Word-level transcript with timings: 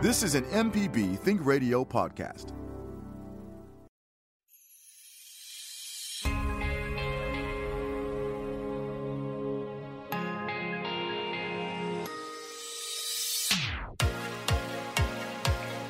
This 0.00 0.22
is 0.22 0.36
an 0.36 0.44
MPB 0.44 1.18
Think 1.18 1.44
Radio 1.44 1.84
podcast. 1.84 2.52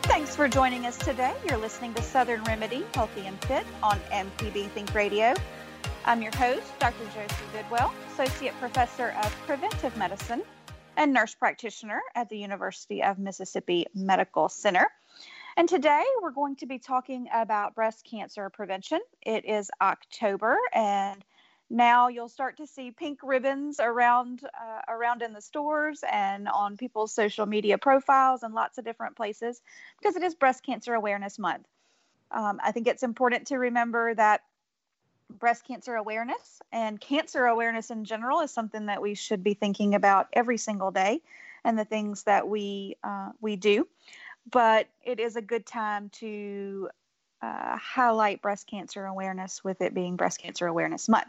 Thanks 0.05 0.35
for 0.35 0.49
joining 0.49 0.87
us 0.87 0.97
today. 0.97 1.35
You're 1.47 1.59
listening 1.59 1.93
to 1.93 2.03
Southern 2.03 2.43
Remedy, 2.45 2.87
Healthy 2.95 3.27
and 3.27 3.39
Fit 3.45 3.67
on 3.83 4.01
MPB 4.11 4.71
Think 4.71 4.95
Radio. 4.95 5.35
I'm 6.07 6.23
your 6.23 6.35
host, 6.35 6.67
Dr. 6.79 7.05
Josie 7.15 7.35
Bidwell, 7.53 7.93
Associate 8.15 8.55
Professor 8.59 9.15
of 9.23 9.31
Preventive 9.47 9.95
Medicine 9.99 10.43
and 10.99 11.13
Nurse 11.13 11.37
Practitioner 11.37 12.03
at 12.17 12.29
the 12.29 12.37
University 12.37 13.05
of 13.05 13.21
Mississippi 13.21 13.87
Medical 13.95 14.49
Center. 14.49 14.89
And 15.57 15.69
today 15.69 16.03
we're 16.21 16.33
going 16.33 16.57
to 16.57 16.67
be 16.67 16.81
talking 16.81 17.29
about 17.33 17.77
breast 17.77 18.05
cancer 18.05 18.51
prevention. 18.51 18.99
It 19.23 19.45
is 19.45 19.71
October, 19.81 20.59
and 20.75 21.25
now 21.71 22.09
you'll 22.09 22.29
start 22.29 22.57
to 22.57 22.67
see 22.67 22.91
pink 22.91 23.21
ribbons 23.23 23.79
around 23.79 24.41
uh, 24.43 24.93
around 24.93 25.23
in 25.23 25.33
the 25.33 25.41
stores 25.41 26.03
and 26.11 26.49
on 26.49 26.77
people's 26.77 27.15
social 27.15 27.47
media 27.47 27.79
profiles 27.79 28.43
and 28.43 28.53
lots 28.53 28.77
of 28.77 28.85
different 28.85 29.17
places 29.17 29.63
because 30.01 30.17
it 30.17 30.25
is 30.25 30.35
Breast 30.35 30.67
Cancer 30.67 30.95
Awareness 30.95 31.39
Month. 31.39 31.67
Um, 32.33 32.59
I 32.63 32.73
think 32.73 32.89
it's 32.89 33.05
important 33.05 33.47
to 33.49 33.57
remember 33.57 34.15
that 34.17 34.43
breast 35.31 35.65
cancer 35.67 35.95
awareness 35.95 36.61
and 36.73 37.01
cancer 37.01 37.47
awareness 37.47 37.91
in 37.91 38.05
general 38.05 38.41
is 38.41 38.51
something 38.51 38.87
that 38.87 39.03
we 39.03 39.15
should 39.15 39.43
be 39.43 39.55
thinking 39.55 39.95
about 39.95 40.29
every 40.33 40.59
single 40.59 40.91
day 40.91 41.21
and 41.65 41.79
the 41.79 41.85
things 41.85 42.25
that 42.25 42.49
we 42.49 42.97
uh, 43.05 43.31
we 43.41 43.57
do. 43.57 43.87
But 44.51 44.89
it 45.05 45.21
is 45.21 45.37
a 45.37 45.43
good 45.43 45.67
time 45.67 46.09
to 46.21 46.89
uh, 47.41 47.77
highlight 47.77 48.43
breast 48.43 48.67
cancer 48.67 49.05
awareness 49.05 49.63
with 49.63 49.81
it 49.81 49.95
being 49.95 50.17
breast 50.17 50.41
cancer 50.41 50.67
awareness 50.67 51.09
month. 51.09 51.29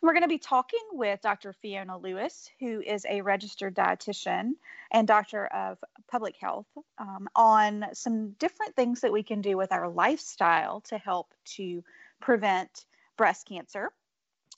And 0.00 0.06
we're 0.06 0.12
going 0.12 0.22
to 0.22 0.28
be 0.28 0.38
talking 0.38 0.78
with 0.92 1.20
dr 1.22 1.52
fiona 1.54 1.98
lewis 1.98 2.48
who 2.60 2.80
is 2.80 3.04
a 3.08 3.22
registered 3.22 3.74
dietitian 3.74 4.52
and 4.92 5.08
doctor 5.08 5.46
of 5.46 5.78
public 6.08 6.36
health 6.40 6.66
um, 6.98 7.28
on 7.34 7.86
some 7.94 8.30
different 8.38 8.76
things 8.76 9.00
that 9.00 9.12
we 9.12 9.24
can 9.24 9.40
do 9.40 9.56
with 9.56 9.72
our 9.72 9.88
lifestyle 9.88 10.82
to 10.82 10.98
help 10.98 11.34
to 11.44 11.82
prevent 12.20 12.84
breast 13.20 13.46
cancer. 13.46 13.92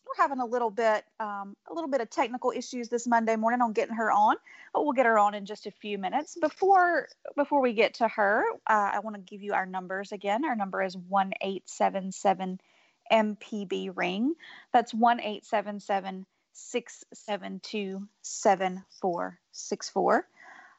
We're 0.06 0.22
having 0.22 0.38
a 0.38 0.46
little 0.46 0.70
bit 0.70 1.04
um, 1.18 1.56
a 1.68 1.74
little 1.74 1.90
bit 1.90 2.00
of 2.00 2.10
technical 2.10 2.52
issues 2.52 2.88
this 2.88 3.08
Monday 3.08 3.34
morning 3.34 3.60
on 3.60 3.72
getting 3.72 3.96
her 3.96 4.12
on, 4.12 4.36
but 4.72 4.84
we'll 4.84 4.92
get 4.92 5.04
her 5.04 5.18
on 5.18 5.34
in 5.34 5.46
just 5.46 5.66
a 5.66 5.72
few 5.72 5.98
minutes. 5.98 6.36
Before 6.40 7.08
before 7.34 7.60
we 7.60 7.72
get 7.72 7.94
to 7.94 8.06
her, 8.06 8.44
uh, 8.68 8.90
I 8.94 9.00
want 9.00 9.16
to 9.16 9.22
give 9.22 9.42
you 9.42 9.52
our 9.52 9.66
numbers 9.66 10.12
again. 10.12 10.44
Our 10.44 10.54
number 10.54 10.80
is 10.80 10.96
one 10.96 11.32
eight 11.40 11.68
seven 11.68 12.12
seven 12.12 12.60
MPB 13.12 13.96
ring. 13.96 14.34
That's 14.72 14.94
one 14.94 15.20
eight 15.20 15.44
seven 15.44 15.80
seven 15.80 16.24
six 16.52 17.02
seven 17.12 17.58
two 17.64 18.06
seven 18.22 18.84
four 19.00 19.40
six 19.50 19.90
four. 19.90 20.24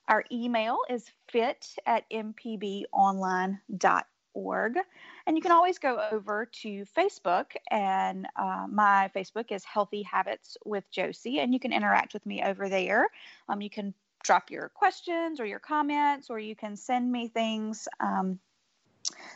Our 0.08 0.24
email 0.32 0.78
is 0.90 1.04
fit 1.28 1.68
at 1.86 2.10
mpbonline.com 2.10 4.04
org. 4.34 4.78
And 5.26 5.38
you 5.38 5.42
can 5.42 5.52
always 5.52 5.80
go 5.80 6.06
over 6.12 6.50
to 6.62 6.86
Facebook, 6.98 7.46
and 7.72 8.28
uh, 8.36 8.66
my 8.70 9.10
Facebook 9.16 9.52
is 9.52 9.64
Healthy 9.64 10.04
Habits 10.04 10.58
with 10.66 10.90
Josie, 10.92 11.40
and 11.40 11.54
you 11.54 11.60
can 11.60 11.72
interact 11.72 12.14
with 12.14 12.26
me 12.26 12.44
over 12.44 12.68
there. 12.68 13.08
Um, 13.48 13.62
you 13.62 13.70
can 13.70 13.94
drop 14.24 14.52
your 14.52 14.70
questions 14.70 15.40
or 15.40 15.46
your 15.46 15.60
comments, 15.60 16.30
or 16.30 16.40
you 16.40 16.56
can 16.56 16.76
send 16.76 17.12
me 17.12 17.30
things. 17.30 17.88
Um, 18.00 18.40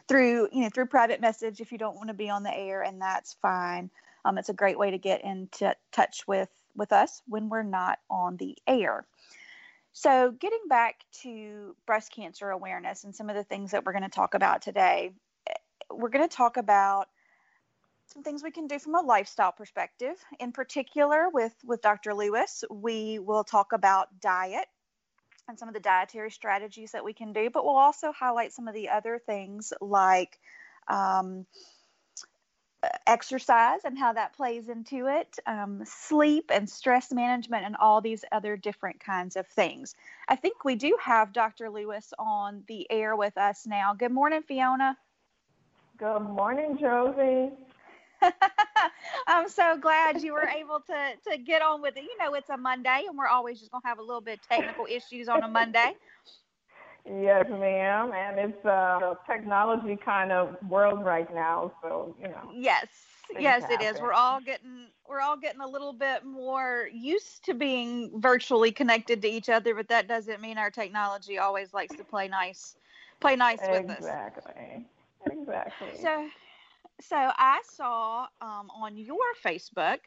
through 0.08 0.47
you 0.53 0.62
know 0.62 0.70
through 0.74 0.86
private 0.86 1.20
message 1.20 1.59
if 1.59 1.74
you 1.74 1.78
don't 1.78 1.97
want 1.97 2.08
to 2.08 2.14
be 2.14 2.30
on 2.30 2.42
the 2.42 2.58
air 2.58 2.84
and 2.84 3.02
that's 3.02 3.36
fine 3.42 3.92
um, 4.24 4.38
it's 4.38 4.47
a 4.47 4.53
great 4.53 4.80
way 4.80 4.92
to 4.92 4.97
get 4.97 5.26
into 5.26 5.76
touch 5.92 6.26
with 6.26 6.47
with 6.74 6.94
us 6.94 7.22
when 7.28 7.50
we're 7.50 7.64
not 7.64 8.00
on 8.09 8.38
the 8.38 8.58
air 8.66 9.06
so, 10.00 10.30
getting 10.30 10.68
back 10.70 11.03
to 11.24 11.76
breast 11.88 12.12
cancer 12.12 12.52
awareness 12.52 13.03
and 13.03 13.16
some 13.16 13.31
of 13.31 13.36
the 13.36 13.44
things 13.44 13.72
that 13.72 13.84
we're 13.84 13.94
going 13.94 14.03
to 14.03 14.09
talk 14.09 14.36
about 14.36 14.62
today, 14.62 15.14
we're 15.92 16.09
going 16.09 16.28
to 16.28 16.36
talk 16.36 16.58
about 16.58 17.08
some 18.08 18.24
things 18.24 18.44
we 18.44 18.52
can 18.52 18.68
do 18.68 18.80
from 18.80 18.96
a 18.96 19.02
lifestyle 19.02 19.52
perspective. 19.52 20.16
In 20.40 20.52
particular, 20.52 21.28
with, 21.31 21.53
with 21.66 21.81
Dr. 21.81 22.14
Lewis, 22.14 22.64
we 22.70 23.20
will 23.20 23.44
talk 23.44 23.74
about 23.74 24.20
diet 24.22 24.66
and 25.47 25.58
some 25.58 25.68
of 25.68 25.74
the 25.74 25.80
dietary 25.80 26.31
strategies 26.31 26.92
that 26.92 27.03
we 27.03 27.14
can 27.14 27.34
do, 27.34 27.50
but 27.50 27.64
we'll 27.64 27.78
also 27.78 28.12
highlight 28.12 28.53
some 28.53 28.68
of 28.68 28.74
the 28.74 28.90
other 28.90 29.20
things 29.26 29.74
like 29.81 30.40
um, 30.88 31.46
exercise 33.06 33.80
and 33.86 33.97
how 33.97 34.14
that 34.14 34.36
plays 34.36 34.70
into 34.70 35.08
it, 35.08 35.38
um, 35.46 35.81
sleep 35.86 36.52
and 36.53 36.70
stress 36.70 37.12
management, 37.12 37.66
and 37.66 37.76
all 37.78 38.02
these 38.02 38.24
other 38.31 38.58
different 38.58 39.00
kinds 39.00 39.36
of 39.36 39.47
things. 39.47 39.96
I 40.28 40.36
think 40.36 40.64
we 40.64 40.76
do 40.76 40.97
have 41.02 41.34
Dr. 41.34 41.70
Lewis 41.70 42.14
on 42.20 42.64
the 42.68 42.88
air 42.90 43.16
with 43.16 43.38
us 43.38 43.66
now. 43.66 43.94
Good 43.94 44.12
morning, 44.12 44.44
Fiona. 44.47 44.97
Good 45.97 46.19
morning, 46.19 46.78
Josie. 46.80 47.50
I'm 49.28 49.50
so 49.50 49.78
glad 49.78 50.22
you 50.22 50.34
were 50.34 50.47
able 50.47 50.80
to 50.81 51.31
to 51.31 51.38
get 51.40 51.63
on 51.63 51.81
with 51.81 51.97
it. 51.97 52.03
You 52.03 52.16
know, 52.19 52.35
it's 52.35 52.50
a 52.52 52.58
Monday, 52.58 53.06
and 53.08 53.18
we're 53.18 53.28
always 53.28 53.59
just 53.59 53.72
gonna 53.72 53.88
have 53.88 53.97
a 53.97 54.03
little 54.03 54.22
bit 54.22 54.40
of 54.40 54.47
technical 54.47 54.85
issues 54.85 55.28
on 55.28 55.41
a 55.44 55.47
Monday. 55.47 55.94
Yes, 57.09 57.46
ma'am. 57.50 58.12
And 58.13 58.38
it's 58.38 58.66
uh, 58.66 58.69
a 58.69 59.18
technology 59.25 59.97
kind 60.03 60.30
of 60.34 60.58
world 60.69 61.06
right 61.06 61.34
now, 61.34 61.72
so 61.81 62.14
you 62.22 62.28
know. 62.28 62.52
Yes, 62.53 62.88
yes, 63.40 63.62
happen. 63.62 63.79
it 63.79 63.96
is. 63.96 64.02
We're 64.02 64.12
all 64.12 64.41
getting 64.41 64.88
we're 65.08 65.22
all 65.22 65.38
getting 65.38 65.62
a 65.62 65.68
little 65.68 65.94
bit 65.94 66.25
more 66.25 66.90
used 66.94 67.46
to 67.46 67.53
being 67.53 68.19
virtually 68.19 68.74
connected 68.74 69.22
to 69.22 69.29
each 69.29 69.47
other, 69.47 69.74
but 69.74 69.88
that 69.88 70.09
doesn't 70.09 70.41
mean 70.41 70.58
our 70.58 70.69
technology 70.69 71.38
always 71.38 71.74
likes 71.74 71.96
to 71.96 72.03
play 72.03 72.28
nice, 72.28 72.75
play 73.22 73.38
nice 73.38 73.62
exactly. 73.62 73.79
with 73.79 73.90
us. 73.90 73.97
Exactly. 74.00 74.85
Exactly. 75.25 76.01
So, 76.01 76.28
so 77.01 77.16
I 77.16 77.61
saw 77.66 78.28
um, 78.41 78.69
on 78.75 78.97
your 78.97 79.17
Facebook 79.45 80.00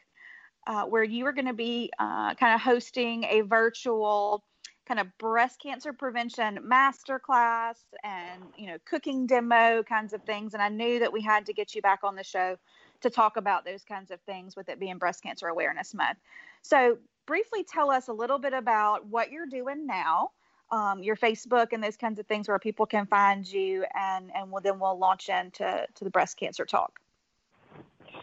uh, 0.67 0.83
where 0.85 1.03
you 1.03 1.23
were 1.23 1.33
going 1.33 1.47
to 1.47 1.53
be 1.53 1.91
uh, 1.99 2.35
kind 2.35 2.53
of 2.53 2.61
hosting 2.61 3.23
a 3.25 3.41
virtual 3.41 4.43
kind 4.87 4.99
of 4.99 5.07
breast 5.19 5.61
cancer 5.61 5.93
prevention 5.93 6.59
masterclass 6.69 7.77
and 8.03 8.41
you 8.57 8.67
know 8.67 8.77
cooking 8.85 9.25
demo 9.25 9.83
kinds 9.83 10.11
of 10.11 10.21
things 10.23 10.53
and 10.53 10.61
i 10.61 10.67
knew 10.69 10.99
that 10.99 11.13
we 11.13 11.21
had 11.21 11.45
to 11.45 11.53
get 11.53 11.75
you 11.75 11.81
back 11.81 11.99
on 12.03 12.15
the 12.15 12.23
show 12.23 12.57
to 12.99 13.09
talk 13.09 13.37
about 13.37 13.63
those 13.63 13.83
kinds 13.83 14.11
of 14.11 14.19
things 14.21 14.55
with 14.55 14.67
it 14.69 14.79
being 14.79 14.97
breast 14.97 15.23
cancer 15.23 15.47
awareness 15.47 15.93
month 15.93 16.17
so 16.61 16.97
briefly 17.25 17.63
tell 17.63 17.91
us 17.91 18.07
a 18.07 18.13
little 18.13 18.39
bit 18.39 18.53
about 18.53 19.05
what 19.05 19.31
you're 19.31 19.45
doing 19.45 19.85
now 19.85 20.31
um, 20.71 21.03
your 21.03 21.15
facebook 21.15 21.67
and 21.71 21.83
those 21.83 21.97
kinds 21.97 22.19
of 22.19 22.25
things 22.27 22.47
where 22.47 22.59
people 22.59 22.85
can 22.85 23.05
find 23.05 23.47
you 23.51 23.85
and 23.95 24.31
and 24.35 24.51
we'll, 24.51 24.61
then 24.61 24.79
we'll 24.79 24.97
launch 24.97 25.29
into 25.29 25.85
to 25.95 26.03
the 26.03 26.09
breast 26.09 26.37
cancer 26.37 26.65
talk 26.65 26.99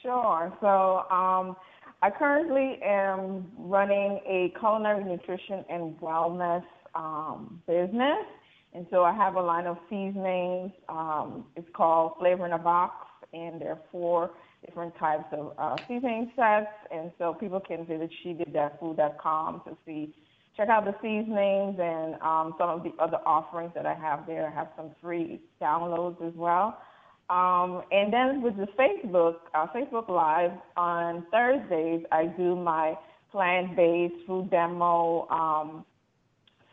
sure 0.02 0.52
so 0.60 1.04
um, 1.10 1.56
I 2.00 2.10
currently 2.10 2.78
am 2.84 3.50
running 3.56 4.20
a 4.24 4.54
culinary 4.58 5.02
nutrition 5.02 5.64
and 5.68 5.98
wellness 5.98 6.64
um, 6.94 7.60
business. 7.66 8.24
And 8.72 8.86
so 8.90 9.02
I 9.02 9.12
have 9.12 9.34
a 9.34 9.40
line 9.40 9.66
of 9.66 9.78
seasonings. 9.90 10.72
Um, 10.88 11.46
it's 11.56 11.68
called 11.72 12.12
Flavor 12.20 12.46
in 12.46 12.52
a 12.52 12.58
Box, 12.58 12.94
and 13.32 13.60
there 13.60 13.70
are 13.70 13.80
four 13.90 14.30
different 14.64 14.96
types 14.96 15.24
of 15.32 15.54
uh, 15.58 15.76
seasoning 15.88 16.30
sets. 16.36 16.70
And 16.92 17.10
so 17.18 17.34
people 17.34 17.60
can 17.60 17.84
visit 17.84 18.10
shedidthatfood.com 18.24 19.62
to 19.66 19.76
see, 19.84 20.14
check 20.58 20.68
out 20.68 20.84
the 20.84 20.94
seasonings 21.00 21.78
and 21.80 22.20
um, 22.20 22.52
some 22.58 22.68
of 22.68 22.82
the 22.82 22.92
other 23.00 23.18
offerings 23.24 23.70
that 23.76 23.86
I 23.86 23.94
have 23.94 24.26
there. 24.26 24.48
I 24.48 24.54
have 24.54 24.68
some 24.76 24.90
free 25.00 25.40
downloads 25.62 26.20
as 26.26 26.34
well. 26.34 26.82
Um, 27.30 27.82
and 27.92 28.12
then 28.12 28.42
with 28.42 28.56
the 28.56 28.66
Facebook, 28.76 29.36
uh, 29.54 29.66
Facebook 29.68 30.08
Live 30.08 30.50
on 30.76 31.24
Thursdays, 31.30 32.04
I 32.10 32.26
do 32.26 32.56
my 32.56 32.94
plant-based 33.30 34.26
food 34.26 34.50
demo 34.50 35.28
um, 35.28 35.84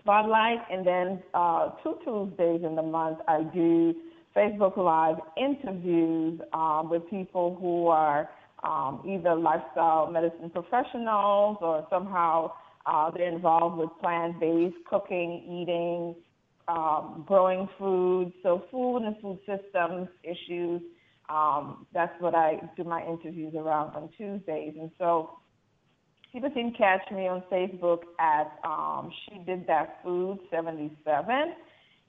spotlight, 0.01 0.59
and 0.71 0.87
then 0.87 1.21
uh, 1.33 1.71
two 1.83 1.97
Tuesdays 2.03 2.61
in 2.65 2.75
the 2.75 2.81
month 2.81 3.19
I 3.27 3.43
do 3.43 3.93
Facebook 4.35 4.77
Live 4.77 5.17
interviews 5.37 6.39
um, 6.53 6.89
with 6.89 7.07
people 7.09 7.57
who 7.59 7.87
are 7.87 8.29
um, 8.63 9.03
either 9.07 9.35
lifestyle 9.35 10.09
medicine 10.09 10.49
professionals 10.49 11.57
or 11.61 11.85
somehow 11.91 12.51
uh, 12.85 13.11
they're 13.11 13.29
involved 13.33 13.77
with 13.77 13.89
plant-based 14.01 14.77
cooking, 14.89 15.61
eating, 15.61 16.15
um, 16.67 17.23
growing 17.27 17.67
food, 17.77 18.31
so 18.43 18.63
food 18.71 18.97
and 18.97 19.15
food 19.21 19.39
systems 19.45 20.07
issues. 20.23 20.81
Um, 21.29 21.87
that's 21.93 22.13
what 22.19 22.35
I 22.35 22.59
do 22.77 22.83
my 22.83 23.03
interviews 23.05 23.53
around 23.55 23.95
on 23.95 24.09
Tuesdays, 24.17 24.75
and 24.79 24.91
so 24.97 25.39
people 26.31 26.51
can 26.51 26.71
catch 26.77 27.09
me 27.11 27.27
on 27.27 27.43
Facebook 27.51 28.01
at 28.19 28.59
um, 28.63 29.11
She 29.25 29.39
Did 29.39 29.65
That 29.67 29.99
Food 30.03 30.39
77, 30.51 31.53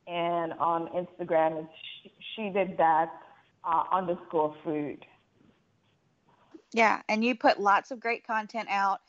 and 0.06 0.52
on 0.54 0.88
Instagram 0.88 1.64
it's 1.64 2.12
She, 2.34 2.50
Did 2.50 2.76
That 2.76 3.10
uh, 3.64 3.84
underscore 3.92 4.54
Food. 4.64 5.04
Yeah, 6.72 7.00
and 7.08 7.24
you 7.24 7.34
put 7.34 7.60
lots 7.60 7.90
of 7.90 8.00
great 8.00 8.26
content 8.26 8.68
out. 8.70 9.00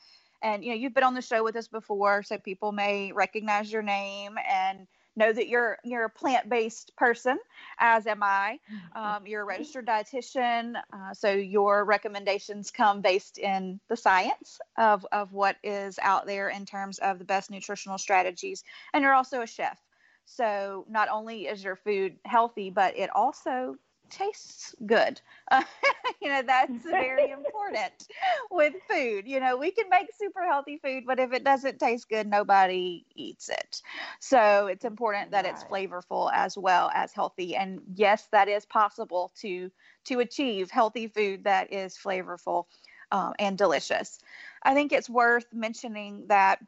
And 0.41 0.63
you 0.63 0.71
know, 0.71 0.75
you've 0.75 0.93
been 0.93 1.03
on 1.03 1.13
the 1.13 1.21
show 1.21 1.43
with 1.43 1.55
us 1.55 1.67
before, 1.67 2.23
so 2.23 2.37
people 2.37 2.71
may 2.71 3.11
recognize 3.11 3.71
your 3.71 3.81
name 3.81 4.37
and 4.49 4.87
know 5.17 5.33
that 5.33 5.47
you're 5.47 5.77
you're 5.83 6.05
a 6.05 6.09
plant-based 6.09 6.95
person, 6.95 7.37
as 7.79 8.07
am 8.07 8.21
I. 8.21 8.59
Mm-hmm. 8.71 9.03
Um, 9.03 9.27
you're 9.27 9.41
a 9.41 9.45
registered 9.45 9.87
dietitian, 9.87 10.75
uh, 10.93 11.13
so 11.13 11.31
your 11.31 11.83
recommendations 11.83 12.71
come 12.71 13.01
based 13.01 13.39
in 13.39 13.79
the 13.89 13.97
science 13.97 14.59
of 14.77 15.05
of 15.11 15.33
what 15.33 15.57
is 15.63 15.99
out 16.01 16.27
there 16.27 16.49
in 16.49 16.65
terms 16.65 16.99
of 16.99 17.19
the 17.19 17.25
best 17.25 17.49
nutritional 17.49 17.97
strategies, 17.97 18.63
and 18.93 19.01
you're 19.01 19.15
also 19.15 19.41
a 19.41 19.47
chef. 19.47 19.79
So 20.25 20.85
not 20.89 21.09
only 21.09 21.47
is 21.47 21.63
your 21.63 21.77
food 21.77 22.17
healthy, 22.25 22.69
but 22.69 22.97
it 22.97 23.09
also 23.15 23.77
tastes 24.09 24.75
good. 24.85 25.19
Uh, 25.51 25.63
you 26.21 26.29
know, 26.29 26.41
that's 26.41 26.75
very 26.83 27.31
important 27.31 28.07
with 28.51 28.73
food. 28.89 29.27
You 29.27 29.39
know, 29.39 29.57
we 29.57 29.71
can 29.71 29.89
make 29.89 30.07
super 30.13 30.43
healthy 30.45 30.77
food, 30.83 31.03
but 31.05 31.19
if 31.19 31.33
it 31.33 31.43
doesn't 31.43 31.79
taste 31.79 32.09
good, 32.09 32.27
nobody 32.27 33.05
eats 33.15 33.49
it. 33.49 33.81
So 34.19 34.67
it's 34.67 34.85
important 34.85 35.31
that 35.31 35.45
right. 35.45 35.53
it's 35.53 35.63
flavorful 35.63 36.29
as 36.33 36.57
well 36.57 36.91
as 36.93 37.13
healthy. 37.13 37.55
And 37.55 37.81
yes, 37.95 38.27
that 38.31 38.47
is 38.47 38.65
possible 38.65 39.31
to 39.41 39.71
to 40.05 40.19
achieve 40.19 40.71
healthy 40.71 41.07
food 41.07 41.43
that 41.43 41.73
is 41.73 41.97
flavorful 41.97 42.65
um, 43.11 43.33
and 43.39 43.57
delicious. 43.57 44.19
I 44.63 44.73
think 44.73 44.91
it's 44.91 45.09
worth 45.09 45.45
mentioning 45.53 46.25
that 46.27 46.59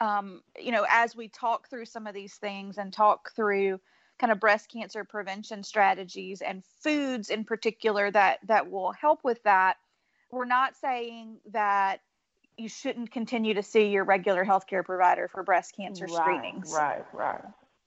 um, 0.00 0.42
you 0.58 0.72
know, 0.72 0.86
as 0.88 1.16
we 1.16 1.28
talk 1.28 1.68
through 1.68 1.86
some 1.86 2.06
of 2.06 2.14
these 2.14 2.34
things 2.34 2.78
and 2.78 2.92
talk 2.92 3.32
through 3.34 3.80
kind 4.18 4.32
of 4.32 4.40
breast 4.40 4.70
cancer 4.70 5.04
prevention 5.04 5.62
strategies 5.62 6.40
and 6.42 6.62
foods 6.82 7.30
in 7.30 7.44
particular 7.44 8.10
that 8.10 8.38
that 8.46 8.70
will 8.70 8.92
help 8.92 9.20
with 9.24 9.42
that. 9.44 9.76
We're 10.30 10.44
not 10.44 10.76
saying 10.76 11.38
that 11.52 12.00
you 12.56 12.68
shouldn't 12.68 13.10
continue 13.12 13.54
to 13.54 13.62
see 13.62 13.86
your 13.86 14.04
regular 14.04 14.44
healthcare 14.44 14.84
provider 14.84 15.28
for 15.28 15.42
breast 15.42 15.74
cancer 15.76 16.06
right, 16.06 16.14
screenings. 16.14 16.72
right 16.76 17.04
right. 17.12 17.40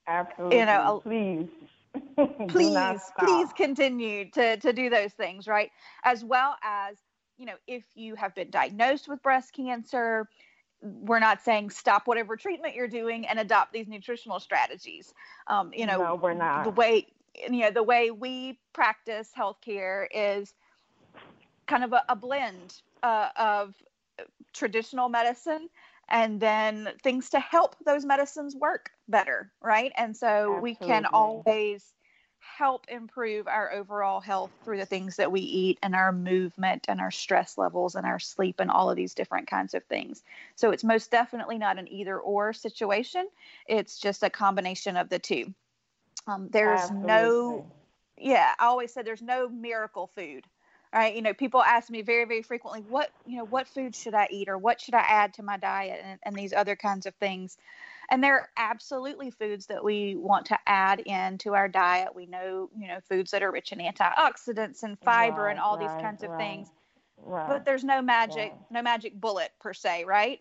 Absolutely. 0.07 0.59
You 0.59 0.65
know 0.65 1.01
please. 1.03 1.47
Please 2.47 3.01
please 3.19 3.49
continue 3.53 4.29
to 4.31 4.55
to 4.57 4.71
do 4.71 4.89
those 4.89 5.11
things 5.11 5.45
right? 5.45 5.69
As 6.05 6.23
well 6.23 6.55
as 6.63 6.95
you 7.37 7.45
know 7.45 7.55
if 7.67 7.83
you 7.95 8.15
have 8.15 8.33
been 8.33 8.49
diagnosed 8.49 9.09
with 9.09 9.21
breast 9.21 9.53
cancer 9.53 10.29
we're 10.81 11.19
not 11.19 11.41
saying 11.43 11.69
stop 11.69 12.07
whatever 12.07 12.35
treatment 12.35 12.75
you're 12.75 12.87
doing 12.87 13.27
and 13.27 13.39
adopt 13.39 13.73
these 13.73 13.87
nutritional 13.87 14.39
strategies. 14.39 15.13
Um, 15.47 15.71
you 15.73 15.85
know, 15.85 15.99
no, 15.99 16.15
we're 16.15 16.33
not. 16.33 16.63
The 16.63 16.71
way 16.71 17.07
you 17.49 17.61
know 17.61 17.71
the 17.71 17.83
way 17.83 18.11
we 18.11 18.59
practice 18.73 19.29
healthcare 19.37 20.07
is 20.13 20.53
kind 21.67 21.83
of 21.83 21.93
a, 21.93 22.03
a 22.09 22.15
blend 22.15 22.81
uh, 23.03 23.29
of 23.35 23.75
traditional 24.53 25.09
medicine 25.09 25.69
and 26.09 26.39
then 26.39 26.89
things 27.03 27.29
to 27.29 27.39
help 27.39 27.75
those 27.85 28.05
medicines 28.05 28.55
work 28.55 28.89
better, 29.07 29.51
right? 29.61 29.91
And 29.95 30.15
so 30.15 30.27
Absolutely. 30.27 30.61
we 30.61 30.75
can 30.75 31.05
always 31.05 31.93
help 32.41 32.85
improve 32.89 33.47
our 33.47 33.71
overall 33.71 34.19
health 34.19 34.51
through 34.63 34.77
the 34.77 34.85
things 34.85 35.15
that 35.15 35.31
we 35.31 35.41
eat 35.41 35.79
and 35.81 35.95
our 35.95 36.11
movement 36.11 36.85
and 36.88 36.99
our 36.99 37.11
stress 37.11 37.57
levels 37.57 37.95
and 37.95 38.05
our 38.05 38.19
sleep 38.19 38.59
and 38.59 38.69
all 38.69 38.89
of 38.89 38.95
these 38.95 39.13
different 39.13 39.47
kinds 39.47 39.73
of 39.73 39.83
things. 39.85 40.23
So 40.55 40.71
it's 40.71 40.83
most 40.83 41.11
definitely 41.11 41.57
not 41.57 41.79
an 41.79 41.88
either 41.91 42.19
or 42.19 42.53
situation. 42.53 43.27
It's 43.67 43.99
just 43.99 44.23
a 44.23 44.29
combination 44.29 44.97
of 44.97 45.09
the 45.09 45.19
two. 45.19 45.53
Um, 46.27 46.49
there's 46.51 46.89
Absolutely. 46.89 47.07
no, 47.07 47.65
yeah, 48.17 48.51
I 48.59 48.65
always 48.65 48.93
said 48.93 49.05
there's 49.05 49.21
no 49.21 49.47
miracle 49.47 50.11
food. 50.15 50.45
Right, 50.93 51.15
you 51.15 51.21
know, 51.21 51.33
people 51.33 51.63
ask 51.63 51.89
me 51.89 52.01
very, 52.01 52.25
very 52.25 52.41
frequently, 52.41 52.81
what, 52.81 53.09
you 53.25 53.38
know, 53.38 53.45
what 53.45 53.65
food 53.65 53.95
should 53.95 54.13
I 54.13 54.27
eat 54.29 54.49
or 54.49 54.57
what 54.57 54.81
should 54.81 54.93
I 54.93 54.99
add 54.99 55.33
to 55.35 55.43
my 55.43 55.55
diet 55.55 56.01
and, 56.03 56.19
and 56.23 56.35
these 56.35 56.51
other 56.51 56.75
kinds 56.75 57.05
of 57.05 57.15
things. 57.15 57.57
And 58.11 58.21
there 58.21 58.35
are 58.35 58.49
absolutely 58.57 59.31
foods 59.31 59.67
that 59.67 59.81
we 59.81 60.17
want 60.17 60.45
to 60.47 60.59
add 60.67 60.99
into 60.99 61.53
our 61.55 61.69
diet. 61.69 62.09
We 62.13 62.25
know, 62.25 62.69
you 62.77 62.89
know, 62.89 62.99
foods 63.07 63.31
that 63.31 63.41
are 63.41 63.51
rich 63.51 63.71
in 63.71 63.79
antioxidants 63.79 64.83
and 64.83 64.99
fiber 64.99 65.43
right, 65.43 65.51
and 65.51 65.59
all 65.59 65.77
right, 65.77 65.87
these 65.87 66.03
kinds 66.03 66.21
of 66.21 66.31
right, 66.31 66.37
things. 66.37 66.67
But 67.25 67.63
there's 67.63 67.85
no 67.85 68.01
magic, 68.01 68.53
no 68.69 68.81
magic 68.81 69.19
bullet 69.19 69.51
per 69.61 69.73
se, 69.73 70.03
right? 70.05 70.39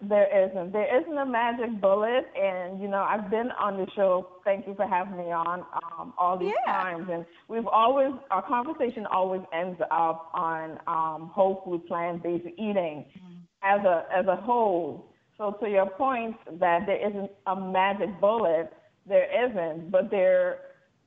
There 0.00 0.48
isn't. 0.48 0.72
There 0.72 1.00
isn't 1.00 1.18
a 1.18 1.24
magic 1.24 1.80
bullet, 1.80 2.26
and 2.38 2.80
you 2.80 2.86
know 2.86 3.02
I've 3.02 3.30
been 3.30 3.50
on 3.58 3.78
the 3.78 3.86
show. 3.96 4.28
Thank 4.44 4.66
you 4.66 4.74
for 4.74 4.86
having 4.86 5.16
me 5.16 5.32
on 5.32 5.64
um, 5.98 6.12
all 6.18 6.38
these 6.38 6.52
yeah. 6.66 6.72
times, 6.72 7.08
and 7.10 7.24
we've 7.48 7.66
always 7.66 8.12
our 8.30 8.42
conversation 8.42 9.06
always 9.06 9.40
ends 9.54 9.80
up 9.90 10.30
on 10.34 10.78
um, 10.86 11.30
whole 11.32 11.62
food 11.64 11.86
plant 11.86 12.22
based 12.22 12.46
eating 12.58 13.06
mm-hmm. 13.16 13.36
as 13.62 13.84
a 13.86 14.04
as 14.14 14.26
a 14.26 14.36
whole. 14.36 15.10
So 15.38 15.56
to 15.60 15.68
your 15.68 15.86
point 15.86 16.36
that 16.60 16.86
there 16.86 17.08
isn't 17.08 17.30
a 17.46 17.56
magic 17.56 18.20
bullet, 18.20 18.72
there 19.06 19.28
isn't, 19.48 19.90
but 19.90 20.10
there 20.10 20.48
are 20.48 20.58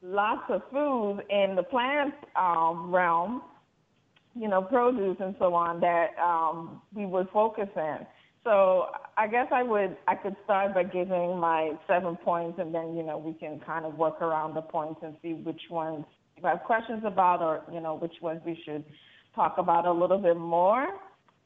lots 0.01 0.43
of 0.49 0.61
foods 0.71 1.21
in 1.29 1.55
the 1.55 1.63
plant 1.63 2.13
um, 2.35 2.93
realm, 2.93 3.41
you 4.35 4.47
know, 4.47 4.61
produce 4.61 5.17
and 5.19 5.35
so 5.39 5.53
on 5.53 5.79
that 5.81 6.09
um, 6.21 6.81
we 6.93 7.05
would 7.05 7.27
focus 7.33 7.69
in. 7.75 7.97
So 8.43 8.87
I 9.17 9.27
guess 9.27 9.47
I 9.51 9.63
would 9.63 9.97
I 10.07 10.15
could 10.15 10.35
start 10.45 10.73
by 10.73 10.83
giving 10.83 11.37
my 11.37 11.73
seven 11.87 12.15
points, 12.15 12.57
and 12.59 12.73
then 12.73 12.95
you 12.95 13.03
know 13.03 13.17
we 13.17 13.33
can 13.33 13.59
kind 13.59 13.85
of 13.85 13.97
work 13.97 14.21
around 14.21 14.53
the 14.55 14.61
points 14.61 15.01
and 15.03 15.15
see 15.21 15.33
which 15.33 15.61
ones 15.69 16.05
you 16.37 16.47
have 16.47 16.63
questions 16.63 17.03
about, 17.05 17.41
or 17.41 17.61
you 17.71 17.81
know 17.81 17.95
which 17.95 18.15
ones 18.21 18.39
we 18.45 18.59
should 18.63 18.85
talk 19.35 19.57
about 19.57 19.85
a 19.85 19.91
little 19.91 20.17
bit 20.17 20.37
more. 20.37 20.87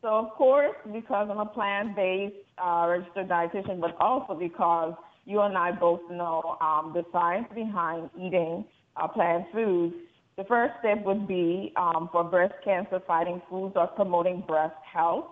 So 0.02 0.10
of 0.10 0.32
course, 0.32 0.76
because 0.92 1.30
I'm 1.32 1.40
a 1.40 1.46
plant-based 1.46 2.36
uh, 2.58 2.88
registered 2.90 3.30
dietitian, 3.30 3.80
but 3.80 3.96
also 4.00 4.34
because 4.34 4.94
you 5.26 5.42
and 5.42 5.58
I 5.58 5.72
both 5.72 6.02
know 6.10 6.58
um, 6.62 6.92
the 6.94 7.04
science 7.12 7.48
behind 7.54 8.10
eating 8.20 8.66
uh, 8.96 9.08
plant 9.08 9.46
foods. 9.54 9.94
The 10.38 10.44
first 10.46 10.74
step 10.80 11.04
would 11.06 11.28
be 11.28 11.74
um, 11.78 12.10
for 12.12 12.24
breast 12.24 12.56
cancer 12.64 13.00
fighting 13.06 13.42
foods 13.50 13.74
or 13.76 13.88
promoting 13.88 14.44
breast 14.48 14.76
health. 14.92 15.26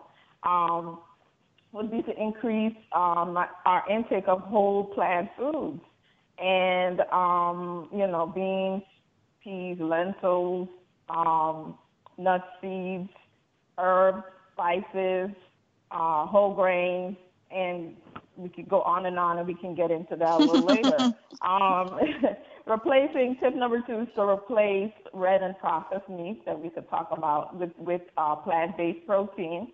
Um, 0.44 1.00
would 1.72 1.90
be 1.90 2.02
to 2.02 2.22
increase 2.22 2.76
um, 2.94 3.38
our 3.66 3.84
intake 3.90 4.28
of 4.28 4.42
whole 4.42 4.86
plant 4.94 5.30
foods, 5.38 5.82
and 6.38 7.02
um, 7.12 7.88
you 7.94 8.08
know 8.08 8.32
beans, 8.34 8.84
peas, 9.44 9.78
lentils, 9.80 10.68
um, 11.10 11.78
nuts, 12.18 12.44
seeds, 12.62 13.10
herbs, 13.78 14.24
spices, 14.54 15.30
uh, 15.92 16.26
whole 16.26 16.54
grains, 16.54 17.18
and 17.52 17.96
we 18.36 18.50
could 18.50 18.70
go 18.70 18.82
on 18.82 19.06
and 19.06 19.20
on, 19.20 19.38
and 19.38 19.48
we 19.48 19.54
can 19.54 19.76
get 19.76 19.92
into 19.92 20.16
that 20.16 20.36
a 20.36 20.38
little 20.38 20.62
later. 20.66 21.14
Um, 21.42 22.00
replacing 22.66 23.38
tip 23.42 23.56
number 23.56 23.82
two 23.86 24.02
is 24.02 24.08
to 24.16 24.24
replace 24.24 24.94
red 25.14 25.42
and 25.42 25.58
processed 25.60 26.10
meat 26.10 26.46
that 26.46 26.60
we 26.60 26.70
could 26.70 26.90
talk 26.90 27.10
about 27.12 27.56
with, 27.58 27.72
with 27.78 28.02
uh, 28.18 28.36
plant-based 28.36 29.06
protein. 29.06 29.72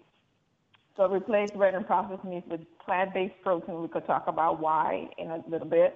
So 0.95 1.07
replace 1.11 1.49
red 1.55 1.75
and 1.75 1.85
processed 1.85 2.23
meat 2.23 2.43
with 2.49 2.61
plant-based 2.83 3.35
protein. 3.43 3.81
We 3.81 3.87
could 3.87 4.07
talk 4.07 4.25
about 4.27 4.59
why 4.59 5.09
in 5.17 5.29
a 5.29 5.43
little 5.47 5.67
bit. 5.67 5.95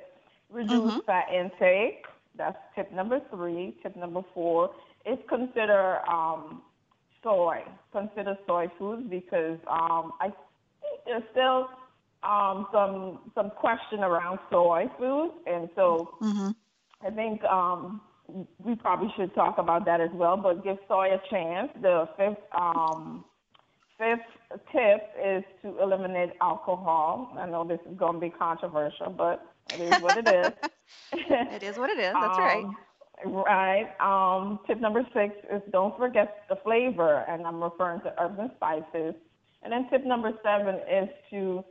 Reduce 0.50 0.92
mm-hmm. 0.92 1.00
fat 1.06 1.28
intake. 1.34 2.06
That's 2.38 2.58
tip 2.76 2.92
number 2.92 3.20
three. 3.34 3.76
Tip 3.82 3.96
number 3.96 4.22
four 4.34 4.72
is 5.06 5.18
consider 5.28 6.00
um, 6.08 6.62
soy. 7.24 7.64
Consider 7.92 8.38
soy 8.48 8.68
foods 8.78 9.04
because 9.10 9.58
um, 9.70 10.14
I 10.20 10.26
think 10.82 11.02
there's 11.06 11.24
still 11.32 11.70
um, 12.24 12.68
some 12.72 13.20
some 13.36 13.50
question 13.52 14.00
around 14.00 14.40
soy 14.52 14.86
foods, 14.98 15.34
and 15.48 15.70
so 15.76 16.18
mm-hmm. 16.22 16.52
I 17.06 17.10
think 17.12 17.44
um, 17.46 18.02
we 18.64 18.76
probably 18.76 19.12
should 19.18 19.34
talk 19.34 19.58
about 19.58 19.86
that 19.86 20.02
as 20.02 20.12
well. 20.14 20.38
But 20.38 20.64
give 20.64 20.78
soy 20.88 21.10
a 21.14 21.22
chance. 21.30 21.70
The 21.82 22.08
fifth 22.18 22.44
um, 22.58 23.26
fifth 23.98 24.62
tip 24.72 25.02
is 25.24 25.44
to 25.62 25.82
eliminate 25.82 26.32
alcohol. 26.42 27.36
I 27.38 27.46
know 27.48 27.64
this 27.64 27.80
is 27.90 27.98
going 27.98 28.14
to 28.14 28.20
be 28.20 28.30
controversial, 28.30 29.10
but 29.10 29.46
it 29.74 29.82
is 29.82 30.02
what 30.02 30.18
it 30.18 30.28
is. 30.28 30.52
it 31.14 31.64
is 31.64 31.78
what 31.78 31.90
it 31.90 32.00
is. 32.00 32.14
That's 32.14 32.38
um, 32.38 32.44
right. 32.44 32.66
Right. 33.26 33.88
Um, 34.00 34.60
tip 34.68 34.80
number 34.80 35.04
six 35.14 35.36
is 35.54 35.62
don't 35.72 35.98
forget 35.98 36.44
the 36.50 36.56
flavor, 36.64 37.24
and 37.28 37.46
I'm 37.46 37.64
referring 37.64 38.02
to 38.02 38.14
herbs 38.20 38.36
and 38.40 38.52
spices. 38.56 39.16
And 39.64 39.72
then 39.72 39.88
tip 39.90 40.06
number 40.06 40.32
seven 40.44 40.76
is 40.92 41.10
to 41.30 41.64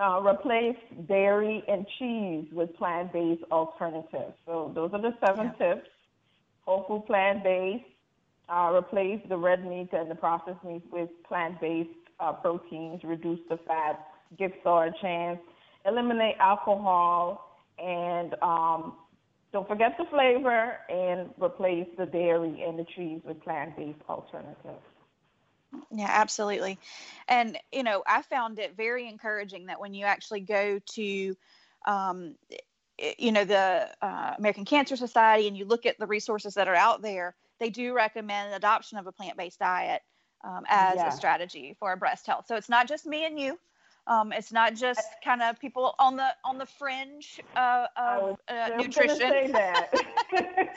uh, 0.00 0.20
replace 0.20 0.76
dairy 1.08 1.62
and 1.68 1.86
cheese 1.98 2.46
with 2.52 2.74
plant-based 2.76 3.42
alternatives. 3.50 4.34
So 4.46 4.72
those 4.74 4.90
are 4.92 5.00
the 5.00 5.14
seven 5.24 5.52
yeah. 5.58 5.74
tips. 5.74 5.88
Whole 6.62 6.84
food 6.88 7.06
plant-based. 7.06 7.84
Uh, 8.48 8.72
replace 8.76 9.20
the 9.28 9.36
red 9.36 9.66
meat 9.66 9.88
and 9.92 10.10
the 10.10 10.14
processed 10.14 10.62
meat 10.64 10.82
with 10.92 11.10
plant-based 11.26 11.90
uh, 12.20 12.32
proteins. 12.32 13.02
Reduce 13.04 13.40
the 13.48 13.58
fat. 13.66 14.06
Give 14.38 14.52
soy 14.62 14.88
a 14.88 15.02
chance. 15.02 15.38
Eliminate 15.84 16.36
alcohol 16.40 17.60
and 17.78 18.34
um, 18.42 18.94
don't 19.56 19.66
forget 19.66 19.96
the 19.96 20.04
flavor 20.04 20.76
and 20.90 21.30
replace 21.42 21.86
the 21.96 22.04
dairy 22.04 22.62
and 22.62 22.78
the 22.78 22.84
cheese 22.94 23.22
with 23.24 23.40
plant-based 23.42 23.98
alternatives. 24.06 24.84
Yeah, 25.90 26.10
absolutely. 26.10 26.78
And, 27.26 27.56
you 27.72 27.82
know, 27.82 28.02
I 28.06 28.20
found 28.20 28.58
it 28.58 28.76
very 28.76 29.08
encouraging 29.08 29.66
that 29.66 29.80
when 29.80 29.94
you 29.94 30.04
actually 30.04 30.40
go 30.40 30.78
to, 30.78 31.36
um, 31.86 32.34
you 33.18 33.32
know, 33.32 33.46
the 33.46 33.88
uh, 34.02 34.34
American 34.36 34.66
Cancer 34.66 34.94
Society 34.94 35.48
and 35.48 35.56
you 35.56 35.64
look 35.64 35.86
at 35.86 35.98
the 35.98 36.06
resources 36.06 36.52
that 36.52 36.68
are 36.68 36.74
out 36.74 37.00
there, 37.00 37.34
they 37.58 37.70
do 37.70 37.94
recommend 37.94 38.52
adoption 38.52 38.98
of 38.98 39.06
a 39.06 39.12
plant 39.12 39.38
based 39.38 39.60
diet 39.60 40.02
um, 40.44 40.64
as 40.68 40.96
yeah. 40.96 41.08
a 41.08 41.12
strategy 41.12 41.74
for 41.80 41.96
breast 41.96 42.26
health. 42.26 42.44
So 42.46 42.56
it's 42.56 42.68
not 42.68 42.88
just 42.88 43.06
me 43.06 43.24
and 43.24 43.40
you. 43.40 43.58
Um, 44.08 44.32
it's 44.32 44.52
not 44.52 44.74
just 44.74 45.02
kind 45.24 45.42
of 45.42 45.58
people 45.58 45.94
on 45.98 46.16
the 46.16 46.28
on 46.44 46.58
the 46.58 46.66
fringe 46.66 47.40
uh, 47.56 47.86
of 47.96 48.38
uh, 48.48 48.70
nutrition. 48.76 49.16
Say 49.16 49.50
that 49.52 49.90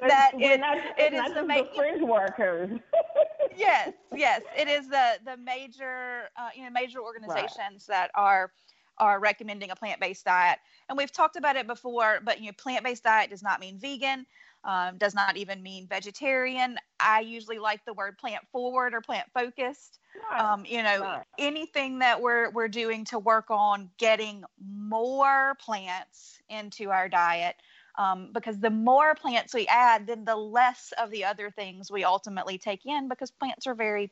that 0.00 0.32
it, 0.38 0.60
not, 0.60 0.78
it 0.96 1.12
is 1.12 1.34
the, 1.34 1.42
ma- 1.42 1.64
fringe 1.74 2.02
workers. 2.02 2.78
yes, 3.56 3.92
yes, 4.14 4.42
it 4.56 4.68
is 4.68 4.88
the 4.88 5.18
the 5.24 5.36
major 5.36 6.28
uh, 6.36 6.50
you 6.54 6.62
know 6.62 6.70
major 6.70 7.00
organizations 7.00 7.86
right. 7.88 7.88
that 7.88 8.10
are 8.14 8.52
are 8.98 9.18
recommending 9.18 9.70
a 9.70 9.76
plant 9.76 10.00
based 10.00 10.24
diet, 10.24 10.58
and 10.88 10.96
we've 10.96 11.12
talked 11.12 11.36
about 11.36 11.56
it 11.56 11.66
before. 11.66 12.20
But 12.24 12.40
you 12.40 12.46
know, 12.46 12.52
plant 12.56 12.84
based 12.84 13.02
diet 13.02 13.30
does 13.30 13.42
not 13.42 13.58
mean 13.58 13.78
vegan 13.78 14.26
um, 14.66 14.98
does 14.98 15.14
not 15.14 15.36
even 15.36 15.62
mean 15.62 15.86
vegetarian. 15.86 16.76
I 16.98 17.20
usually 17.20 17.58
like 17.58 17.84
the 17.84 17.94
word 17.94 18.18
plant 18.18 18.42
forward 18.50 18.94
or 18.94 19.00
plant 19.00 19.28
focused. 19.32 20.00
Um, 20.36 20.64
you 20.66 20.82
know, 20.82 21.22
anything 21.38 22.00
that 22.00 22.20
we're 22.20 22.50
we're 22.50 22.68
doing 22.68 23.04
to 23.06 23.18
work 23.18 23.46
on 23.50 23.90
getting 23.98 24.44
more 24.64 25.56
plants 25.60 26.38
into 26.48 26.90
our 26.90 27.08
diet. 27.08 27.56
Um, 27.98 28.28
because 28.34 28.58
the 28.58 28.68
more 28.68 29.14
plants 29.14 29.54
we 29.54 29.66
add, 29.68 30.06
then 30.06 30.26
the 30.26 30.36
less 30.36 30.92
of 31.00 31.10
the 31.10 31.24
other 31.24 31.50
things 31.50 31.90
we 31.90 32.04
ultimately 32.04 32.58
take 32.58 32.84
in 32.84 33.08
because 33.08 33.30
plants 33.30 33.66
are 33.66 33.74
very 33.74 34.10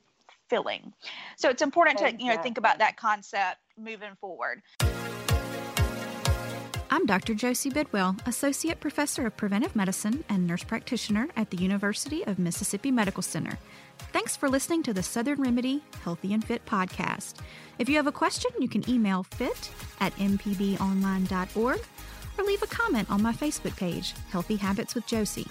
filling. 0.49 0.94
So 1.37 1.50
it's 1.50 1.62
important 1.62 1.99
to 1.99 2.14
you 2.18 2.34
know 2.34 2.40
think 2.42 2.58
about 2.58 2.78
that 2.78 2.96
concept 2.96 3.58
moving 3.76 4.14
forward. 4.20 4.62
I'm 6.90 7.06
Dr. 7.06 7.34
Josie 7.34 7.70
Bidwell, 7.70 8.16
Associate 8.25 8.78
Professor 8.78 9.26
of 9.26 9.37
Preventive 9.37 9.75
Medicine 9.75 10.23
and 10.28 10.46
Nurse 10.46 10.62
Practitioner 10.62 11.28
at 11.34 11.50
the 11.50 11.56
University 11.56 12.25
of 12.25 12.38
Mississippi 12.38 12.92
Medical 12.92 13.23
Center. 13.23 13.58
Thanks 14.12 14.36
for 14.36 14.48
listening 14.48 14.82
to 14.84 14.92
the 14.92 15.02
Southern 15.02 15.40
Remedy 15.40 15.82
Healthy 16.02 16.32
and 16.32 16.44
Fit 16.44 16.64
podcast. 16.66 17.34
If 17.78 17.88
you 17.88 17.96
have 17.96 18.06
a 18.06 18.12
question, 18.12 18.50
you 18.58 18.68
can 18.68 18.88
email 18.88 19.24
fit 19.24 19.70
at 20.00 20.14
mpbonline.org 20.16 21.80
or 22.36 22.44
leave 22.44 22.62
a 22.62 22.66
comment 22.66 23.10
on 23.10 23.22
my 23.22 23.32
Facebook 23.32 23.76
page, 23.76 24.14
Healthy 24.30 24.56
Habits 24.56 24.94
with 24.94 25.06
Josie. 25.06 25.48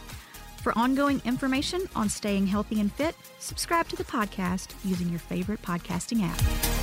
For 0.61 0.77
ongoing 0.77 1.21
information 1.25 1.89
on 1.95 2.07
staying 2.07 2.47
healthy 2.47 2.79
and 2.79 2.91
fit, 2.91 3.15
subscribe 3.39 3.89
to 3.89 3.97
the 3.97 4.05
podcast 4.05 4.73
using 4.85 5.09
your 5.09 5.19
favorite 5.19 5.61
podcasting 5.61 6.21
app. 6.23 6.82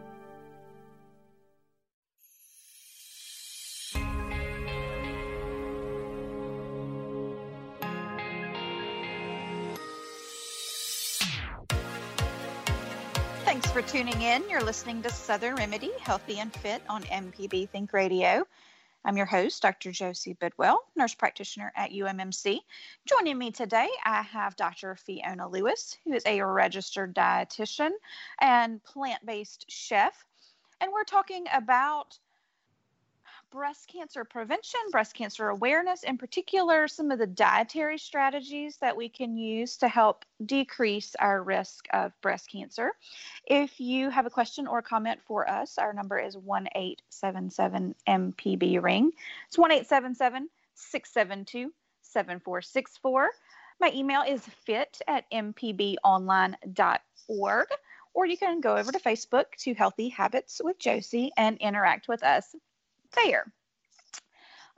For 13.71 13.81
tuning 13.83 14.21
in. 14.21 14.43
You're 14.49 14.61
listening 14.61 15.01
to 15.01 15.09
Southern 15.09 15.55
Remedy 15.55 15.91
Healthy 16.01 16.39
and 16.39 16.53
Fit 16.53 16.81
on 16.89 17.03
MPB 17.03 17.69
Think 17.69 17.93
Radio. 17.93 18.45
I'm 19.05 19.15
your 19.15 19.25
host, 19.25 19.61
Dr. 19.61 19.93
Josie 19.93 20.33
Bidwell, 20.33 20.83
nurse 20.97 21.15
practitioner 21.15 21.71
at 21.77 21.91
UMMC. 21.91 22.59
Joining 23.05 23.37
me 23.37 23.51
today, 23.51 23.87
I 24.03 24.23
have 24.23 24.57
Dr. 24.57 24.97
Fiona 24.97 25.47
Lewis, 25.47 25.97
who 26.03 26.11
is 26.11 26.23
a 26.25 26.41
registered 26.41 27.15
dietitian 27.15 27.91
and 28.41 28.83
plant 28.83 29.25
based 29.25 29.63
chef. 29.69 30.25
And 30.81 30.91
we're 30.91 31.05
talking 31.05 31.45
about 31.53 32.19
breast 33.51 33.89
cancer 33.89 34.23
prevention, 34.23 34.79
breast 34.91 35.13
cancer 35.13 35.49
awareness, 35.49 36.03
in 36.03 36.17
particular, 36.17 36.87
some 36.87 37.11
of 37.11 37.19
the 37.19 37.27
dietary 37.27 37.97
strategies 37.97 38.77
that 38.77 38.95
we 38.95 39.09
can 39.09 39.37
use 39.37 39.75
to 39.77 39.89
help 39.89 40.23
decrease 40.45 41.15
our 41.19 41.43
risk 41.43 41.85
of 41.91 42.13
breast 42.21 42.49
cancer. 42.49 42.93
If 43.45 43.79
you 43.79 44.09
have 44.09 44.25
a 44.25 44.29
question 44.29 44.67
or 44.67 44.79
a 44.79 44.83
comment 44.83 45.19
for 45.27 45.49
us, 45.49 45.77
our 45.77 45.91
number 45.91 46.17
is 46.17 46.37
1 46.37 46.67
877 46.73 47.93
MPB 48.07 48.81
Ring. 48.81 49.11
It's 49.47 49.57
1 49.57 49.83
672 49.83 51.73
7464. 52.03 53.29
My 53.81 53.91
email 53.93 54.21
is 54.21 54.47
fit 54.65 55.01
at 55.07 55.29
mpbonline.org, 55.31 57.67
or 58.13 58.25
you 58.25 58.37
can 58.37 58.61
go 58.61 58.77
over 58.77 58.91
to 58.91 58.99
Facebook 58.99 59.45
to 59.59 59.73
Healthy 59.73 60.09
Habits 60.09 60.61
with 60.63 60.79
Josie 60.79 61.31
and 61.35 61.57
interact 61.57 62.07
with 62.07 62.23
us 62.23 62.55
there. 63.15 63.51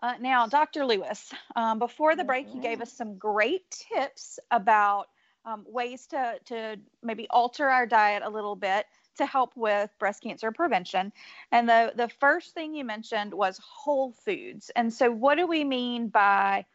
Uh, 0.01 0.15
now, 0.19 0.47
Dr. 0.47 0.85
Lewis, 0.85 1.31
um, 1.55 1.79
before 1.79 2.15
the 2.15 2.25
break, 2.25 2.53
you 2.53 2.61
gave 2.61 2.81
us 2.81 2.91
some 2.91 3.17
great 3.17 3.69
tips 3.69 4.37
about 4.51 5.07
um, 5.45 5.63
ways 5.67 6.07
to, 6.07 6.35
to 6.45 6.77
maybe 7.01 7.27
alter 7.29 7.69
our 7.69 7.85
diet 7.85 8.21
a 8.25 8.29
little 8.29 8.55
bit 8.55 8.85
to 9.17 9.25
help 9.25 9.55
with 9.55 9.89
breast 9.99 10.23
cancer 10.23 10.51
prevention. 10.51 11.11
And 11.51 11.69
the, 11.69 11.93
the 11.95 12.09
first 12.19 12.53
thing 12.53 12.73
you 12.73 12.83
mentioned 12.83 13.33
was 13.33 13.59
whole 13.63 14.11
foods. 14.11 14.71
And 14.75 14.91
so, 14.91 15.11
what 15.11 15.35
do 15.35 15.47
we 15.47 15.63
mean 15.63 16.07
by 16.07 16.65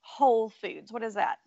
whole 0.00 0.48
foods? 0.48 0.92
What 0.92 1.02
is 1.02 1.14
that? 1.14 1.38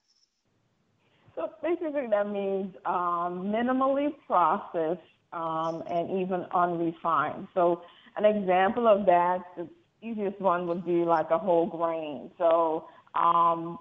So, 1.36 1.50
basically, 1.64 2.08
that 2.10 2.30
means 2.30 2.76
um, 2.86 3.46
minimally 3.46 4.14
processed 4.28 5.02
um, 5.34 5.84
and 5.90 6.22
even 6.22 6.46
unrefined. 6.54 7.48
So, 7.54 7.82
an 8.18 8.26
example 8.26 8.88
of 8.88 9.06
that, 9.06 9.40
the 9.58 9.68
easiest 10.02 10.40
one 10.42 10.68
would 10.68 10.86
be 10.86 11.04
like 11.06 11.28
a 11.32 11.38
whole 11.38 11.68
grain. 11.68 12.32
So 12.38 12.86
um, 13.16 13.78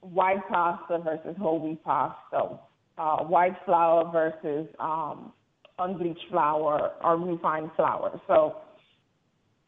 white 0.00 0.46
pasta 0.48 0.98
versus 0.98 1.36
whole 1.40 1.60
wheat 1.60 1.82
pasta, 1.84 2.58
uh, 2.98 3.18
white 3.24 3.56
flour 3.64 4.10
versus 4.12 4.68
um, 4.78 5.32
unbleached 5.78 6.26
flour 6.30 6.92
or 7.02 7.16
refined 7.16 7.70
flour. 7.76 8.20
So 8.26 8.56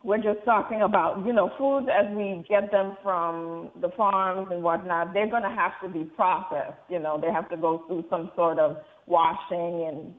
we're 0.02 0.18
just 0.18 0.44
talking 0.44 0.83
about, 0.83 1.25
you 1.25 1.33
know, 1.33 1.50
foods 1.56 1.88
as 1.90 2.14
we 2.14 2.44
get 2.49 2.71
them 2.71 2.97
from 3.02 3.71
the 3.80 3.88
farms 3.97 4.49
and 4.50 4.62
whatnot, 4.62 5.14
they're 5.14 5.30
going 5.30 5.42
to 5.42 5.49
have 5.49 5.73
to 5.83 5.88
be 5.88 6.04
processed. 6.04 6.78
You 6.90 6.99
know, 6.99 7.18
they 7.18 7.33
have 7.33 7.49
to 7.49 7.56
go 7.56 7.85
through 7.87 8.04
some 8.11 8.30
sort 8.37 8.59
of 8.59 8.76
washing 9.06 9.88
and 9.88 10.14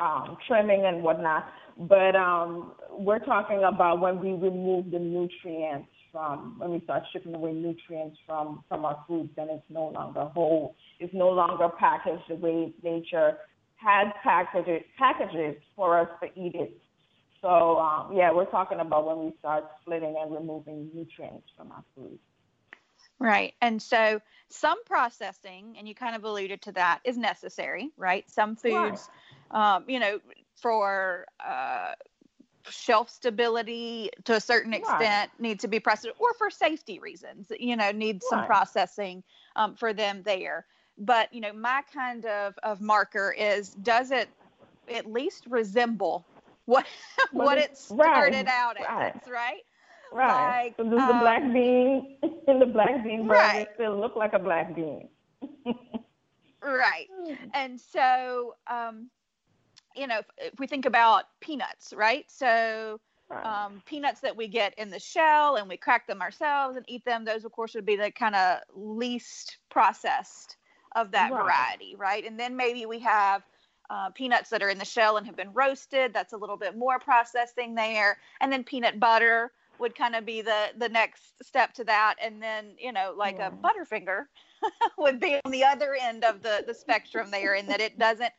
um, 0.00 0.36
trimming 0.46 0.84
and 0.84 1.02
whatnot. 1.02 1.46
But 1.78 2.16
um, 2.16 2.72
we're 2.90 3.18
talking 3.18 3.62
about 3.64 4.00
when 4.00 4.20
we 4.20 4.30
remove 4.30 4.90
the 4.90 4.98
nutrients 4.98 5.88
from, 6.10 6.58
when 6.58 6.70
we 6.70 6.80
start 6.80 7.02
shipping 7.12 7.34
away 7.34 7.52
nutrients 7.52 8.18
from, 8.26 8.64
from 8.68 8.84
our 8.84 9.04
foods, 9.06 9.30
then 9.36 9.48
it's 9.50 9.64
no 9.68 9.88
longer 9.88 10.24
whole. 10.24 10.74
It's 10.98 11.12
no 11.12 11.28
longer 11.28 11.68
packaged 11.68 12.22
the 12.28 12.36
way 12.36 12.72
nature 12.82 13.36
had 13.76 14.12
packages, 14.22 14.82
packages 14.98 15.56
for 15.74 16.00
us 16.00 16.08
to 16.22 16.28
eat 16.40 16.54
it. 16.54 16.80
So, 17.42 17.78
um, 17.78 18.16
yeah, 18.16 18.32
we're 18.32 18.46
talking 18.46 18.80
about 18.80 19.06
when 19.06 19.26
we 19.26 19.32
start 19.38 19.64
splitting 19.82 20.16
and 20.18 20.32
removing 20.32 20.90
nutrients 20.94 21.46
from 21.56 21.70
our 21.72 21.84
food. 21.94 22.18
Right. 23.18 23.54
And 23.60 23.80
so 23.80 24.20
some 24.48 24.82
processing, 24.84 25.76
and 25.78 25.86
you 25.86 25.94
kind 25.94 26.16
of 26.16 26.24
alluded 26.24 26.62
to 26.62 26.72
that, 26.72 27.00
is 27.04 27.16
necessary, 27.16 27.90
right? 27.96 28.28
Some 28.30 28.56
foods. 28.56 29.08
Um, 29.50 29.84
you 29.88 29.98
know, 29.98 30.20
for 30.54 31.26
uh, 31.44 31.92
shelf 32.70 33.10
stability 33.10 34.10
to 34.24 34.34
a 34.34 34.40
certain 34.40 34.72
extent 34.72 35.30
right. 35.32 35.40
need 35.40 35.60
to 35.60 35.68
be 35.68 35.80
processed, 35.80 36.14
or 36.18 36.34
for 36.34 36.50
safety 36.50 36.98
reasons, 36.98 37.50
you 37.58 37.76
know, 37.76 37.90
need 37.92 38.22
some 38.22 38.40
right. 38.40 38.46
processing 38.46 39.22
um, 39.56 39.74
for 39.74 39.92
them 39.92 40.22
there. 40.24 40.66
But, 40.98 41.32
you 41.32 41.40
know, 41.40 41.52
my 41.52 41.82
kind 41.92 42.24
of, 42.24 42.54
of 42.62 42.80
marker 42.80 43.34
is 43.36 43.70
does 43.70 44.10
it 44.10 44.28
at 44.92 45.10
least 45.10 45.44
resemble 45.48 46.24
what 46.64 46.86
what 47.32 47.58
it 47.58 47.76
started 47.76 48.46
out 48.48 48.76
as, 48.78 49.14
right? 49.30 49.62
Right. 50.12 50.64
Like, 50.64 50.76
so 50.76 50.84
does 50.84 51.00
um, 51.00 51.08
the 51.08 51.14
black 51.14 51.52
bean 51.52 52.16
in 52.48 52.58
the 52.58 52.66
black 52.66 53.04
bean 53.04 53.26
burger 53.26 53.40
right. 53.40 53.68
still 53.74 53.98
look 53.98 54.16
like 54.16 54.32
a 54.32 54.38
black 54.38 54.74
bean? 54.74 55.08
right. 56.62 57.08
And 57.54 57.80
so, 57.80 58.54
um, 58.66 59.10
you 59.96 60.06
know, 60.06 60.18
if, 60.18 60.26
if, 60.38 60.58
we 60.58 60.66
think 60.66 60.86
about 60.86 61.24
peanuts, 61.40 61.92
right? 61.96 62.24
So, 62.28 63.00
um, 63.30 63.82
peanuts 63.86 64.20
that 64.20 64.36
we 64.36 64.46
get 64.46 64.72
in 64.78 64.88
the 64.90 65.00
shell 65.00 65.56
and 65.56 65.68
we 65.68 65.76
crack 65.76 66.06
them 66.06 66.22
ourselves 66.22 66.76
and 66.76 66.84
eat 66.88 67.04
them, 67.04 67.24
those, 67.24 67.44
of 67.44 67.52
course, 67.52 67.74
would 67.74 67.86
be 67.86 67.96
the 67.96 68.10
kind 68.10 68.36
of 68.36 68.58
least 68.74 69.58
processed 69.68 70.56
of 70.94 71.10
that 71.10 71.32
right. 71.32 71.42
variety, 71.42 71.96
right? 71.96 72.24
And 72.24 72.38
then 72.38 72.56
maybe 72.56 72.86
we 72.86 73.00
have 73.00 73.42
uh, 73.90 74.10
peanuts 74.10 74.50
that 74.50 74.62
are 74.62 74.68
in 74.68 74.78
the 74.78 74.84
shell 74.84 75.16
and 75.16 75.26
have 75.26 75.36
been 75.36 75.52
roasted. 75.52 76.12
That's 76.14 76.32
a 76.32 76.36
little 76.36 76.56
bit 76.56 76.76
more 76.76 76.98
processing 76.98 77.74
there. 77.74 78.18
And 78.40 78.52
then 78.52 78.64
peanut 78.64 79.00
butter 79.00 79.50
would 79.78 79.94
kind 79.94 80.14
of 80.14 80.24
be 80.24 80.42
the 80.42 80.68
the 80.78 80.88
next 80.88 81.34
step 81.44 81.74
to 81.74 81.84
that 81.84 82.14
and 82.22 82.42
then 82.42 82.74
you 82.78 82.92
know 82.92 83.14
like 83.16 83.36
yeah. 83.38 83.48
a 83.48 83.50
butterfinger 83.50 84.24
would 84.98 85.20
be 85.20 85.38
on 85.44 85.50
the 85.50 85.62
other 85.62 85.94
end 86.00 86.24
of 86.24 86.42
the 86.42 86.64
the 86.66 86.74
spectrum 86.74 87.30
there 87.30 87.54
in 87.54 87.66
that 87.66 87.80
it 87.80 87.98
doesn't 87.98 88.32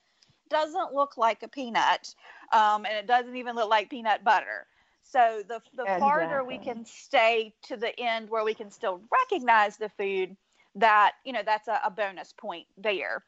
doesn't 0.49 0.93
look 0.93 1.17
like 1.17 1.43
a 1.43 1.47
peanut 1.47 2.13
um, 2.53 2.85
and 2.85 2.95
it 2.95 3.07
doesn't 3.07 3.35
even 3.35 3.55
look 3.55 3.69
like 3.69 3.89
peanut 3.89 4.23
butter 4.23 4.67
so 5.03 5.41
the 5.47 5.61
the 5.75 5.83
exactly. 5.83 5.99
farther 5.99 6.43
we 6.43 6.57
can 6.57 6.85
stay 6.85 7.53
to 7.63 7.77
the 7.77 7.97
end 7.99 8.29
where 8.29 8.43
we 8.43 8.53
can 8.53 8.69
still 8.69 9.01
recognize 9.11 9.77
the 9.77 9.89
food 9.89 10.35
that 10.77 11.13
you 11.25 11.33
know 11.33 11.41
that's 11.45 11.67
a, 11.67 11.79
a 11.83 11.89
bonus 11.89 12.33
point 12.33 12.65
there 12.77 13.23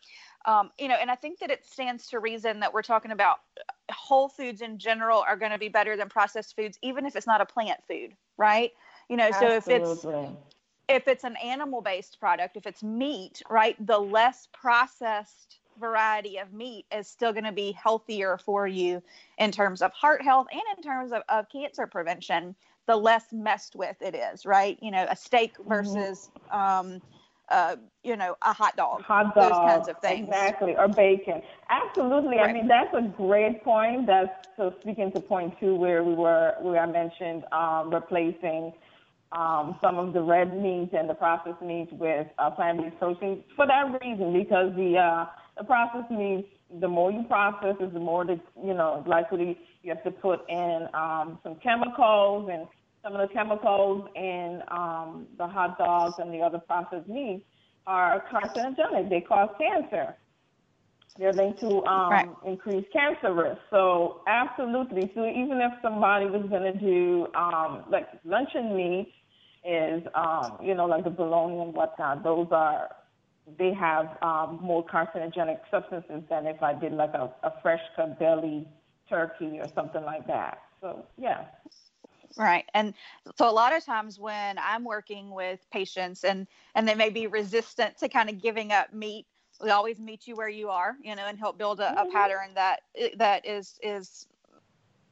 um, 0.46 0.70
you 0.80 0.88
know 0.88 0.96
and 1.00 1.10
i 1.10 1.16
think 1.16 1.40
that 1.40 1.50
it 1.50 1.66
stands 1.66 2.08
to 2.08 2.20
reason 2.20 2.60
that 2.60 2.74
we're 2.74 2.82
talking 2.82 3.12
about 3.12 3.40
whole 3.92 4.30
foods 4.30 4.62
in 4.62 4.78
general 4.78 5.24
are 5.28 5.36
going 5.36 5.52
to 5.52 5.58
be 5.58 5.70
better 5.70 5.98
than 5.98 6.08
processed 6.10 6.56
foods 6.56 6.78
even 6.82 7.06
if 7.06 7.16
it's 7.16 7.28
not 7.28 7.42
a 7.42 7.46
plant 7.46 7.80
food 7.88 8.14
right 8.38 8.72
you 9.10 9.18
know 9.18 9.30
Absolutely. 9.34 9.60
so 9.60 9.74
if 9.74 9.82
it's 9.82 10.06
if 10.88 11.08
it's 11.08 11.24
an 11.24 11.36
animal 11.44 11.82
based 11.82 12.20
product 12.20 12.56
if 12.56 12.68
it's 12.68 12.84
meat 12.84 13.42
right 13.50 13.76
the 13.86 13.98
less 13.98 14.48
processed 14.54 15.60
variety 15.80 16.38
of 16.38 16.54
meat 16.54 16.86
is 16.96 17.08
still 17.08 17.32
going 17.32 17.46
to 17.46 17.52
be 17.52 17.72
healthier 17.72 18.38
for 18.38 18.68
you 18.68 19.02
in 19.38 19.52
terms 19.52 19.82
of 19.82 19.92
heart 19.94 20.22
health 20.22 20.48
and 20.52 20.62
in 20.78 20.84
terms 20.84 21.12
of, 21.12 21.24
of 21.30 21.46
cancer 21.50 21.88
prevention 21.88 22.56
the 22.88 22.96
less 22.96 23.26
messed 23.32 23.76
with 23.76 23.96
it 24.02 24.16
is 24.16 24.46
right 24.46 24.78
you 24.82 24.92
know 24.92 25.06
a 25.10 25.16
steak 25.16 25.54
mm-hmm. 25.54 25.70
versus 25.70 26.30
mm-hmm. 26.52 26.94
um, 26.96 27.02
uh, 27.50 27.76
you 28.04 28.16
know, 28.16 28.38
a 28.44 28.54
hot 28.54 28.76
dog, 28.78 29.02
hot 29.02 29.34
dog, 29.34 29.50
those 29.50 29.58
kinds 29.58 29.88
of 29.88 29.98
things. 30.00 30.28
Exactly, 30.28 30.76
or 30.76 30.88
bacon. 30.88 31.42
Absolutely. 31.70 32.38
Right. 32.38 32.50
I 32.50 32.54
mean, 32.54 32.68
that's 32.68 32.94
a 32.94 33.02
great 33.02 33.64
point. 33.64 34.06
That's 34.06 34.48
so 34.56 34.74
speaking 34.82 35.12
to 35.14 35.20
point 35.20 35.60
two, 35.60 35.76
where 35.76 36.04
we 36.04 36.14
were, 36.14 36.56
where 36.62 36.80
I 36.80 36.86
mentioned 36.86 37.46
um, 37.52 37.92
replacing 37.92 38.74
um, 39.32 39.78
some 39.82 39.98
of 39.98 40.14
the 40.14 40.22
red 40.22 40.56
meat 40.56 40.90
and 40.94 41.10
the 41.10 41.14
processed 41.14 41.62
meats 41.62 41.92
with 41.94 42.28
uh, 42.40 42.50
plant-based 42.52 42.98
proteins 42.98 43.44
for 43.56 43.68
that 43.68 44.00
reason, 44.02 44.34
because 44.34 44.74
the 44.76 44.98
uh, 44.98 45.26
the 45.58 45.64
processed 45.64 46.12
meats, 46.12 46.48
the 46.80 46.88
more 46.88 47.12
you 47.12 47.24
process, 47.24 47.76
is 47.80 47.94
the 47.94 48.00
more 48.00 48.26
that 48.26 48.40
you 48.64 48.74
know 48.74 49.04
likely 49.06 49.58
you 49.84 49.94
have 49.94 50.04
to 50.04 50.12
put 50.12 50.50
in 50.50 50.88
um, 50.94 51.38
some 51.44 51.56
chemicals 51.56 52.50
and 52.52 52.68
some 53.04 53.16
of 53.16 53.28
the 53.28 53.34
chemicals 53.34 54.10
in 54.16 54.62
um, 54.70 55.28
the 55.38 55.48
hot 55.48 55.78
dogs 55.78 56.16
and 56.18 56.34
the 56.34 56.40
other 56.40 56.60
processed 56.60 57.08
meats 57.08 57.46
are 57.88 58.24
carcinogenic. 58.32 59.10
They 59.10 59.22
cause 59.22 59.50
cancer. 59.60 60.16
They're 61.18 61.34
linked 61.34 61.60
to 61.62 61.84
um, 61.86 62.12
right. 62.12 62.30
increase 62.46 62.86
cancer 62.94 63.34
risk. 63.34 63.60
So 63.70 64.22
absolutely. 64.28 65.12
So 65.16 65.26
even 65.26 65.60
if 65.62 65.74
somebody 65.82 66.26
was 66.26 66.46
going 66.50 66.72
to 66.72 66.80
do 66.80 67.28
um, 67.36 67.84
like 67.90 68.08
luncheon 68.24 68.76
meat 68.76 69.12
is, 69.66 70.04
um, 70.16 70.58
you 70.64 70.74
know, 70.74 70.86
like 70.86 71.04
the 71.04 71.10
bologna 71.10 71.62
and 71.62 71.74
whatnot, 71.74 72.24
those 72.24 72.48
are 72.52 72.90
they 73.58 73.74
have 73.74 74.18
um, 74.22 74.60
more 74.62 74.86
carcinogenic 74.86 75.60
substances 75.72 76.22
than 76.30 76.46
if 76.46 76.62
I 76.62 76.74
did 76.74 76.94
like 76.94 77.14
a, 77.14 77.32
a 77.44 77.54
fresh 77.62 77.82
cut 77.96 78.20
belly 78.20 78.68
turkey 79.10 79.60
or 79.60 79.68
something 79.74 80.04
like 80.04 80.28
that. 80.28 80.60
So 80.82 81.06
yeah. 81.18 81.46
Right. 82.38 82.66
And 82.76 82.94
so 83.36 83.50
a 83.50 83.52
lot 83.52 83.76
of 83.76 83.84
times 83.84 84.20
when 84.20 84.58
I'm 84.60 84.84
working 84.84 85.32
with 85.32 85.60
patients 85.72 86.24
and 86.24 86.46
and 86.76 86.88
they 86.88 86.96
may 86.96 87.10
be 87.10 87.28
resistant 87.28 87.98
to 87.98 88.10
kind 88.10 88.30
of 88.30 88.42
giving 88.42 88.72
up 88.72 88.94
meat, 88.94 89.26
we 89.62 89.72
always 89.72 90.00
meet 90.00 90.28
you 90.28 90.36
where 90.36 90.50
you 90.50 90.70
are, 90.70 90.96
you 91.02 91.16
know, 91.16 91.26
and 91.26 91.40
help 91.40 91.58
build 91.58 91.80
a, 91.80 91.92
a 91.92 92.04
mm-hmm. 92.04 92.12
pattern 92.12 92.50
that 92.54 92.82
that 93.18 93.46
is 93.46 93.80
is 93.82 94.28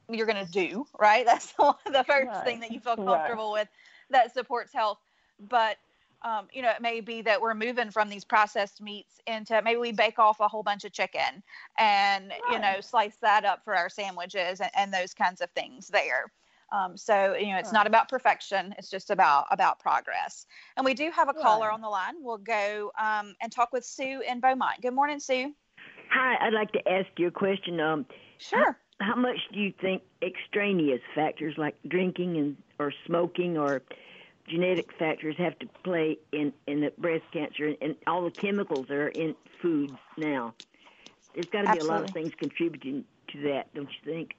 you're 0.09 0.27
going 0.27 0.45
to 0.45 0.51
do, 0.51 0.85
right? 0.99 1.25
That's 1.25 1.53
the 1.53 2.05
first 2.07 2.27
right. 2.27 2.45
thing 2.45 2.59
that 2.61 2.71
you 2.71 2.79
feel 2.79 2.95
comfortable 2.95 3.53
right. 3.53 3.61
with 3.61 3.67
that 4.09 4.33
supports 4.33 4.73
health. 4.73 4.99
But 5.39 5.77
um, 6.23 6.47
you 6.51 6.61
know, 6.61 6.71
it 6.71 6.81
may 6.81 6.99
be 6.99 7.21
that 7.21 7.39
we're 7.39 7.53
moving 7.53 7.91
from 7.91 8.09
these 8.09 8.25
processed 8.25 8.81
meats 8.81 9.21
into 9.27 9.61
maybe 9.61 9.79
we 9.79 9.91
bake 9.91 10.17
off 10.17 10.39
a 10.39 10.47
whole 10.47 10.63
bunch 10.63 10.83
of 10.83 10.91
chicken 10.91 11.43
and, 11.77 12.29
right. 12.29 12.41
you 12.51 12.59
know, 12.59 12.81
slice 12.81 13.17
that 13.21 13.45
up 13.45 13.63
for 13.63 13.75
our 13.75 13.87
sandwiches 13.87 14.59
and, 14.59 14.71
and 14.75 14.91
those 14.91 15.13
kinds 15.13 15.41
of 15.41 15.49
things 15.51 15.87
there. 15.89 16.31
Um, 16.71 16.97
so 16.97 17.33
you 17.35 17.47
know, 17.47 17.59
it's 17.59 17.71
not 17.71 17.87
about 17.87 18.09
perfection; 18.09 18.75
it's 18.77 18.89
just 18.89 19.09
about 19.09 19.45
about 19.51 19.79
progress. 19.79 20.45
And 20.75 20.85
we 20.85 20.93
do 20.93 21.11
have 21.11 21.29
a 21.29 21.33
caller 21.33 21.71
on 21.71 21.79
the 21.79 21.87
line. 21.87 22.15
We'll 22.19 22.37
go 22.37 22.91
um, 22.99 23.35
and 23.41 23.49
talk 23.51 23.71
with 23.71 23.85
Sue 23.85 24.21
in 24.27 24.41
Beaumont. 24.41 24.81
Good 24.81 24.93
morning, 24.93 25.19
Sue. 25.19 25.53
Hi, 26.11 26.45
I'd 26.45 26.53
like 26.53 26.73
to 26.73 26.89
ask 26.89 27.07
you 27.17 27.27
a 27.27 27.31
question. 27.31 27.79
Um, 27.79 28.05
sure. 28.37 28.77
How, 28.99 29.15
how 29.15 29.15
much 29.15 29.37
do 29.53 29.59
you 29.59 29.73
think 29.81 30.01
extraneous 30.21 31.01
factors 31.15 31.55
like 31.57 31.75
drinking 31.87 32.37
and 32.37 32.57
or 32.79 32.93
smoking 33.05 33.57
or 33.57 33.81
genetic 34.47 34.87
factors 34.97 35.35
have 35.37 35.57
to 35.59 35.67
play 35.83 36.17
in 36.31 36.53
in 36.67 36.81
the 36.81 36.91
breast 36.97 37.23
cancer 37.33 37.67
and, 37.67 37.77
and 37.81 37.95
all 38.05 38.23
the 38.23 38.31
chemicals 38.31 38.87
that 38.89 38.95
are 38.95 39.09
in 39.09 39.35
foods 39.61 39.97
now? 40.17 40.53
There's 41.35 41.49
got 41.49 41.61
to 41.61 41.63
be 41.65 41.69
Absolutely. 41.79 41.89
a 41.89 41.99
lot 41.99 42.07
of 42.07 42.13
things 42.13 42.33
contributing 42.39 43.05
to 43.31 43.41
that, 43.43 43.73
don't 43.75 43.89
you 43.89 44.11
think? 44.11 44.35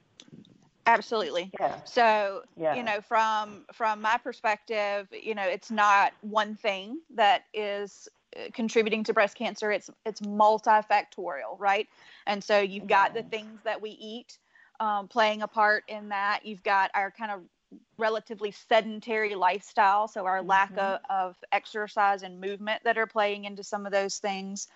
Absolutely. 0.87 1.51
Yeah. 1.61 1.77
So, 1.85 2.43
yeah. 2.57 2.75
you 2.75 2.83
know, 2.83 3.01
from 3.01 3.67
from 3.73 4.01
my 4.01 4.17
perspective, 4.17 5.07
you 5.13 5.35
know, 5.35 5.43
it's 5.43 5.71
not 5.71 6.13
one 6.23 6.57
thing 6.57 7.01
that 7.15 7.45
is 7.53 8.09
uh, 8.37 8.45
contributing 8.55 9.05
to 9.05 9.13
breast 9.13 9.37
cancer. 9.37 9.71
It's 9.71 9.91
it's 10.07 10.23
multifactorial, 10.23 11.59
right? 11.59 11.87
And 12.27 12.43
so 12.43 12.59
you've 12.59 12.87
got 12.87 13.13
the 13.13 13.23
things 13.23 13.61
that 13.65 13.81
we 13.81 13.91
eat 13.91 14.39
um, 14.81 15.09
playing 15.09 15.43
a 15.43 15.49
part 15.49 15.85
in 15.89 16.11
that. 16.11 16.41
You've 16.45 16.63
got 16.63 16.91
our 16.95 17.11
kind 17.11 17.31
of 17.33 17.41
relatively 17.99 18.51
sedentary 18.51 19.35
lifestyle, 19.35 20.09
so 20.09 20.25
our 20.25 20.39
mm-hmm. 20.39 20.49
lack 20.49 20.77
of, 20.79 21.01
of 21.11 21.37
exercise 21.53 22.23
and 22.23 22.41
movement 22.41 22.83
that 22.85 22.97
are 22.97 23.07
playing 23.07 23.45
into 23.45 23.63
some 23.63 23.87
of 23.87 23.93
those 23.93 24.19
things. 24.19 24.69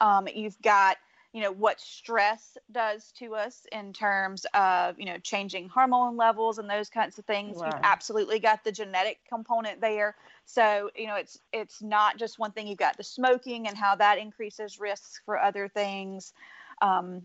Um, 0.00 0.28
you've 0.32 0.60
got 0.62 0.96
you 1.34 1.42
know 1.42 1.50
what 1.50 1.80
stress 1.80 2.56
does 2.70 3.10
to 3.18 3.34
us 3.34 3.66
in 3.72 3.92
terms 3.92 4.46
of 4.54 4.98
you 4.98 5.04
know 5.04 5.18
changing 5.18 5.68
hormone 5.68 6.16
levels 6.16 6.58
and 6.58 6.70
those 6.70 6.88
kinds 6.88 7.18
of 7.18 7.24
things 7.24 7.56
right. 7.56 7.66
you've 7.66 7.80
absolutely 7.82 8.38
got 8.38 8.62
the 8.62 8.70
genetic 8.70 9.18
component 9.28 9.80
there 9.80 10.14
so 10.46 10.90
you 10.94 11.08
know 11.08 11.16
it's 11.16 11.40
it's 11.52 11.82
not 11.82 12.16
just 12.18 12.38
one 12.38 12.52
thing 12.52 12.68
you've 12.68 12.78
got 12.78 12.96
the 12.96 13.02
smoking 13.02 13.66
and 13.66 13.76
how 13.76 13.96
that 13.96 14.16
increases 14.16 14.78
risks 14.78 15.20
for 15.26 15.36
other 15.36 15.66
things 15.66 16.32
um, 16.80 17.22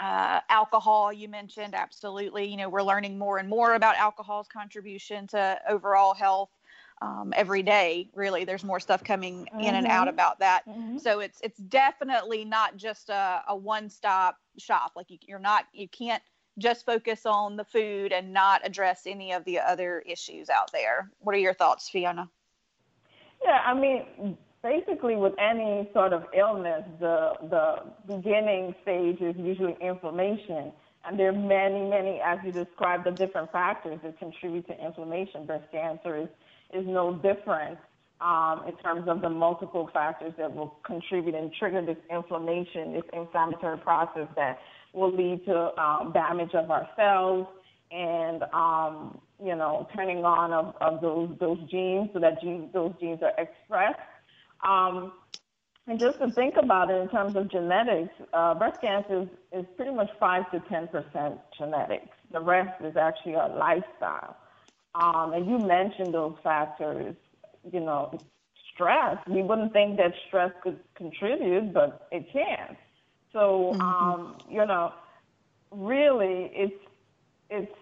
uh, 0.00 0.40
alcohol 0.48 1.12
you 1.12 1.28
mentioned 1.28 1.74
absolutely 1.74 2.46
you 2.46 2.56
know 2.56 2.68
we're 2.68 2.82
learning 2.82 3.18
more 3.18 3.38
and 3.38 3.48
more 3.48 3.74
about 3.74 3.96
alcohol's 3.96 4.48
contribution 4.48 5.26
to 5.26 5.58
overall 5.68 6.14
health 6.14 6.48
um, 7.02 7.32
every 7.36 7.62
day 7.62 8.08
really 8.14 8.44
there's 8.44 8.64
more 8.64 8.80
stuff 8.80 9.04
coming 9.04 9.46
mm-hmm. 9.46 9.60
in 9.60 9.74
and 9.74 9.86
out 9.86 10.06
mm-hmm. 10.06 10.14
about 10.14 10.38
that 10.38 10.66
mm-hmm. 10.66 10.96
so 10.96 11.20
it's 11.20 11.38
it's 11.42 11.58
definitely 11.58 12.44
not 12.44 12.76
just 12.76 13.10
a, 13.10 13.42
a 13.48 13.56
one-stop 13.56 14.36
shop 14.58 14.92
like 14.96 15.10
you, 15.10 15.18
you're 15.26 15.38
not 15.38 15.66
you 15.72 15.88
can't 15.88 16.22
just 16.58 16.84
focus 16.84 17.26
on 17.26 17.56
the 17.56 17.64
food 17.64 18.12
and 18.12 18.32
not 18.32 18.60
address 18.64 19.02
any 19.06 19.32
of 19.32 19.44
the 19.44 19.58
other 19.58 20.00
issues 20.00 20.48
out 20.48 20.72
there 20.72 21.10
what 21.18 21.34
are 21.34 21.38
your 21.38 21.54
thoughts 21.54 21.90
fiona 21.90 22.28
yeah 23.44 23.60
i 23.66 23.74
mean 23.74 24.36
basically 24.62 25.16
with 25.16 25.32
any 25.38 25.88
sort 25.92 26.12
of 26.12 26.24
illness 26.36 26.84
the 27.00 27.32
the 27.48 27.76
beginning 28.06 28.74
stage 28.82 29.20
is 29.20 29.34
usually 29.36 29.76
inflammation 29.80 30.72
and 31.04 31.18
there 31.18 31.28
are 31.28 31.32
many 31.32 31.88
many 31.88 32.20
as 32.24 32.38
you 32.44 32.52
described 32.52 33.04
the 33.04 33.10
different 33.10 33.50
factors 33.52 33.98
that 34.02 34.18
contribute 34.18 34.66
to 34.66 34.84
inflammation 34.84 35.46
breast 35.46 35.64
cancer 35.72 36.16
is 36.16 36.28
is 36.72 36.86
no 36.86 37.14
different 37.14 37.78
um, 38.20 38.62
in 38.66 38.76
terms 38.76 39.08
of 39.08 39.22
the 39.22 39.30
multiple 39.30 39.88
factors 39.92 40.32
that 40.38 40.54
will 40.54 40.76
contribute 40.84 41.34
and 41.34 41.52
trigger 41.58 41.84
this 41.84 41.96
inflammation, 42.10 42.92
this 42.92 43.04
inflammatory 43.12 43.78
process 43.78 44.28
that 44.36 44.58
will 44.92 45.14
lead 45.14 45.44
to 45.46 45.80
um, 45.80 46.12
damage 46.12 46.54
of 46.54 46.70
our 46.70 46.88
cells 46.96 47.46
and 47.90 48.42
um, 48.52 49.18
you 49.42 49.56
know 49.56 49.88
turning 49.96 50.24
on 50.24 50.52
of, 50.52 50.74
of 50.80 51.00
those 51.00 51.30
those 51.40 51.58
genes 51.70 52.10
so 52.12 52.20
that 52.20 52.40
genes, 52.40 52.70
those 52.72 52.92
genes 53.00 53.20
are 53.22 53.32
expressed. 53.38 53.98
Um, 54.66 55.12
and 55.86 55.98
just 55.98 56.18
to 56.20 56.30
think 56.30 56.54
about 56.56 56.90
it 56.90 57.00
in 57.00 57.08
terms 57.08 57.34
of 57.36 57.50
genetics, 57.50 58.14
uh, 58.32 58.54
breast 58.54 58.80
cancer 58.80 59.22
is, 59.22 59.28
is 59.52 59.66
pretty 59.76 59.92
much 59.92 60.10
five 60.20 60.50
to 60.52 60.60
ten 60.68 60.88
percent 60.88 61.40
genetics. 61.58 62.16
The 62.32 62.40
rest 62.40 62.80
is 62.84 62.96
actually 62.96 63.34
our 63.34 63.48
lifestyle. 63.48 64.36
Um, 64.94 65.32
and 65.32 65.46
you 65.46 65.58
mentioned 65.58 66.14
those 66.14 66.36
factors 66.42 67.14
you 67.70 67.80
know, 67.80 68.18
stress. 68.72 69.16
We 69.26 69.42
wouldn't 69.42 69.72
think 69.72 69.96
that 69.98 70.12
stress 70.28 70.52
could 70.62 70.80
contribute, 70.94 71.72
but 71.72 72.08
it 72.10 72.26
can. 72.32 72.76
So, 73.32 73.72
mm-hmm. 73.74 73.80
um, 73.80 74.38
you 74.48 74.64
know, 74.66 74.92
really, 75.70 76.50
it's 76.54 76.74
it's 77.48 77.72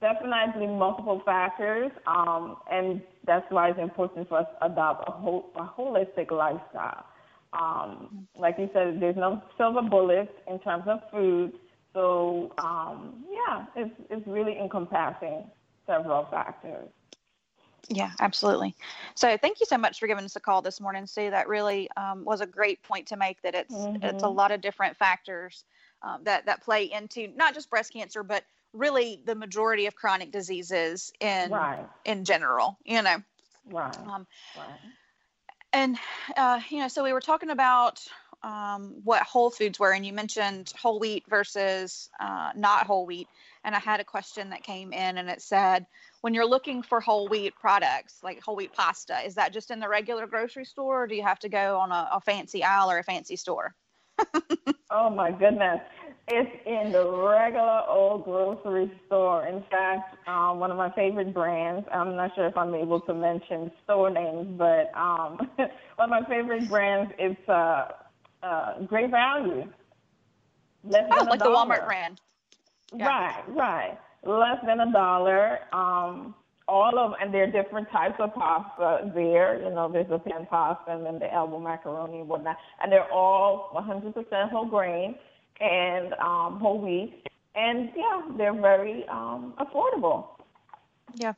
definitely 0.00 0.66
multiple 0.66 1.22
factors, 1.24 1.90
um, 2.06 2.56
and 2.70 3.00
that's 3.28 3.48
why 3.50 3.70
it's 3.70 3.78
important 3.78 4.28
for 4.28 4.38
us 4.38 4.46
to 4.58 4.66
adopt 4.66 5.08
a, 5.08 5.12
whole, 5.12 5.50
a 5.54 5.62
holistic 5.62 6.32
lifestyle. 6.32 7.04
Um, 7.52 8.26
like 8.36 8.56
you 8.58 8.68
said, 8.72 8.98
there's 9.00 9.16
no 9.16 9.42
silver 9.56 9.82
bullet 9.82 10.34
in 10.48 10.58
terms 10.58 10.84
of 10.86 11.00
food. 11.12 11.52
So, 11.94 12.52
um, 12.58 13.24
yeah, 13.30 13.66
it's, 13.76 13.94
it's 14.10 14.26
really 14.26 14.58
encompassing 14.58 15.44
several 15.86 16.26
factors. 16.30 16.88
Yeah, 17.88 18.10
absolutely. 18.20 18.74
So 19.14 19.36
thank 19.38 19.60
you 19.60 19.66
so 19.66 19.78
much 19.78 19.98
for 19.98 20.06
giving 20.06 20.24
us 20.24 20.36
a 20.36 20.40
call 20.40 20.60
this 20.60 20.80
morning, 20.80 21.06
Sue. 21.06 21.30
That 21.30 21.48
really 21.48 21.88
um, 21.96 22.24
was 22.24 22.40
a 22.40 22.46
great 22.46 22.82
point 22.82 23.06
to 23.08 23.16
make. 23.16 23.40
That 23.42 23.54
it's 23.54 23.74
mm-hmm. 23.74 24.04
it's 24.04 24.22
a 24.22 24.26
mm-hmm. 24.26 24.36
lot 24.36 24.50
of 24.50 24.60
different 24.60 24.96
factors 24.96 25.64
um, 26.02 26.20
that 26.24 26.44
that 26.44 26.62
play 26.62 26.92
into 26.92 27.28
not 27.34 27.54
just 27.54 27.70
breast 27.70 27.92
cancer, 27.94 28.22
but 28.22 28.44
really 28.72 29.20
the 29.24 29.34
majority 29.34 29.86
of 29.86 29.94
chronic 29.94 30.30
diseases 30.30 31.12
in 31.20 31.50
right. 31.50 31.86
in 32.04 32.24
general. 32.24 32.78
You 32.84 33.02
know. 33.02 33.16
Right. 33.70 33.98
Um, 33.98 34.26
right. 34.56 34.78
And 35.72 35.98
uh, 36.36 36.60
you 36.70 36.78
know, 36.78 36.88
so 36.88 37.04
we 37.04 37.12
were 37.12 37.20
talking 37.20 37.50
about 37.50 38.06
um, 38.42 38.94
what 39.04 39.22
whole 39.22 39.50
foods 39.50 39.78
were, 39.78 39.92
and 39.92 40.06
you 40.06 40.12
mentioned 40.12 40.72
whole 40.80 40.98
wheat 40.98 41.24
versus 41.28 42.08
uh, 42.20 42.50
not 42.56 42.86
whole 42.86 43.06
wheat. 43.06 43.28
And 43.64 43.74
I 43.74 43.80
had 43.80 44.00
a 44.00 44.04
question 44.04 44.50
that 44.50 44.62
came 44.62 44.92
in, 44.92 45.18
and 45.18 45.28
it 45.28 45.42
said, 45.42 45.84
when 46.20 46.32
you're 46.32 46.46
looking 46.46 46.82
for 46.82 47.00
whole 47.00 47.28
wheat 47.28 47.54
products 47.56 48.20
like 48.22 48.42
whole 48.42 48.56
wheat 48.56 48.72
pasta, 48.72 49.18
is 49.24 49.34
that 49.34 49.52
just 49.52 49.70
in 49.70 49.80
the 49.80 49.88
regular 49.88 50.26
grocery 50.26 50.64
store, 50.64 51.04
or 51.04 51.06
do 51.06 51.14
you 51.14 51.22
have 51.22 51.38
to 51.40 51.48
go 51.48 51.78
on 51.78 51.92
a, 51.92 52.08
a 52.12 52.20
fancy 52.20 52.64
aisle 52.64 52.90
or 52.90 52.98
a 52.98 53.04
fancy 53.04 53.36
store? 53.36 53.74
oh 54.90 55.10
my 55.10 55.30
goodness. 55.30 55.80
It's 56.30 56.50
in 56.66 56.92
the 56.92 57.10
regular 57.10 57.82
old 57.88 58.24
grocery 58.24 58.90
store. 59.06 59.46
In 59.46 59.62
fact, 59.70 60.16
um, 60.28 60.60
one 60.60 60.70
of 60.70 60.76
my 60.76 60.90
favorite 60.90 61.32
brands, 61.32 61.86
I'm 61.92 62.16
not 62.16 62.34
sure 62.34 62.46
if 62.46 62.56
I'm 62.56 62.74
able 62.74 63.00
to 63.00 63.14
mention 63.14 63.70
store 63.84 64.10
names, 64.10 64.46
but 64.58 64.92
um, 64.94 65.38
one 65.56 65.70
of 66.00 66.10
my 66.10 66.22
favorite 66.28 66.68
brands 66.68 67.12
is 67.18 67.36
uh, 67.48 67.88
uh, 68.42 68.82
Great 68.82 69.10
Value. 69.10 69.66
Less 70.84 71.08
oh, 71.12 71.24
like 71.24 71.38
the 71.38 71.46
Walmart 71.46 71.86
brand. 71.86 72.20
Yeah. 72.94 73.06
Right, 73.06 73.44
right 73.48 73.98
less 74.24 74.58
than 74.66 74.80
a 74.80 74.92
dollar. 74.92 75.60
Um, 75.72 76.34
all 76.66 76.98
of 76.98 77.14
and 77.20 77.32
there 77.32 77.44
are 77.44 77.50
different 77.50 77.90
types 77.90 78.16
of 78.18 78.34
pasta 78.34 79.10
there. 79.14 79.58
You 79.62 79.70
know, 79.70 79.90
there's 79.90 80.08
the 80.08 80.18
pan 80.18 80.46
pasta 80.50 80.92
and 80.92 81.06
then 81.06 81.18
the 81.18 81.32
elbow 81.32 81.58
macaroni 81.58 82.20
and 82.20 82.28
whatnot, 82.28 82.56
and 82.82 82.92
they're 82.92 83.10
all 83.10 83.70
100% 83.74 84.50
whole 84.50 84.66
grain 84.66 85.14
and 85.60 86.14
um, 86.14 86.60
whole 86.60 86.80
wheat, 86.80 87.26
and 87.54 87.90
yeah, 87.96 88.22
they're 88.36 88.52
very 88.52 89.06
um, 89.08 89.54
affordable. 89.58 90.28
Yeah, 91.14 91.34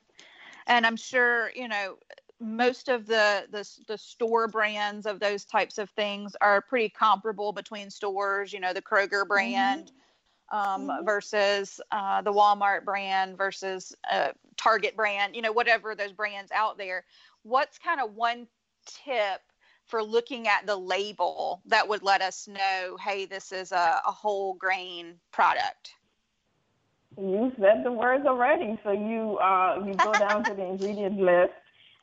and 0.67 0.87
I'm 0.87 0.97
sure 0.97 1.51
you 1.55 1.69
know 1.69 1.97
most 2.41 2.89
of 2.89 3.07
the, 3.07 3.47
the 3.51 3.69
the 3.87 3.99
store 3.99 4.49
brands 4.49 5.07
of 5.07 5.21
those 5.21 5.45
types 5.45 5.79
of 5.79 5.91
things 5.91 6.37
are 6.41 6.61
pretty 6.61 6.89
comparable 6.89 7.53
between 7.53 7.91
stores. 7.91 8.53
You 8.53 8.61
know, 8.61 8.73
the 8.73 8.83
Kroger 8.83 9.27
brand. 9.27 9.87
Mm-hmm 9.87 9.97
um, 10.51 10.89
mm-hmm. 10.89 11.05
versus 11.05 11.81
uh, 11.93 12.23
the 12.23 12.33
Walmart 12.33 12.85
brand 12.85 13.37
versus 13.37 13.95
uh, 14.11 14.29
Target 14.57 14.97
brand, 14.97 15.35
you 15.37 15.43
know, 15.43 15.53
whatever 15.53 15.95
those 15.95 16.13
brands 16.13 16.51
out 16.53 16.77
there. 16.79 17.05
What's 17.43 17.79
kind 17.79 18.01
of 18.01 18.15
one 18.15 18.47
tip 18.87 19.41
for 19.91 20.03
looking 20.03 20.47
at 20.47 20.67
the 20.67 20.77
label 20.77 21.61
that 21.67 21.89
would 21.89 22.03
let 22.03 22.23
us 22.23 22.47
know, 22.49 22.97
hey, 23.03 23.27
this 23.27 23.53
is 23.53 23.73
a, 23.73 24.01
a 24.07 24.13
whole 24.13 24.55
grain 24.55 25.17
product? 25.33 25.95
You 27.19 27.53
said 27.61 27.85
the 27.85 27.93
words 27.93 28.25
already. 28.27 28.79
So 28.85 28.93
you 28.93 29.37
uh, 29.39 29.83
you 29.85 29.95
go 29.95 30.13
down 30.13 30.45
to 30.45 30.55
the 30.55 30.65
ingredient 30.65 31.19
list, 31.21 31.53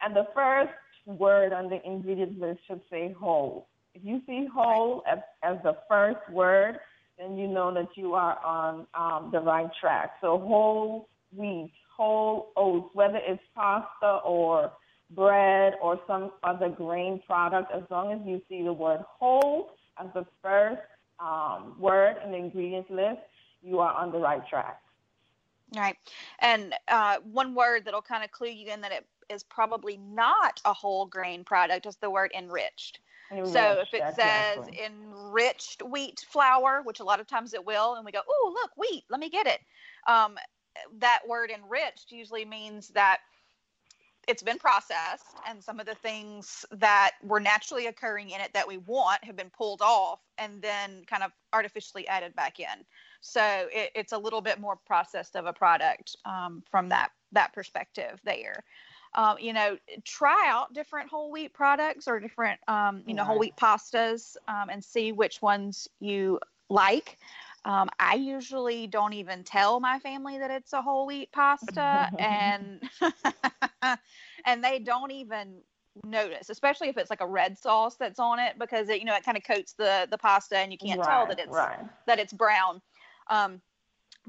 and 0.02 0.16
the 0.16 0.28
first 0.36 0.74
word 1.06 1.54
on 1.54 1.70
the 1.70 1.80
ingredient 1.86 2.40
list 2.40 2.60
should 2.68 2.82
say 2.90 3.16
whole. 3.18 3.70
If 3.94 4.04
you 4.04 4.22
see 4.28 4.48
whole 4.54 5.04
as, 5.10 5.20
as 5.44 5.58
the 5.64 5.78
first 5.90 6.20
word, 6.30 6.78
then 7.18 7.38
you 7.38 7.48
know 7.48 7.74
that 7.74 7.88
you 7.96 8.14
are 8.14 8.38
on 8.46 8.86
um, 8.94 9.30
the 9.32 9.40
right 9.40 9.70
track. 9.80 10.12
So 10.22 10.38
whole 10.38 11.10
wheat, 11.36 11.72
whole 11.96 12.52
oats, 12.56 12.90
whether 12.94 13.20
it's 13.26 13.42
pasta 13.56 14.20
or 14.24 14.72
bread 15.12 15.76
or 15.82 16.00
some 16.08 16.32
other 16.44 16.70
grain 16.70 17.22
product, 17.26 17.72
as 17.74 17.84
long 17.90 18.12
as 18.12 18.20
you 18.26 18.42
see 18.50 18.64
the 18.64 18.74
word 18.74 19.00
whole 19.08 19.72
as 20.00 20.08
the 20.14 20.26
first 20.44 20.82
um, 21.20 21.76
word 21.80 22.18
in 22.24 22.32
the 22.32 22.38
ingredients 22.38 22.90
list, 22.90 23.22
you 23.62 23.80
are 23.80 23.94
on 23.94 24.12
the 24.12 24.20
right 24.20 24.48
track. 24.48 24.80
Right. 25.76 25.98
And 26.40 26.74
uh, 26.88 27.18
one 27.24 27.56
word 27.56 27.86
that'll 27.86 28.02
kind 28.02 28.24
of 28.24 28.32
clue 28.32 28.50
you 28.50 28.72
in 28.72 28.82
that 28.82 28.92
it 28.92 29.06
is 29.30 29.44
probably 29.44 29.98
not 29.98 30.62
a 30.64 30.74
whole 30.74 31.06
grain 31.06 31.44
product 31.44 31.86
is 31.86 31.98
the 31.98 32.10
word 32.10 32.32
enriched. 32.38 33.00
Enriched, 33.32 33.52
so 33.52 33.82
if 33.82 33.94
it 33.94 34.02
exactly. 34.08 34.78
says 34.78 34.92
enriched 34.92 35.82
wheat 35.82 36.26
flour, 36.30 36.82
which 36.84 37.02
a 37.02 37.04
lot 37.04 37.20
of 37.20 37.28
times 37.28 37.54
it 37.54 37.66
will, 37.66 37.96
and 37.96 38.06
we 38.06 38.12
go, 38.12 38.22
oh, 38.28 38.56
look, 38.62 38.72
wheat, 38.78 39.04
let 39.10 39.20
me 39.20 39.30
get 39.30 39.48
it. 39.48 39.60
Um, 40.08 40.38
that 41.00 41.20
word 41.28 41.52
enriched 41.52 42.12
usually 42.12 42.46
means 42.46 42.90
that 42.90 43.20
it's 44.28 44.44
been 44.44 44.58
processed 44.58 45.38
and 45.48 45.64
some 45.64 45.80
of 45.80 45.86
the 45.86 45.96
things 45.96 46.66
that 46.72 47.12
were 47.24 47.40
naturally 47.40 47.88
occurring 47.88 48.32
in 48.32 48.42
it 48.42 48.52
that 48.54 48.68
we 48.68 48.78
want 48.78 49.24
have 49.24 49.38
been 49.38 49.50
pulled 49.50 49.82
off 49.82 50.20
and 50.38 50.62
then 50.62 51.04
kind 51.10 51.24
of 51.24 51.32
artificially 51.54 52.08
added 52.08 52.36
back 52.36 52.60
in. 52.60 52.86
So 53.22 53.42
it, 53.72 53.92
it's 53.96 54.12
a 54.12 54.18
little 54.18 54.42
bit 54.42 54.60
more 54.60 54.76
processed 54.76 55.36
of 55.36 55.46
a 55.46 55.54
product 55.54 56.18
um, 56.26 56.62
from 56.70 56.90
that 56.90 57.10
that 57.32 57.54
perspective 57.54 58.20
there. 58.24 58.64
Um, 59.16 59.38
you 59.40 59.54
know, 59.54 59.78
try 60.04 60.48
out 60.48 60.74
different 60.74 61.10
whole 61.10 61.32
wheat 61.32 61.54
products 61.54 62.08
or 62.08 62.20
different, 62.20 62.60
um, 62.68 63.04
you 63.08 63.14
know, 63.14 63.24
whole 63.24 63.40
wheat 63.40 63.56
pastas 63.56 64.36
um, 64.48 64.70
and 64.70 64.84
see 64.84 65.12
which 65.12 65.42
ones 65.42 65.88
you 66.00 66.40
like. 66.70 67.18
Um, 67.68 67.90
I 68.00 68.16
usually 68.16 68.88
don't 68.88 69.12
even 69.12 69.44
tell 69.44 69.82
my 69.82 70.00
family 70.00 70.40
that 70.40 70.50
it's 70.50 70.72
a 70.72 70.82
whole 70.82 71.06
wheat 71.06 71.34
pasta, 71.34 72.10
and 72.18 72.82
and 74.46 74.64
they 74.64 74.80
don't 74.80 75.12
even 75.12 75.58
notice, 76.06 76.50
especially 76.50 76.88
if 76.88 76.98
it's 76.98 77.10
like 77.10 77.20
a 77.20 77.28
red 77.28 77.58
sauce 77.58 77.98
that's 77.98 78.20
on 78.20 78.40
it, 78.40 78.58
because 78.58 78.88
it, 78.88 79.00
you 79.00 79.06
know 79.06 79.16
it 79.16 79.26
kind 79.26 79.36
of 79.36 79.44
coats 79.44 79.74
the 79.74 80.08
the 80.10 80.18
pasta, 80.18 80.58
and 80.58 80.72
you 80.72 80.78
can't 80.78 81.02
right, 81.02 81.10
tell 81.10 81.28
that 81.28 81.40
it's 81.40 81.54
right. 81.54 81.78
that 82.08 82.20
it's 82.20 82.32
brown. 82.32 82.82
Um, 83.30 83.62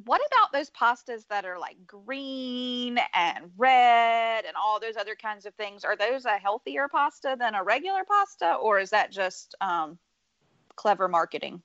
what 0.04 0.20
about 0.32 0.52
those 0.52 0.70
pastas 0.70 1.24
that 1.28 1.44
are 1.44 1.60
like 1.60 1.76
green 1.86 2.98
and 3.14 3.52
red 3.56 4.46
and 4.46 4.56
all 4.60 4.80
those 4.80 4.96
other 4.96 5.14
kinds 5.14 5.46
of 5.46 5.54
things? 5.54 5.84
Are 5.84 5.96
those 5.96 6.24
a 6.24 6.38
healthier 6.38 6.88
pasta 6.88 7.36
than 7.38 7.54
a 7.54 7.62
regular 7.62 8.02
pasta, 8.02 8.54
or 8.54 8.80
is 8.80 8.90
that 8.90 9.12
just 9.12 9.54
um, 9.60 9.96
clever 10.74 11.06
marketing? 11.06 11.62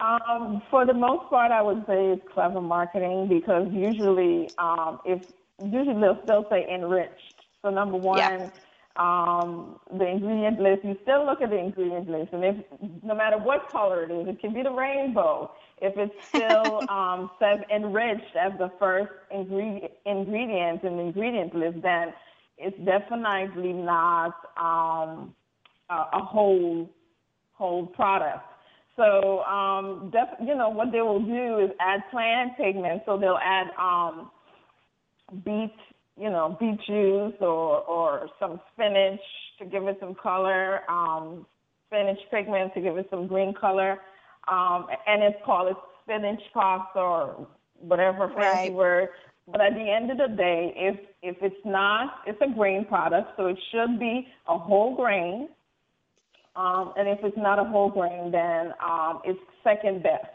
Um, 0.00 0.62
for 0.70 0.86
the 0.86 0.94
most 0.94 1.28
part, 1.28 1.52
I 1.52 1.60
would 1.60 1.84
say 1.86 2.12
it's 2.12 2.22
clever 2.32 2.60
marketing 2.60 3.28
because 3.28 3.68
usually, 3.70 4.50
um, 4.58 5.00
if 5.04 5.22
usually 5.62 6.00
they'll 6.00 6.20
still 6.24 6.46
say 6.50 6.66
enriched. 6.72 7.34
So 7.62 7.68
number 7.68 7.98
one, 7.98 8.18
yeah. 8.18 8.50
um, 8.96 9.78
the 9.92 10.06
ingredient 10.06 10.58
list. 10.58 10.84
You 10.84 10.96
still 11.02 11.26
look 11.26 11.42
at 11.42 11.50
the 11.50 11.58
ingredient 11.58 12.08
list, 12.08 12.32
and 12.32 12.44
if 12.44 12.56
no 13.02 13.14
matter 13.14 13.36
what 13.36 13.68
color 13.70 14.04
it 14.04 14.10
is, 14.10 14.28
it 14.28 14.40
can 14.40 14.54
be 14.54 14.62
the 14.62 14.72
rainbow 14.72 15.50
if 15.80 15.96
it 15.96 16.10
still 16.22 16.82
um, 16.88 17.30
says 17.38 17.60
enriched 17.74 18.36
as 18.36 18.52
the 18.58 18.70
first 18.78 19.12
ingredient, 19.30 19.92
ingredient 20.06 20.82
in 20.84 20.96
the 20.96 21.02
ingredient 21.02 21.54
list, 21.54 21.82
then 21.82 22.12
it's 22.58 22.78
definitely 22.84 23.72
not 23.72 24.34
um, 24.56 25.34
a, 25.88 26.06
a 26.14 26.24
whole 26.24 26.90
whole 27.52 27.86
product. 27.86 28.46
So, 28.96 29.40
um, 29.44 30.10
def- 30.12 30.46
you 30.46 30.54
know, 30.54 30.68
what 30.68 30.92
they 30.92 31.00
will 31.00 31.24
do 31.24 31.58
is 31.58 31.70
add 31.80 32.00
plant 32.10 32.56
pigments. 32.56 33.04
So 33.06 33.16
they'll 33.16 33.38
add 33.42 33.68
um, 33.78 34.30
beet 35.44 35.72
you 36.20 36.28
know, 36.28 36.56
beet 36.60 36.78
juice 36.86 37.34
or, 37.40 37.80
or 37.80 38.28
some 38.38 38.60
spinach 38.74 39.20
to 39.58 39.64
give 39.64 39.84
it 39.84 39.96
some 40.00 40.14
color, 40.14 40.80
um, 40.90 41.46
spinach 41.86 42.18
pigment 42.30 42.74
to 42.74 42.80
give 42.82 42.98
it 42.98 43.06
some 43.10 43.26
green 43.26 43.54
color. 43.54 43.98
Um, 44.46 44.86
and 45.06 45.22
it's 45.22 45.38
called 45.46 45.74
spinach 46.02 46.40
pasta 46.52 46.98
or 46.98 47.48
whatever 47.78 48.28
fancy 48.28 48.36
right. 48.36 48.72
word. 48.72 49.08
But 49.50 49.62
at 49.62 49.74
the 49.74 49.80
end 49.80 50.10
of 50.10 50.18
the 50.18 50.36
day, 50.36 50.72
if 50.76 50.96
if 51.22 51.36
it's 51.42 51.64
not, 51.64 52.20
it's 52.26 52.40
a 52.40 52.54
grain 52.54 52.84
product, 52.84 53.30
so 53.36 53.46
it 53.46 53.58
should 53.72 53.98
be 53.98 54.28
a 54.46 54.56
whole 54.56 54.94
grain. 54.94 55.48
Um, 56.56 56.92
and 56.96 57.08
if 57.08 57.20
it's 57.22 57.36
not 57.36 57.58
a 57.58 57.64
whole 57.64 57.90
grain, 57.90 58.30
then 58.30 58.72
um, 58.84 59.20
it's 59.24 59.40
second 59.62 60.02
best. 60.02 60.26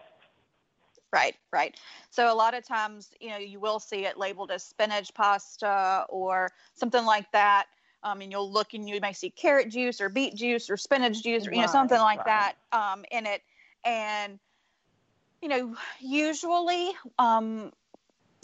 Right, 1.12 1.36
right. 1.54 1.76
So 2.10 2.32
a 2.32 2.36
lot 2.36 2.54
of 2.54 2.66
times, 2.68 3.12
you 3.22 3.30
know, 3.30 3.38
you 3.38 3.60
will 3.60 3.80
see 3.80 4.06
it 4.06 4.18
labeled 4.18 4.52
as 4.52 4.64
spinach 4.64 5.14
pasta 5.14 6.06
or 6.10 6.52
something 6.74 7.06
like 7.06 7.32
that. 7.32 7.68
Um, 8.04 8.22
and 8.22 8.32
you'll 8.32 8.52
look 8.52 8.74
and 8.74 8.88
you 8.88 9.00
may 9.02 9.14
see 9.14 9.30
carrot 9.30 9.70
juice 9.70 10.00
or 10.00 10.10
beet 10.10 10.36
juice 10.36 10.70
or 10.70 10.78
spinach 10.78 11.24
juice 11.24 11.48
or 11.48 11.54
you 11.54 11.62
know 11.62 11.68
something 11.68 11.98
like 11.98 12.24
right. 12.26 12.54
that 12.72 12.78
um, 12.78 13.04
in 13.12 13.26
it. 13.26 13.42
And 13.84 14.40
you 15.42 15.50
know, 15.50 15.76
usually 16.00 16.92
um, 17.18 17.72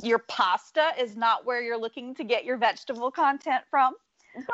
your 0.02 0.20
pasta 0.20 0.92
is 1.00 1.16
not 1.16 1.46
where 1.46 1.62
you're 1.62 1.78
looking 1.80 2.16
to 2.16 2.24
get 2.24 2.46
your 2.46 2.58
vegetable 2.58 3.12
content 3.12 3.64
from. 3.70 3.94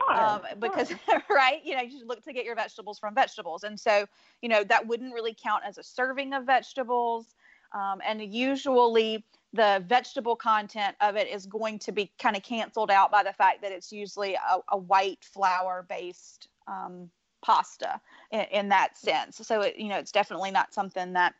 Um, 0.09 0.41
because 0.59 0.93
right? 1.29 1.61
You 1.63 1.75
know 1.75 1.81
you 1.81 2.05
look 2.05 2.23
to 2.23 2.33
get 2.33 2.45
your 2.45 2.55
vegetables 2.55 2.99
from 2.99 3.13
vegetables. 3.15 3.63
And 3.63 3.79
so 3.79 4.05
you 4.41 4.49
know 4.49 4.63
that 4.63 4.87
wouldn't 4.87 5.13
really 5.13 5.35
count 5.41 5.63
as 5.65 5.77
a 5.77 5.83
serving 5.83 6.33
of 6.33 6.45
vegetables. 6.45 7.35
Um, 7.73 8.01
and 8.05 8.21
usually 8.21 9.25
the 9.53 9.83
vegetable 9.87 10.35
content 10.35 10.95
of 11.01 11.15
it 11.15 11.27
is 11.27 11.45
going 11.45 11.79
to 11.79 11.91
be 11.91 12.11
kind 12.19 12.35
of 12.35 12.43
canceled 12.43 12.91
out 12.91 13.11
by 13.11 13.23
the 13.23 13.33
fact 13.33 13.61
that 13.61 13.71
it's 13.71 13.91
usually 13.91 14.35
a, 14.35 14.59
a 14.69 14.77
white 14.77 15.23
flour 15.23 15.85
based 15.87 16.47
um, 16.67 17.09
pasta 17.43 17.99
in, 18.31 18.41
in, 18.51 18.69
that 18.69 18.97
sense. 18.97 19.37
So 19.43 19.61
it, 19.61 19.75
you 19.77 19.89
know 19.89 19.97
it's 19.97 20.11
definitely 20.11 20.51
not 20.51 20.73
something 20.73 21.13
that 21.13 21.33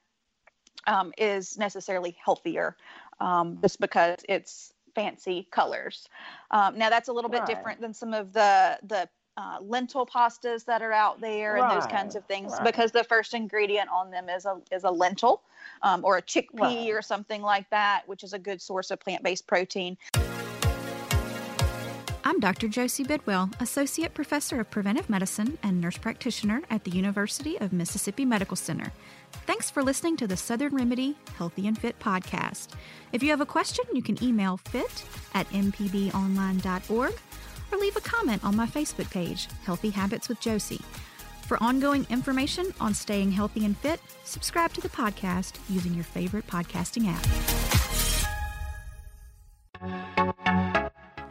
um, 0.85 1.13
is 1.17 1.57
necessarily 1.57 2.17
healthier 2.23 2.75
um, 3.19 3.57
just 3.61 3.79
because 3.79 4.17
it's 4.27 4.73
fancy 4.97 5.47
colors. 5.51 6.09
Um, 6.49 6.75
now 6.75 6.89
that's 6.89 7.07
a 7.07 7.13
little 7.13 7.29
bit 7.29 7.41
right. 7.41 7.47
different 7.47 7.81
than 7.81 7.93
some 7.93 8.15
of 8.15 8.33
the 8.33 8.79
the 8.87 9.07
uh, 9.37 9.59
lentil 9.61 10.07
pastas 10.07 10.65
that 10.65 10.81
are 10.81 10.91
out 10.91 11.21
there 11.21 11.53
right. 11.53 11.71
and 11.71 11.79
those 11.79 11.87
kinds 11.87 12.15
of 12.15 12.25
things 12.25 12.51
right. 12.53 12.63
because 12.63 12.91
the 12.91 13.03
first 13.03 13.35
ingredient 13.35 13.87
on 13.91 14.09
them 14.09 14.27
is 14.27 14.45
a 14.45 14.59
is 14.71 14.83
a 14.83 14.89
lentil 14.89 15.43
um, 15.83 16.03
or 16.03 16.17
a 16.17 16.21
chickpea 16.21 16.87
or 16.87 17.03
something 17.03 17.43
like 17.43 17.69
that, 17.69 18.01
which 18.07 18.23
is 18.23 18.33
a 18.33 18.39
good 18.39 18.59
source 18.59 18.89
of 18.89 18.99
plant 18.99 19.21
based 19.23 19.45
protein. 19.45 19.95
I'm 22.27 22.41
Dr. 22.41 22.67
Josie 22.67 23.05
Bidwell, 23.05 23.49
Associate 23.61 24.13
Professor 24.13 24.59
of 24.59 24.69
Preventive 24.69 25.09
Medicine 25.09 25.57
and 25.63 25.79
Nurse 25.79 25.97
Practitioner 25.97 26.61
at 26.69 26.83
the 26.83 26.91
University 26.91 27.57
of 27.61 27.71
Mississippi 27.71 28.25
Medical 28.25 28.57
Center. 28.57 28.91
Thanks 29.45 29.69
for 29.69 29.81
listening 29.81 30.17
to 30.17 30.27
the 30.27 30.35
Southern 30.35 30.75
Remedy 30.75 31.15
Healthy 31.37 31.67
and 31.67 31.79
Fit 31.79 31.97
podcast. 31.99 32.71
If 33.13 33.23
you 33.23 33.29
have 33.29 33.39
a 33.39 33.45
question, 33.45 33.85
you 33.93 34.01
can 34.01 34.21
email 34.21 34.57
fit 34.57 35.05
at 35.35 35.49
mpbonline.org 35.51 37.13
or 37.71 37.77
leave 37.77 37.95
a 37.95 38.01
comment 38.01 38.43
on 38.43 38.57
my 38.57 38.67
Facebook 38.67 39.09
page, 39.09 39.47
Healthy 39.63 39.91
Habits 39.91 40.27
with 40.27 40.41
Josie. 40.41 40.81
For 41.43 41.63
ongoing 41.63 42.05
information 42.09 42.73
on 42.81 42.93
staying 42.93 43.31
healthy 43.31 43.63
and 43.63 43.77
fit, 43.77 44.01
subscribe 44.25 44.73
to 44.73 44.81
the 44.81 44.89
podcast 44.89 45.59
using 45.69 45.93
your 45.93 46.03
favorite 46.03 46.45
podcasting 46.47 47.07
app. 49.79 50.26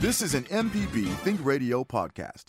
This 0.00 0.20
is 0.20 0.34
an 0.34 0.42
MPB 0.44 1.06
Think 1.18 1.42
Radio 1.44 1.84
podcast. 1.84 2.46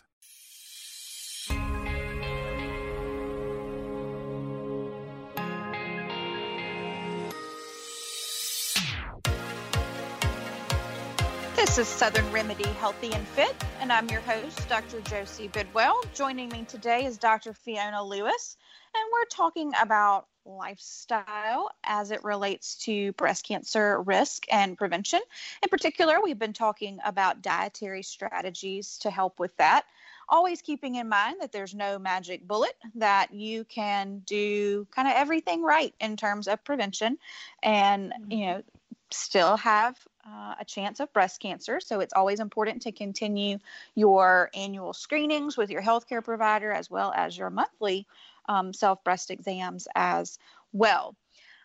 This 11.56 11.78
is 11.78 11.88
Southern 11.88 12.30
Remedy 12.32 12.64
Healthy 12.64 13.14
and 13.14 13.28
Fit, 13.28 13.56
and 13.80 13.92
I'm 13.94 14.10
your 14.10 14.22
host, 14.22 14.68
Dr. 14.68 15.00
Josie 15.02 15.48
Bidwell. 15.48 16.02
Joining 16.14 16.50
me 16.50 16.66
today 16.68 17.06
is 17.06 17.18
Dr. 17.18 17.54
Fiona 17.54 18.04
Lewis, 18.04 18.58
and 18.96 19.04
we're 19.14 19.26
talking 19.26 19.72
about 19.80 20.26
lifestyle 20.46 21.70
as 21.84 22.12
it 22.12 22.24
relates 22.24 22.76
to 22.76 23.12
breast 23.14 23.46
cancer 23.46 24.02
risk 24.02 24.46
and 24.52 24.78
prevention. 24.78 25.20
In 25.64 25.70
particular, 25.70 26.22
we've 26.24 26.40
been 26.40 26.54
talking 26.54 27.00
about 27.06 27.42
dietary 27.42 28.04
strategies 28.04 28.98
to 29.00 29.10
help 29.10 29.40
with 29.40 29.56
that. 29.58 29.86
Always 30.30 30.62
keeping 30.62 30.96
in 30.96 31.08
mind 31.10 31.38
that 31.42 31.52
there's 31.52 31.76
no 31.76 32.00
magic 32.00 32.48
bullet, 32.48 32.76
that 32.96 33.34
you 33.34 33.64
can 33.66 34.22
do 34.26 34.88
kind 34.92 35.08
of 35.08 35.14
everything 35.16 35.62
right 35.62 35.94
in 36.00 36.18
terms 36.18 36.48
of 36.48 36.64
prevention 36.64 37.18
and, 37.62 38.14
you 38.30 38.48
know, 38.48 38.64
still 39.12 39.56
have 39.58 39.96
uh, 40.28 40.56
a 40.60 40.66
chance 40.66 41.00
of 41.00 41.14
breast 41.14 41.40
cancer. 41.40 41.80
So 41.80 42.00
it's 42.00 42.14
always 42.14 42.40
important 42.40 42.82
to 42.84 42.92
continue 42.92 43.60
your 43.94 44.50
annual 44.56 44.94
screenings 44.94 45.58
with 45.58 45.70
your 45.70 45.82
healthcare 45.82 46.24
provider 46.24 46.72
as 46.72 46.90
well 46.90 47.14
as 47.16 47.38
your 47.38 47.52
monthly 47.52 48.08
um, 48.48 48.74
self 48.74 49.04
breast 49.04 49.32
exams 49.32 49.88
as 49.96 50.38
well. 50.74 51.16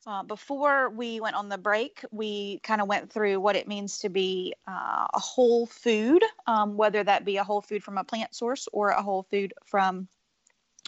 Uh, 0.07 0.23
before 0.23 0.89
we 0.89 1.21
went 1.21 1.37
on 1.37 1.49
the 1.49 1.59
break, 1.59 2.03
we 2.11 2.59
kind 2.63 2.81
of 2.81 2.89
went 2.89 3.13
through 3.13 3.39
what 3.39 3.55
it 3.55 3.69
means 3.69 3.99
to 3.99 4.09
be 4.09 4.55
uh, 4.67 5.07
a 5.13 5.19
whole 5.19 5.67
food, 5.67 6.23
um, 6.47 6.77
whether 6.77 7.05
that 7.05 7.25
be 7.25 7.37
a 7.37 7.45
whole 7.45 7.61
food 7.61 7.85
from 7.85 7.99
a 7.99 8.05
plant 8.05 8.35
source 8.35 8.67
or 8.73 8.91
a 8.91 9.03
whole 9.03 9.25
food 9.25 9.53
from 9.67 10.09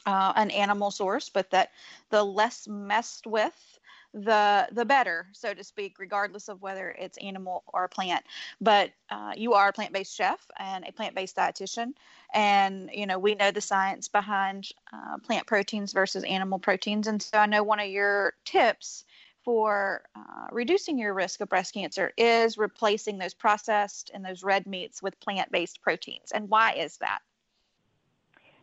uh, 0.06 0.32
an 0.36 0.50
animal 0.50 0.90
source, 0.90 1.28
but 1.28 1.50
that 1.50 1.70
the 2.10 2.24
less 2.24 2.66
messed 2.66 3.26
with 3.26 3.78
the 4.14 4.68
the 4.72 4.84
better, 4.84 5.26
so 5.32 5.54
to 5.54 5.64
speak, 5.64 5.98
regardless 5.98 6.48
of 6.48 6.60
whether 6.62 6.90
it's 6.90 7.18
animal 7.18 7.62
or 7.72 7.88
plant. 7.88 8.24
But 8.60 8.90
uh, 9.10 9.32
you 9.36 9.54
are 9.54 9.68
a 9.68 9.72
plant 9.72 9.92
based 9.92 10.14
chef 10.14 10.46
and 10.58 10.86
a 10.86 10.92
plant 10.92 11.14
based 11.14 11.36
dietitian, 11.36 11.94
and 12.34 12.90
you 12.92 13.06
know 13.06 13.18
we 13.18 13.34
know 13.34 13.50
the 13.50 13.60
science 13.60 14.08
behind 14.08 14.68
uh, 14.92 15.18
plant 15.18 15.46
proteins 15.46 15.92
versus 15.92 16.24
animal 16.24 16.58
proteins, 16.58 17.06
and 17.06 17.22
so 17.22 17.38
I 17.38 17.46
know 17.46 17.62
one 17.62 17.80
of 17.80 17.88
your 17.88 18.34
tips 18.44 19.04
for 19.44 20.02
uh, 20.14 20.46
reducing 20.52 20.98
your 20.98 21.14
risk 21.14 21.40
of 21.40 21.48
breast 21.48 21.74
cancer 21.74 22.12
is 22.16 22.56
replacing 22.58 23.18
those 23.18 23.34
processed 23.34 24.10
and 24.14 24.24
those 24.24 24.42
red 24.42 24.66
meats 24.66 25.02
with 25.02 25.18
plant 25.20 25.50
based 25.50 25.82
proteins. 25.82 26.30
And 26.32 26.48
why 26.48 26.74
is 26.74 26.98
that? 26.98 27.20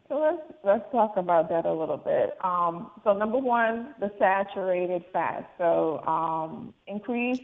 So 0.10 0.18
let's 0.18 0.42
let's 0.64 0.92
talk 0.92 1.18
about 1.18 1.50
that 1.50 1.66
a 1.66 1.74
little 1.74 1.98
bit. 1.98 2.36
Um, 2.44 2.90
so 3.04 3.14
number 3.14 3.38
one, 3.38 3.94
the 4.00 4.12
saturated 4.18 5.06
fat. 5.14 5.50
So 5.60 6.04
um, 6.08 6.74
increase 6.88 7.40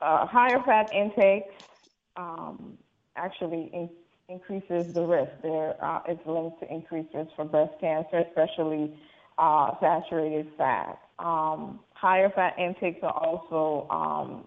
uh, 0.00 0.26
higher 0.26 0.62
fat 0.64 0.94
intake 0.94 1.46
um, 2.16 2.78
actually 3.16 3.68
in, 3.72 3.90
increases 4.28 4.94
the 4.94 5.02
risk. 5.02 5.32
There 5.42 5.74
uh, 5.84 6.02
it's 6.06 6.24
linked 6.24 6.60
to 6.60 6.72
increased 6.72 7.12
risk 7.14 7.30
for 7.34 7.44
breast 7.44 7.72
cancer, 7.80 8.24
especially 8.28 8.94
uh, 9.36 9.72
saturated 9.80 10.46
fat. 10.56 11.00
Um, 11.18 11.80
higher 11.94 12.30
fat 12.30 12.54
intakes 12.60 13.00
are 13.02 13.12
also 13.12 13.88
um, 13.90 14.46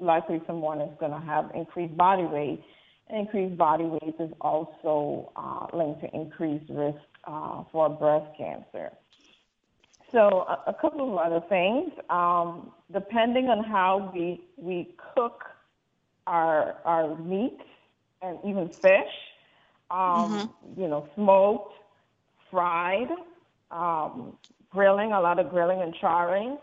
likely 0.00 0.42
someone 0.48 0.80
is 0.80 0.90
going 0.98 1.12
to 1.12 1.24
have 1.24 1.52
increased 1.54 1.96
body 1.96 2.24
weight 2.24 2.64
Increased 3.12 3.56
body 3.56 3.84
weight 3.84 4.14
is 4.20 4.30
also 4.40 5.32
uh, 5.36 5.66
linked 5.76 6.00
to 6.02 6.14
increased 6.14 6.70
risk 6.70 6.98
uh, 7.24 7.64
for 7.72 7.88
breast 7.88 8.26
cancer. 8.36 8.90
So 10.12 10.46
a, 10.48 10.70
a 10.70 10.74
couple 10.74 11.12
of 11.12 11.18
other 11.18 11.44
things. 11.48 11.92
Um, 12.08 12.72
depending 12.92 13.48
on 13.48 13.64
how 13.64 14.12
we 14.14 14.40
we 14.56 14.94
cook 15.14 15.44
our 16.26 16.76
our 16.84 17.16
meat 17.18 17.58
and 18.22 18.38
even 18.44 18.68
fish, 18.68 19.12
um, 19.90 19.98
mm-hmm. 19.98 20.80
you 20.80 20.88
know, 20.88 21.08
smoked, 21.14 21.74
fried, 22.50 23.08
um, 23.70 24.36
grilling, 24.70 25.12
a 25.12 25.20
lot 25.20 25.38
of 25.38 25.50
grilling 25.50 25.82
and 25.82 25.94
charring. 25.94 26.58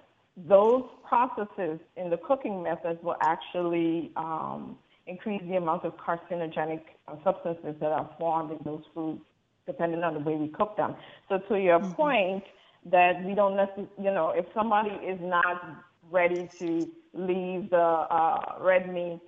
Those 0.48 0.84
processes 1.08 1.80
in 1.96 2.10
the 2.10 2.18
cooking 2.18 2.62
methods 2.62 3.02
will 3.02 3.18
actually 3.22 4.12
um, 4.16 4.78
increase 5.08 5.42
the 5.48 5.56
amount 5.56 5.86
of 5.86 5.94
carcinogenic 5.98 6.82
uh, 7.08 7.16
substances 7.24 7.76
that 7.80 7.92
are 7.92 8.10
formed 8.20 8.52
in 8.52 8.60
those 8.64 8.84
foods, 8.94 9.22
depending 9.66 10.04
on 10.04 10.14
the 10.14 10.20
way 10.20 10.36
we 10.36 10.48
cook 10.50 10.78
them. 10.78 10.96
So 11.30 11.40
to 11.40 11.60
your 11.60 11.80
mm-hmm. 11.80 11.92
point, 11.94 12.44
that 12.92 13.24
we 13.24 13.34
don't 13.34 13.56
necessarily, 13.56 13.90
you 13.98 14.12
know, 14.12 14.30
if 14.30 14.46
somebody 14.54 14.92
is 15.06 15.20
not 15.22 15.84
ready 16.10 16.50
to 16.60 16.90
leave 17.14 17.70
the 17.70 17.78
uh, 17.78 18.56
red 18.62 18.94
meat 18.94 19.22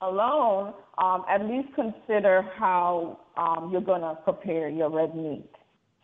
alone, 0.00 0.72
um, 0.98 1.24
at 1.28 1.44
least 1.44 1.68
consider 1.74 2.42
how 2.56 3.20
um, 3.36 3.70
you're 3.70 3.80
going 3.80 4.00
to 4.00 4.16
prepare 4.24 4.68
your 4.68 4.90
red 4.90 5.14
meat 5.14 5.50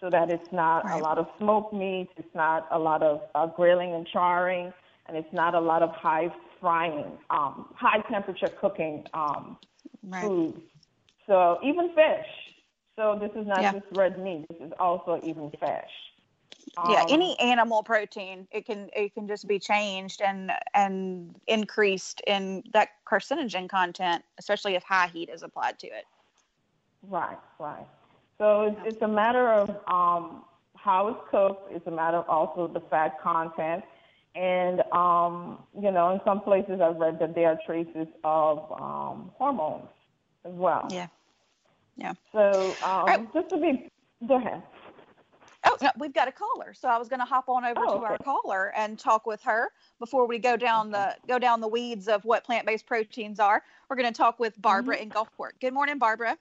so 0.00 0.11
that 0.11 0.31
it's 0.31 0.52
not 0.52 0.85
right. 0.85 1.00
a 1.00 1.02
lot 1.02 1.18
of 1.18 1.26
smoked 1.38 1.72
meat, 1.72 2.09
it's 2.16 2.35
not 2.35 2.68
a 2.70 2.79
lot 2.79 3.02
of 3.02 3.22
uh, 3.35 3.46
grilling 3.46 3.94
and 3.94 4.07
charring, 4.07 4.72
and 5.07 5.16
it's 5.16 5.33
not 5.33 5.55
a 5.55 5.61
lot 5.61 5.83
of 5.83 5.90
high 5.90 6.33
frying, 6.60 7.18
um, 7.30 7.66
high 7.74 8.00
temperature 8.10 8.48
cooking 8.60 9.04
um, 9.14 9.58
right. 10.02 10.22
food. 10.22 10.62
So 11.26 11.58
even 11.62 11.90
fish. 11.94 12.26
So 12.96 13.18
this 13.20 13.30
is 13.36 13.46
not 13.46 13.62
yeah. 13.62 13.72
just 13.72 13.84
red 13.92 14.18
meat. 14.18 14.46
This 14.48 14.58
is 14.60 14.72
also 14.78 15.20
even 15.22 15.50
fish. 15.50 15.90
Um, 16.78 16.90
yeah, 16.90 17.04
any 17.08 17.38
animal 17.38 17.82
protein, 17.82 18.48
it 18.50 18.66
can 18.66 18.90
it 18.94 19.14
can 19.14 19.28
just 19.28 19.46
be 19.46 19.58
changed 19.58 20.20
and 20.20 20.50
and 20.74 21.34
increased 21.46 22.20
in 22.26 22.64
that 22.72 22.88
carcinogen 23.10 23.68
content, 23.68 24.24
especially 24.38 24.74
if 24.74 24.82
high 24.82 25.06
heat 25.06 25.30
is 25.30 25.42
applied 25.42 25.78
to 25.80 25.86
it. 25.86 26.04
Right, 27.02 27.38
right. 27.58 27.86
So 28.38 28.62
it's, 28.62 28.94
it's 28.94 29.02
a 29.02 29.08
matter 29.08 29.48
of 29.48 29.70
um, 29.86 30.42
how 30.74 31.08
it's 31.08 31.20
cooked. 31.30 31.72
It's 31.72 31.86
a 31.86 31.90
matter 31.90 32.18
of 32.18 32.28
also 32.28 32.66
the 32.66 32.80
fat 32.80 33.20
content. 33.20 33.84
And, 34.37 34.83
um, 34.92 35.59
you 35.81 35.90
know, 35.90 36.12
in 36.12 36.20
some 36.25 36.40
places 36.42 36.81
I've 36.83 36.96
read 36.96 37.18
that 37.20 37.35
there 37.35 37.49
are 37.49 37.59
traces 37.64 38.07
of 38.22 38.70
um, 38.81 39.31
hormones 39.38 39.88
as 40.44 40.53
well. 40.53 40.87
Yeah. 40.90 41.07
Yeah. 41.96 42.12
So 42.33 42.75
um, 42.85 43.07
right. 43.07 43.33
just 43.33 43.49
to 43.49 43.57
be, 43.57 43.88
go 44.29 44.37
ahead. 44.37 44.62
Oh, 45.64 45.77
no, 45.83 45.90
we've 45.99 46.12
got 46.12 46.29
a 46.29 46.33
caller. 46.33 46.75
So 46.75 46.87
I 46.87 46.99
was 46.99 47.09
going 47.09 47.18
to 47.20 47.25
hop 47.25 47.49
on 47.49 47.64
over 47.64 47.81
oh, 47.81 47.87
to 47.87 47.92
okay. 47.94 48.07
our 48.07 48.18
caller 48.18 48.72
and 48.77 48.99
talk 48.99 49.27
with 49.27 49.42
her 49.42 49.70
before 49.99 50.27
we 50.27 50.38
go 50.38 50.57
down 50.57 50.90
the 50.90 51.16
go 51.27 51.38
down 51.38 51.61
the 51.61 51.66
weeds 51.68 52.07
of 52.07 52.25
what 52.25 52.44
plant-based 52.44 52.87
proteins 52.87 53.40
are. 53.40 53.62
We're 53.88 53.96
going 53.96 54.12
to 54.12 54.16
talk 54.16 54.38
with 54.38 54.61
Barbara 54.61 54.96
mm-hmm. 54.96 55.05
in 55.05 55.11
Gulfport. 55.11 55.53
Good 55.61 55.72
morning, 55.72 55.99
Barbara. 55.99 56.37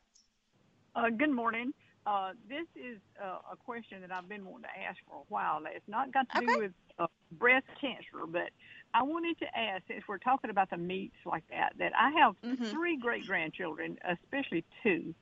Uh, 0.96 1.10
good 1.10 1.32
morning. 1.32 1.74
Uh, 2.06 2.32
this 2.48 2.68
is 2.76 3.00
uh, 3.22 3.38
a 3.52 3.56
question 3.56 4.02
that 4.02 4.12
I've 4.12 4.30
been 4.30 4.46
wanting 4.46 4.64
to 4.64 4.84
ask 4.88 4.98
for 5.10 5.16
a 5.16 5.26
while. 5.30 5.62
It's 5.66 5.88
not 5.88 6.14
got 6.14 6.30
to 6.30 6.38
okay. 6.38 6.46
do 6.46 6.60
with 6.60 6.72
uh, 7.00 7.08
breast 7.32 7.66
cancer, 7.82 8.28
but 8.28 8.50
I 8.94 9.02
wanted 9.04 9.40
to 9.40 9.58
ask, 9.58 9.84
since 9.88 10.04
we're 10.08 10.20
talking 10.20 10.52
about 10.52 10.70
the 10.70 10.78
meats 10.78 11.16
like 11.26 11.44
that, 11.50 11.74
that 11.80 11.94
I 11.98 12.12
have 12.12 12.36
mm-hmm. 12.46 12.64
three 12.66 12.98
great 12.98 13.26
grandchildren, 13.26 13.98
especially 14.08 14.64
two, 14.84 15.16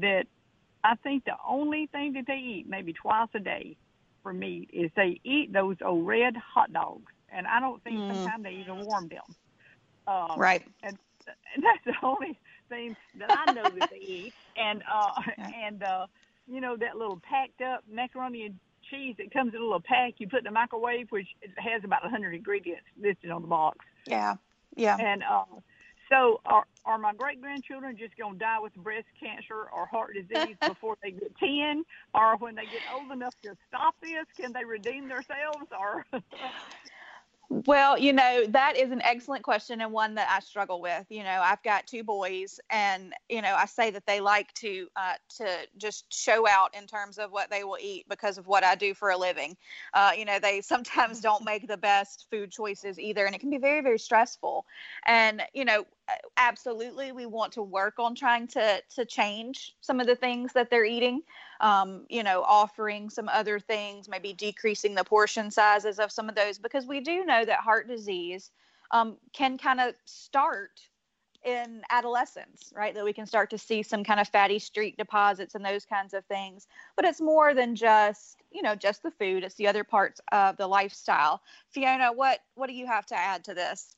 that 0.00 0.26
I 0.84 0.94
think 0.96 1.24
the 1.24 1.36
only 1.46 1.86
thing 1.86 2.12
that 2.12 2.26
they 2.28 2.38
eat, 2.38 2.66
maybe 2.68 2.92
twice 2.92 3.28
a 3.34 3.40
day, 3.40 3.76
for 4.22 4.32
meat 4.32 4.70
is 4.72 4.90
they 4.96 5.20
eat 5.24 5.52
those 5.52 5.76
old 5.84 6.06
red 6.06 6.36
hot 6.36 6.72
dogs, 6.72 7.10
and 7.32 7.46
I 7.46 7.58
don't 7.58 7.82
think 7.82 7.96
mm. 7.96 8.14
sometimes 8.14 8.44
they 8.44 8.52
even 8.52 8.84
warm 8.86 9.08
them. 9.08 9.22
Um, 10.06 10.38
right. 10.38 10.62
And, 10.82 10.96
and 11.54 11.64
that's 11.64 11.84
the 11.84 12.06
only 12.06 12.38
thing 12.68 12.96
that 13.18 13.44
I 13.46 13.52
know 13.52 13.64
that 13.64 13.90
they 13.90 13.98
eat. 13.98 14.34
And 14.56 14.82
uh, 14.90 15.12
and 15.38 15.82
uh, 15.82 16.06
you 16.50 16.60
know 16.60 16.76
that 16.76 16.96
little 16.96 17.20
packed 17.22 17.60
up 17.60 17.84
macaroni 17.90 18.46
and 18.46 18.58
cheese 18.90 19.14
that 19.18 19.32
comes 19.32 19.54
in 19.54 19.60
a 19.60 19.62
little 19.62 19.80
pack 19.80 20.14
you 20.18 20.28
put 20.28 20.40
in 20.40 20.44
the 20.44 20.50
microwave, 20.50 21.06
which 21.10 21.28
has 21.56 21.84
about 21.84 22.02
100 22.02 22.34
ingredients 22.34 22.84
listed 23.00 23.30
on 23.30 23.42
the 23.42 23.48
box. 23.48 23.78
Yeah, 24.06 24.36
yeah. 24.76 24.96
And 24.96 25.22
uh, 25.22 25.44
so 26.10 26.40
are 26.44 26.64
are 26.84 26.98
my 26.98 27.14
great 27.14 27.40
grandchildren 27.40 27.96
just 27.96 28.16
going 28.16 28.34
to 28.34 28.38
die 28.38 28.58
with 28.58 28.74
breast 28.74 29.06
cancer 29.22 29.68
or 29.72 29.86
heart 29.86 30.14
disease 30.14 30.56
before 30.66 30.96
they 31.02 31.12
get 31.12 31.36
10, 31.38 31.84
or 32.14 32.36
when 32.38 32.54
they 32.54 32.64
get 32.64 32.82
old 32.92 33.10
enough 33.12 33.34
to 33.42 33.56
stop 33.68 33.94
this, 34.02 34.26
can 34.36 34.52
they 34.52 34.64
redeem 34.64 35.08
themselves? 35.08 35.68
Or 35.78 36.04
Well, 37.52 37.98
you 37.98 38.12
know, 38.12 38.46
that 38.50 38.76
is 38.76 38.92
an 38.92 39.02
excellent 39.02 39.42
question 39.42 39.80
and 39.80 39.92
one 39.92 40.14
that 40.14 40.28
I 40.30 40.38
struggle 40.38 40.80
with. 40.80 41.04
You 41.08 41.24
know, 41.24 41.40
I've 41.42 41.62
got 41.64 41.84
two 41.84 42.04
boys, 42.04 42.60
and 42.70 43.12
you 43.28 43.42
know, 43.42 43.52
I 43.56 43.66
say 43.66 43.90
that 43.90 44.06
they 44.06 44.20
like 44.20 44.54
to 44.54 44.86
uh, 44.94 45.14
to 45.38 45.66
just 45.76 46.04
show 46.12 46.46
out 46.48 46.76
in 46.76 46.86
terms 46.86 47.18
of 47.18 47.32
what 47.32 47.50
they 47.50 47.64
will 47.64 47.78
eat 47.80 48.06
because 48.08 48.38
of 48.38 48.46
what 48.46 48.62
I 48.62 48.76
do 48.76 48.94
for 48.94 49.10
a 49.10 49.16
living. 49.16 49.56
Uh, 49.92 50.12
you 50.16 50.24
know, 50.24 50.38
they 50.38 50.60
sometimes 50.62 51.20
don't 51.20 51.44
make 51.44 51.66
the 51.66 51.76
best 51.76 52.26
food 52.30 52.52
choices 52.52 53.00
either, 53.00 53.26
and 53.26 53.34
it 53.34 53.40
can 53.40 53.50
be 53.50 53.58
very, 53.58 53.80
very 53.80 53.98
stressful. 53.98 54.64
And 55.04 55.42
you 55.52 55.64
know, 55.64 55.86
absolutely 56.36 57.12
we 57.12 57.26
want 57.26 57.52
to 57.52 57.62
work 57.62 57.98
on 57.98 58.14
trying 58.14 58.46
to 58.48 58.82
to 58.94 59.04
change 59.04 59.76
some 59.80 60.00
of 60.00 60.06
the 60.06 60.16
things 60.16 60.52
that 60.52 60.70
they're 60.70 60.84
eating. 60.84 61.22
Um, 61.60 62.06
you 62.08 62.22
know 62.22 62.42
offering 62.42 63.10
some 63.10 63.28
other 63.28 63.60
things 63.60 64.08
maybe 64.08 64.32
decreasing 64.32 64.94
the 64.94 65.04
portion 65.04 65.50
sizes 65.50 65.98
of 65.98 66.10
some 66.10 66.28
of 66.28 66.34
those 66.34 66.58
because 66.58 66.86
we 66.86 67.00
do 67.00 67.24
know 67.24 67.44
that 67.44 67.60
heart 67.60 67.86
disease 67.86 68.50
um, 68.92 69.18
can 69.32 69.58
kind 69.58 69.80
of 69.80 69.94
start 70.06 70.80
in 71.44 71.82
adolescence 71.90 72.72
right? 72.76 72.94
That 72.94 73.04
we 73.04 73.12
can 73.12 73.26
start 73.26 73.50
to 73.50 73.58
see 73.58 73.82
some 73.82 74.04
kind 74.04 74.20
of 74.20 74.28
fatty 74.28 74.58
streak 74.58 74.96
deposits 74.96 75.54
and 75.54 75.64
those 75.64 75.84
kinds 75.84 76.14
of 76.14 76.24
things. 76.26 76.66
But 76.96 77.04
it's 77.04 77.20
more 77.20 77.54
than 77.54 77.76
just 77.76 78.36
you 78.50 78.62
know 78.62 78.74
just 78.74 79.02
the 79.02 79.10
food 79.10 79.44
it's 79.44 79.54
the 79.54 79.68
other 79.68 79.84
parts 79.84 80.20
of 80.32 80.56
the 80.56 80.66
lifestyle. 80.66 81.40
Fiona 81.68 82.12
what 82.12 82.40
what 82.54 82.68
do 82.68 82.74
you 82.74 82.86
have 82.86 83.06
to 83.06 83.16
add 83.16 83.44
to 83.44 83.54
this 83.54 83.96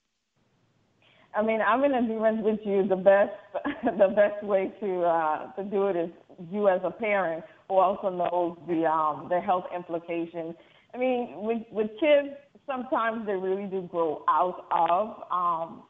I 1.35 1.43
mean, 1.43 1.61
I'm 1.63 1.83
in 1.85 1.95
agreement 1.95 2.43
with 2.43 2.61
you. 2.65 2.87
The 2.87 2.97
best, 2.97 3.33
the 3.85 4.09
best 4.09 4.43
way 4.45 4.73
to 4.81 5.03
uh, 5.03 5.53
to 5.53 5.65
do 5.65 5.87
it 5.87 5.97
is 5.97 6.11
you 6.51 6.69
as 6.69 6.81
a 6.85 6.91
parent 6.91 7.45
who 7.69 7.79
also 7.79 8.11
knows 8.11 8.59
the 8.69 8.87
um, 8.87 9.29
the 9.29 9.41
health 9.41 9.65
implications. 9.75 10.55
I 10.95 10.99
mean, 10.99 11.35
with 11.37 11.63
with 11.71 11.91
kids, 11.99 12.35
sometimes 12.67 13.27
they 13.27 13.35
really 13.35 13.67
do 13.67 13.83
grow 13.83 14.25
out 14.29 14.67
of 14.71 15.23
um, 15.31 15.83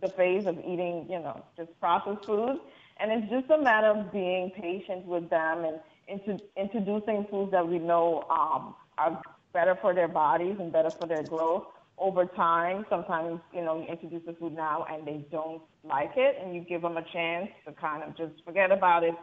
the 0.00 0.08
phase 0.08 0.46
of 0.46 0.58
eating, 0.58 1.06
you 1.08 1.18
know, 1.20 1.44
just 1.56 1.70
processed 1.80 2.26
foods, 2.26 2.58
and 2.98 3.12
it's 3.12 3.30
just 3.30 3.50
a 3.50 3.62
matter 3.62 3.88
of 3.88 4.12
being 4.12 4.50
patient 4.50 5.06
with 5.06 5.30
them 5.30 5.64
and 5.64 5.80
into, 6.08 6.42
introducing 6.56 7.26
foods 7.30 7.52
that 7.52 7.66
we 7.66 7.78
know 7.78 8.24
um, 8.30 8.74
are 8.96 9.22
better 9.52 9.76
for 9.80 9.94
their 9.94 10.08
bodies 10.08 10.56
and 10.58 10.72
better 10.72 10.90
for 10.90 11.06
their 11.06 11.22
growth 11.22 11.64
over 12.00 12.26
time, 12.26 12.86
sometimes, 12.88 13.40
you 13.52 13.62
know, 13.62 13.80
you 13.80 13.86
introduce 13.86 14.22
the 14.26 14.32
food 14.34 14.54
now 14.54 14.86
and 14.90 15.06
they 15.06 15.24
don't 15.30 15.62
like 15.84 16.12
it 16.16 16.36
and 16.42 16.54
you 16.54 16.60
give 16.60 16.82
them 16.82 16.96
a 16.96 17.04
chance 17.12 17.48
to 17.66 17.72
kind 17.72 18.02
of 18.02 18.16
just 18.16 18.44
forget 18.44 18.70
about 18.70 19.04
it 19.04 19.14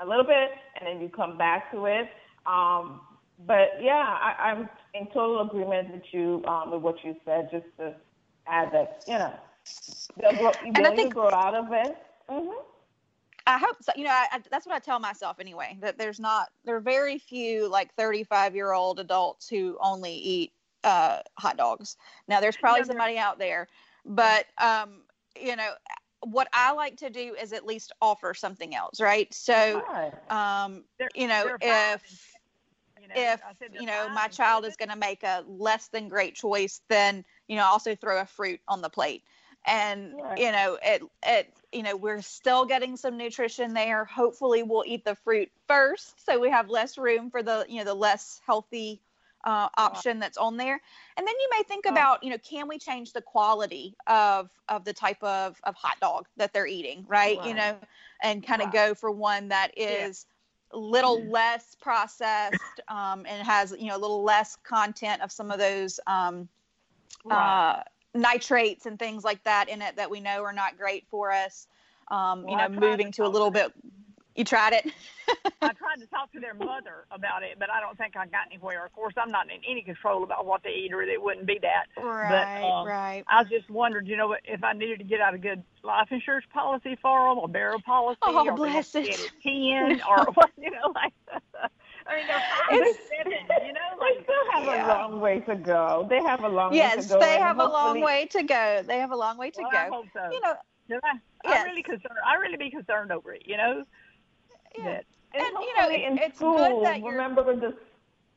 a 0.00 0.06
little 0.06 0.24
bit 0.24 0.50
and 0.78 0.86
then 0.86 1.00
you 1.00 1.08
come 1.08 1.38
back 1.38 1.70
to 1.72 1.86
it. 1.86 2.08
Um, 2.46 3.00
but 3.46 3.70
yeah, 3.80 3.92
I, 3.92 4.50
I'm 4.50 4.68
in 4.94 5.06
total 5.06 5.40
agreement 5.40 5.90
with 5.92 6.02
you, 6.12 6.44
um, 6.46 6.70
with 6.70 6.82
what 6.82 6.96
you 7.04 7.16
said, 7.24 7.48
just 7.50 7.66
to 7.78 7.94
add 8.46 8.72
that, 8.72 9.04
you 9.06 9.14
know, 9.14 9.34
they'll 10.20 10.38
grow, 10.38 10.52
they'll 10.74 10.96
think, 10.96 11.14
grow 11.14 11.30
out 11.30 11.54
of 11.54 11.66
it. 11.72 11.96
Mm-hmm. 12.28 12.60
I 13.46 13.58
hope 13.58 13.76
so. 13.80 13.92
You 13.96 14.04
know, 14.04 14.10
I, 14.10 14.26
I, 14.32 14.40
that's 14.50 14.66
what 14.66 14.74
I 14.74 14.78
tell 14.78 15.00
myself 15.00 15.38
anyway. 15.40 15.76
That 15.80 15.98
there's 15.98 16.20
not, 16.20 16.48
there 16.64 16.76
are 16.76 16.80
very 16.80 17.18
few 17.18 17.68
like 17.68 17.92
35 17.94 18.54
year 18.54 18.72
old 18.72 19.00
adults 19.00 19.48
who 19.48 19.76
only 19.80 20.14
eat 20.14 20.52
uh, 20.84 21.20
hot 21.38 21.56
dogs. 21.56 21.96
Now, 22.28 22.40
there's 22.40 22.56
probably 22.56 22.84
somebody 22.84 23.18
out 23.18 23.38
there, 23.38 23.68
but 24.04 24.46
um, 24.58 25.02
you 25.40 25.56
know, 25.56 25.70
what 26.20 26.48
I 26.52 26.72
like 26.72 26.96
to 26.98 27.10
do 27.10 27.34
is 27.40 27.52
at 27.52 27.66
least 27.66 27.92
offer 28.00 28.34
something 28.34 28.74
else, 28.74 29.00
right? 29.00 29.32
So, 29.32 29.82
um, 30.30 30.84
you 31.14 31.26
know, 31.28 31.50
if 31.60 32.02
you 33.00 33.08
know, 33.08 33.14
if 33.14 33.40
you 33.72 33.86
know 33.86 34.08
my 34.08 34.28
child 34.28 34.64
is 34.64 34.76
going 34.76 34.90
to 34.90 34.96
make 34.96 35.22
a 35.22 35.44
less 35.46 35.88
than 35.88 36.08
great 36.08 36.34
choice, 36.34 36.80
then 36.88 37.24
you 37.48 37.56
know 37.56 37.64
also 37.64 37.94
throw 37.94 38.20
a 38.20 38.26
fruit 38.26 38.60
on 38.68 38.82
the 38.82 38.88
plate, 38.90 39.22
and 39.66 40.12
you 40.36 40.52
know 40.52 40.78
it 40.82 41.02
it 41.26 41.52
you 41.72 41.82
know 41.82 41.96
we're 41.96 42.22
still 42.22 42.64
getting 42.64 42.96
some 42.96 43.16
nutrition 43.16 43.74
there. 43.74 44.04
Hopefully, 44.04 44.62
we'll 44.62 44.84
eat 44.86 45.04
the 45.04 45.16
fruit 45.16 45.50
first, 45.68 46.24
so 46.24 46.38
we 46.38 46.50
have 46.50 46.68
less 46.68 46.98
room 46.98 47.30
for 47.30 47.42
the 47.42 47.64
you 47.68 47.78
know 47.78 47.84
the 47.84 47.94
less 47.94 48.40
healthy 48.46 49.00
uh, 49.44 49.68
option 49.76 50.18
that's 50.18 50.38
on 50.38 50.56
there 50.56 50.80
and 51.16 51.26
then 51.26 51.34
you 51.40 51.48
may 51.56 51.62
think 51.64 51.86
about 51.86 52.22
you 52.22 52.30
know 52.30 52.38
can 52.38 52.68
we 52.68 52.78
change 52.78 53.12
the 53.12 53.20
quality 53.20 53.94
of 54.06 54.50
of 54.68 54.84
the 54.84 54.92
type 54.92 55.22
of 55.22 55.60
of 55.64 55.74
hot 55.74 55.98
dog 56.00 56.26
that 56.36 56.52
they're 56.52 56.66
eating 56.66 57.04
right, 57.08 57.38
right. 57.38 57.48
you 57.48 57.54
know 57.54 57.76
and 58.22 58.46
kind 58.46 58.62
of 58.62 58.66
right. 58.66 58.88
go 58.88 58.94
for 58.94 59.10
one 59.10 59.48
that 59.48 59.70
is 59.76 60.26
a 60.72 60.78
little 60.78 61.18
mm-hmm. 61.18 61.30
less 61.30 61.76
processed 61.80 62.80
um, 62.88 63.26
and 63.28 63.46
has 63.46 63.74
you 63.78 63.88
know 63.88 63.96
a 63.96 63.98
little 63.98 64.22
less 64.22 64.56
content 64.62 65.20
of 65.22 65.30
some 65.32 65.50
of 65.50 65.58
those 65.58 65.98
um, 66.06 66.48
right. 67.24 67.78
uh, 67.78 67.82
nitrates 68.14 68.86
and 68.86 68.98
things 68.98 69.24
like 69.24 69.42
that 69.44 69.68
in 69.68 69.82
it 69.82 69.96
that 69.96 70.10
we 70.10 70.20
know 70.20 70.42
are 70.42 70.52
not 70.52 70.78
great 70.78 71.04
for 71.10 71.32
us 71.32 71.66
um, 72.10 72.42
well, 72.42 72.52
you 72.52 72.56
know 72.56 72.80
moving 72.80 73.10
to 73.12 73.24
a 73.24 73.28
little 73.28 73.50
bit 73.50 73.72
you 74.34 74.44
tried 74.44 74.72
it 74.72 74.92
I 75.28 75.72
tried 75.72 76.00
to 76.00 76.06
talk 76.06 76.32
to 76.32 76.40
their 76.40 76.54
mother 76.54 77.06
about 77.10 77.42
it, 77.42 77.58
but 77.58 77.70
I 77.70 77.80
don't 77.80 77.96
think 77.96 78.16
I 78.16 78.26
got 78.26 78.46
anywhere. 78.50 78.84
Of 78.84 78.92
course, 78.92 79.14
I'm 79.16 79.30
not 79.30 79.46
in 79.46 79.60
any 79.68 79.82
control 79.82 80.22
about 80.22 80.46
what 80.46 80.62
they 80.62 80.70
eat, 80.70 80.92
or 80.92 81.02
it 81.02 81.22
wouldn't 81.22 81.46
be 81.46 81.58
that. 81.62 81.86
Right, 82.02 82.60
but, 82.60 82.66
um, 82.66 82.86
right. 82.86 83.24
I 83.28 83.44
just 83.44 83.70
wondered, 83.70 84.06
you 84.06 84.16
know, 84.16 84.36
if 84.44 84.62
I 84.64 84.72
needed 84.72 84.98
to 84.98 85.04
get 85.04 85.20
out 85.20 85.34
a 85.34 85.38
good 85.38 85.62
life 85.82 86.08
insurance 86.10 86.46
policy 86.52 86.96
for 87.00 87.34
them, 87.34 87.44
a 87.44 87.48
barrel 87.48 87.80
policy, 87.80 88.18
oh, 88.22 88.46
or 88.46 88.54
bless 88.54 88.94
it. 88.94 89.06
get 89.06 89.20
a 89.20 89.30
ten, 89.42 90.02
or 90.08 90.24
what, 90.34 90.50
you 90.60 90.70
know, 90.70 90.92
like. 90.94 91.12
I 92.04 92.16
mean, 92.16 92.26
they're 92.26 92.42
five 92.68 92.80
and 92.80 92.96
seven, 93.08 93.66
you 93.66 93.72
know, 93.72 93.80
like 94.00 94.18
they 94.18 94.24
still 94.24 94.52
have 94.52 94.64
yeah. 94.64 94.86
a 94.86 94.88
long 94.88 95.20
way 95.20 95.38
to 95.40 95.54
go. 95.54 96.04
They 96.10 96.20
have 96.20 96.42
a 96.42 96.48
long 96.48 96.74
yes, 96.74 96.96
way 96.96 97.02
to 97.02 97.08
go. 97.08 97.20
they 97.20 97.38
have 97.38 97.58
a 97.60 97.64
long 97.64 98.00
way 98.00 98.26
to 98.26 98.42
go. 98.42 98.82
They 98.84 98.98
have 98.98 99.12
a 99.12 99.16
long 99.16 99.38
way 99.38 99.50
to 99.50 99.62
well, 99.62 99.70
go. 99.70 99.78
I 99.78 99.88
hope 99.88 100.06
so. 100.12 100.30
You 100.32 100.40
know, 100.40 100.54
Should 100.88 101.00
I, 101.04 101.12
Yes. 101.44 101.60
I'm 101.60 101.66
really 101.66 101.82
concerned. 101.82 102.18
I 102.26 102.34
really 102.36 102.56
be 102.56 102.70
concerned 102.70 103.12
over 103.12 103.32
it, 103.32 103.42
you 103.46 103.56
know. 103.56 103.84
Yeah. 104.78 104.84
That, 104.84 105.04
And, 105.34 105.42
And, 105.42 105.52
you 105.64 105.74
know, 105.76 105.88
hopefully 105.88 106.04
in 106.04 106.18
it's 106.18 106.36
school, 106.36 106.56
good 106.58 106.86
that 106.86 106.98
you're- 107.00 107.10
remember 107.12 107.42
the 107.56 107.76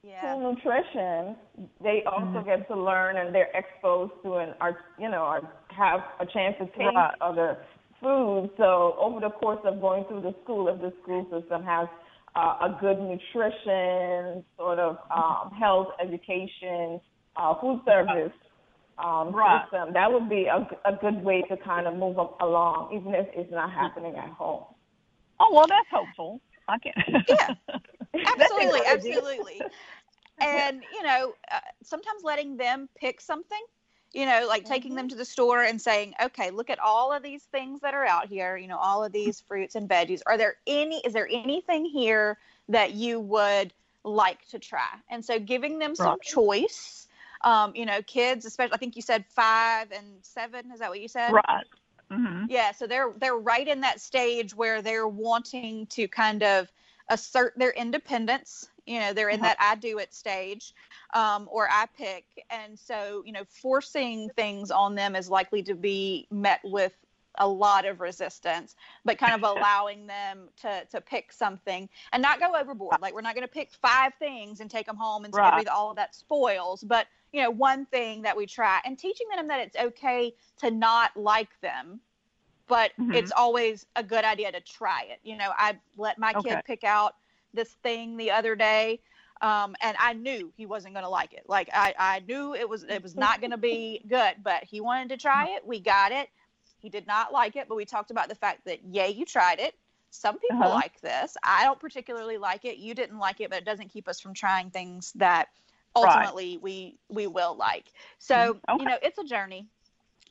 yeah. 0.03 0.19
school 0.19 0.53
nutrition, 0.53 1.35
they 1.81 2.03
also 2.05 2.39
Mm-hmm. 2.39 2.45
get 2.45 2.67
to 2.69 2.75
learn 2.75 3.17
and 3.17 3.33
they're 3.33 3.51
exposed 3.53 4.13
to 4.23 4.35
and 4.35 4.53
are 4.61 4.77
you 4.99 5.09
know 5.09 5.23
are, 5.23 5.41
have 5.69 6.01
a 6.19 6.25
chance 6.25 6.55
to 6.59 6.65
taste 6.67 6.95
Right. 6.95 7.15
other 7.21 7.57
foods. 8.01 8.51
So 8.57 8.95
over 8.99 9.19
the 9.19 9.31
course 9.31 9.59
of 9.65 9.81
going 9.81 10.05
through 10.05 10.21
the 10.21 10.35
school, 10.43 10.67
if 10.69 10.79
the 10.79 10.93
school 11.01 11.23
system 11.31 11.63
has 11.63 11.87
uh, 12.35 12.67
a 12.67 12.77
good 12.79 12.99
nutrition 12.99 14.43
sort 14.57 14.79
of 14.79 14.97
um, 15.09 15.51
health 15.57 15.87
education, 16.01 16.99
uh, 17.37 17.55
food 17.61 17.81
service 17.85 18.33
um, 18.97 19.33
Right. 19.33 19.63
system, 19.63 19.93
that 19.93 20.11
would 20.11 20.29
be 20.29 20.45
a, 20.47 20.67
a 20.85 20.95
good 21.01 21.23
way 21.23 21.41
to 21.49 21.57
kind 21.57 21.87
of 21.87 21.95
move 21.95 22.19
up 22.19 22.39
along, 22.41 22.93
even 22.95 23.13
if 23.15 23.27
it's 23.33 23.51
not 23.51 23.71
happening 23.71 24.15
at 24.15 24.29
home. 24.31 24.65
Oh 25.39 25.49
well, 25.53 25.67
that's 25.67 25.89
hopeful. 25.91 26.41
I 26.67 26.77
can. 26.79 26.93
Yeah. 27.27 27.49
Absolutely, 28.33 28.85
absolutely. 28.85 29.67
And 30.41 30.83
you 30.91 31.03
know, 31.03 31.35
uh, 31.51 31.59
sometimes 31.83 32.23
letting 32.23 32.57
them 32.57 32.89
pick 32.95 33.21
something, 33.21 33.61
you 34.13 34.25
know, 34.25 34.45
like 34.47 34.65
taking 34.65 34.93
Mm-hmm. 34.93 34.95
them 34.95 35.07
to 35.09 35.15
the 35.15 35.25
store 35.25 35.63
and 35.63 35.81
saying, 35.81 36.13
"Okay, 36.21 36.51
look 36.51 36.69
at 36.69 36.79
all 36.79 37.13
of 37.13 37.23
these 37.23 37.43
things 37.45 37.81
that 37.81 37.93
are 37.93 38.05
out 38.05 38.27
here. 38.27 38.57
You 38.57 38.67
know, 38.67 38.77
all 38.77 39.03
of 39.03 39.11
these 39.11 39.41
fruits 39.41 39.75
and 39.75 39.89
veggies. 39.89 40.21
Are 40.25 40.37
there 40.37 40.55
any? 40.67 40.99
Is 41.05 41.13
there 41.13 41.27
anything 41.31 41.85
here 41.85 42.37
that 42.69 42.93
you 42.93 43.19
would 43.19 43.73
like 44.03 44.45
to 44.49 44.59
try?" 44.59 44.89
And 45.09 45.23
so, 45.23 45.39
giving 45.39 45.79
them 45.79 45.95
some 45.95 46.17
Right. 46.17 46.21
choice. 46.21 47.07
Um, 47.41 47.75
you 47.75 47.85
know, 47.85 48.01
kids, 48.01 48.45
especially. 48.45 48.73
I 48.73 48.77
think 48.77 48.95
you 48.95 49.01
said 49.01 49.25
five 49.27 49.91
and 49.91 50.17
seven. 50.23 50.71
Is 50.71 50.79
that 50.79 50.89
what 50.89 51.01
you 51.01 51.07
said? 51.07 51.37
Right. 51.37 51.65
Hmm 52.09 52.45
Yeah, 52.47 52.71
so 52.71 52.87
they're 52.87 53.13
they're 53.17 53.35
right 53.37 53.67
in 53.67 53.81
that 53.81 53.99
stage 54.01 54.53
where 54.53 54.81
they're 54.81 55.07
wanting 55.07 55.87
to 55.87 56.07
kind 56.07 56.43
of 56.43 56.71
assert 57.09 57.53
their 57.57 57.71
independence. 57.71 58.69
You 58.85 58.99
know, 58.99 59.13
they're 59.13 59.29
in 59.29 59.41
that 59.41 59.57
I 59.59 59.75
do 59.75 59.97
it 59.97 60.13
stage, 60.13 60.73
um, 61.13 61.47
or 61.51 61.67
I 61.69 61.87
pick, 61.87 62.25
and 62.51 62.77
so 62.77 63.23
you 63.25 63.31
know, 63.31 63.45
forcing 63.45 64.29
things 64.29 64.69
on 64.69 64.95
them 64.95 65.15
is 65.15 65.29
likely 65.29 65.63
to 65.63 65.73
be 65.75 66.27
met 66.31 66.61
with 66.63 66.93
a 67.37 67.47
lot 67.47 67.85
of 67.85 67.99
resistance, 67.99 68.75
but 69.03 69.17
kind 69.17 69.35
of 69.35 69.43
allowing 69.49 70.05
them 70.07 70.49
to 70.57 70.85
to 70.91 71.01
pick 71.01 71.31
something 71.33 71.89
and 72.13 72.21
not 72.21 72.39
go 72.39 72.55
overboard. 72.55 73.01
Like 73.01 73.13
we're 73.15 73.21
not 73.21 73.35
going 73.35 73.47
to 73.47 73.51
pick 73.53 73.71
five 73.71 74.13
things 74.19 74.59
and 74.59 74.69
take 74.69 74.85
them 74.85 74.97
home 74.97 75.25
and 75.25 75.33
Right. 75.33 75.67
all 75.67 75.89
of 75.89 75.95
that 75.97 76.13
spoils, 76.15 76.83
but 76.83 77.07
you 77.35 77.41
know, 77.41 77.51
one 77.51 77.85
thing 77.87 78.21
that 78.21 78.37
we 78.37 78.45
try 78.45 78.79
and 78.85 78.97
teaching 78.97 79.27
them 79.35 79.49
that 79.49 79.59
it's 79.59 79.75
okay 79.75 80.33
to 80.57 80.71
not 80.71 81.11
like 81.17 81.49
them, 81.59 81.99
but 82.65 82.91
Mhm. 82.97 83.13
it's 83.17 83.33
always 83.35 83.85
a 83.97 84.03
good 84.03 84.23
idea 84.23 84.53
to 84.53 84.61
try 84.61 85.03
it. 85.09 85.19
You 85.21 85.35
know, 85.35 85.51
I 85.57 85.77
let 85.97 86.17
my 86.17 86.33
Okay. 86.33 86.49
kid 86.49 86.63
pick 86.65 86.85
out 86.85 87.15
this 87.53 87.73
thing 87.83 88.15
the 88.15 88.31
other 88.31 88.55
day. 88.55 89.01
Um, 89.41 89.75
and 89.81 89.97
I 89.99 90.13
knew 90.13 90.53
he 90.55 90.65
wasn't 90.65 90.93
going 90.93 91.03
to 91.03 91.09
like 91.09 91.33
it. 91.33 91.43
Like 91.45 91.69
I, 91.73 91.93
I 91.99 92.19
knew 92.25 92.55
it 92.55 92.69
was, 92.69 92.83
it 92.83 93.03
was 93.03 93.17
not 93.17 93.41
going 93.41 93.51
to 93.51 93.57
be 93.57 94.05
good, 94.07 94.35
but 94.41 94.63
he 94.63 94.79
wanted 94.79 95.09
to 95.09 95.17
try 95.17 95.47
it. 95.57 95.67
We 95.67 95.81
got 95.81 96.13
it. 96.13 96.29
He 96.79 96.87
did 96.87 97.05
not 97.05 97.33
like 97.33 97.57
it, 97.57 97.67
but 97.67 97.75
we 97.75 97.83
talked 97.83 98.11
about 98.11 98.29
the 98.29 98.35
fact 98.35 98.61
that, 98.65 98.85
yay, 98.85 99.09
you 99.09 99.25
tried 99.25 99.59
it. 99.59 99.73
Some 100.09 100.39
people 100.39 100.69
Uh-huh. 100.69 100.69
like 100.69 101.01
this. 101.01 101.35
I 101.43 101.65
don't 101.65 101.81
particularly 101.81 102.37
like 102.37 102.63
it. 102.63 102.77
You 102.77 102.95
didn't 102.95 103.19
like 103.19 103.41
it, 103.41 103.49
but 103.49 103.57
it 103.57 103.65
doesn't 103.65 103.89
keep 103.89 104.07
us 104.07 104.21
from 104.21 104.33
trying 104.33 104.69
things 104.69 105.11
that 105.15 105.49
Right. 106.01 106.31
ultimately 106.33 106.57
we 106.57 106.97
we 107.09 107.27
will 107.27 107.55
like. 107.55 107.85
So 108.19 108.59
Okay. 108.69 108.79
you 108.79 108.85
know, 108.85 108.97
it's 109.01 109.17
a 109.17 109.23
journey. 109.23 109.67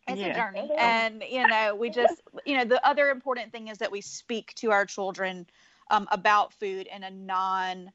It's 0.07 0.21
Yeah. 0.21 0.29
a 0.29 0.35
journey, 0.35 0.71
It 0.71 0.73
is. 0.73 0.79
and 0.79 1.23
you 1.29 1.47
know, 1.47 1.75
we 1.75 1.91
just 1.91 2.23
you 2.45 2.57
know, 2.57 2.65
the 2.65 2.87
other 2.87 3.11
important 3.11 3.53
thing 3.53 3.69
is 3.69 3.79
that 3.79 3.91
we 3.91 4.01
speak 4.01 4.55
to 4.57 4.71
our 4.71 4.85
children 4.87 5.47
um, 5.91 6.07
about 6.11 6.53
food 6.53 6.89
in 6.95 7.03
a 7.05 7.11
non 7.11 7.91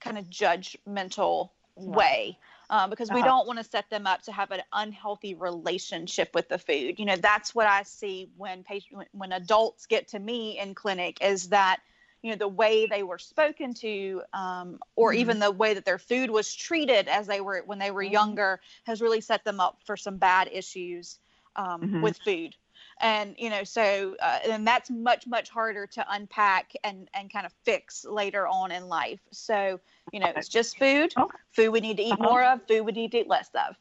kind 0.00 0.18
of 0.18 0.26
judgmental 0.26 1.50
way. 1.76 2.38
Uh, 2.70 2.86
because 2.86 3.10
we 3.10 3.20
Uh-huh. 3.20 3.24
don't 3.24 3.46
want 3.48 3.58
to 3.58 3.64
set 3.64 3.90
them 3.90 4.06
up 4.06 4.22
to 4.22 4.32
have 4.32 4.52
an 4.52 4.60
unhealthy 4.72 5.34
relationship 5.34 6.30
with 6.34 6.48
the 6.48 6.58
food. 6.58 6.98
You 6.98 7.04
know, 7.04 7.16
that's 7.16 7.52
what 7.54 7.66
I 7.66 7.82
see 7.82 8.30
when 8.36 8.62
patient, 8.62 8.96
when, 8.96 9.06
when 9.12 9.32
adults 9.32 9.86
get 9.86 10.08
to 10.08 10.18
me 10.18 10.58
in 10.58 10.74
clinic 10.74 11.18
is 11.20 11.48
that 11.48 11.80
you 12.22 12.30
know 12.30 12.36
the 12.36 12.48
way 12.48 12.86
they 12.86 13.02
were 13.02 13.18
spoken 13.18 13.72
to 13.74 14.22
um, 14.32 14.78
or 14.96 15.12
even 15.12 15.38
the 15.38 15.50
way 15.50 15.74
that 15.74 15.84
their 15.84 15.98
food 15.98 16.30
was 16.30 16.54
treated 16.54 17.08
as 17.08 17.26
they 17.26 17.40
were 17.40 17.62
when 17.66 17.78
they 17.78 17.90
were 17.90 18.02
younger 18.02 18.60
has 18.84 19.00
really 19.00 19.20
set 19.20 19.44
them 19.44 19.60
up 19.60 19.78
for 19.84 19.96
some 19.96 20.18
bad 20.18 20.48
issues 20.52 21.18
um, 21.56 21.82
Mhm. 21.82 22.02
with 22.02 22.18
food. 22.18 22.54
And 23.00 23.34
you 23.38 23.50
know 23.50 23.64
so 23.64 24.16
uh, 24.20 24.38
and 24.48 24.66
that's 24.66 24.90
much 24.90 25.26
much 25.26 25.48
harder 25.50 25.86
to 25.88 26.04
unpack 26.10 26.72
and 26.84 27.08
and 27.14 27.32
kind 27.32 27.46
of 27.46 27.52
fix 27.64 28.04
later 28.04 28.46
on 28.46 28.72
in 28.72 28.88
life. 28.88 29.20
So 29.32 29.80
you 30.12 30.20
know 30.20 30.32
it's 30.36 30.48
just 30.48 30.78
food. 30.78 31.14
Okay. 31.16 31.38
food 31.52 31.70
we 31.70 31.80
need 31.80 31.96
to 31.96 32.02
eat 32.02 32.12
Uh-huh. 32.12 32.22
more 32.22 32.44
of 32.44 32.60
food 32.68 32.82
we 32.84 32.92
need 32.92 33.10
to 33.12 33.18
eat 33.18 33.28
less 33.28 33.50
of 33.54 33.76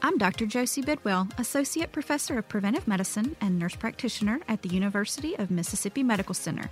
I'm 0.00 0.16
Dr. 0.16 0.46
Josie 0.46 0.82
Bidwell, 0.82 1.26
Associate 1.38 1.90
Professor 1.90 2.38
of 2.38 2.48
Preventive 2.48 2.86
Medicine 2.86 3.34
and 3.40 3.58
Nurse 3.58 3.74
Practitioner 3.74 4.38
at 4.46 4.62
the 4.62 4.68
University 4.68 5.36
of 5.36 5.50
Mississippi 5.50 6.04
Medical 6.04 6.34
Center. 6.34 6.70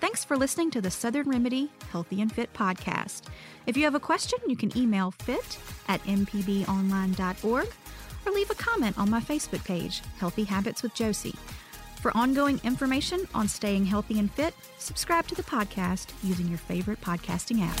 Thanks 0.00 0.24
for 0.24 0.36
listening 0.36 0.72
to 0.72 0.80
the 0.80 0.90
Southern 0.90 1.28
Remedy 1.28 1.70
Healthy 1.92 2.20
and 2.20 2.32
Fit 2.32 2.52
podcast. 2.52 3.22
If 3.66 3.76
you 3.76 3.84
have 3.84 3.94
a 3.94 4.00
question, 4.00 4.40
you 4.48 4.56
can 4.56 4.76
email 4.76 5.12
fit 5.12 5.56
at 5.86 6.02
mpbonline.org 6.02 7.68
or 8.26 8.32
leave 8.32 8.50
a 8.50 8.54
comment 8.54 8.98
on 8.98 9.08
my 9.08 9.20
Facebook 9.20 9.64
page, 9.64 10.02
Healthy 10.18 10.42
Habits 10.44 10.82
with 10.82 10.94
Josie. 10.94 11.36
For 12.00 12.16
ongoing 12.16 12.60
information 12.64 13.28
on 13.34 13.46
staying 13.46 13.86
healthy 13.86 14.18
and 14.18 14.32
fit, 14.32 14.52
subscribe 14.78 15.28
to 15.28 15.36
the 15.36 15.44
podcast 15.44 16.08
using 16.24 16.48
your 16.48 16.58
favorite 16.58 17.00
podcasting 17.00 17.62
app. 17.62 17.80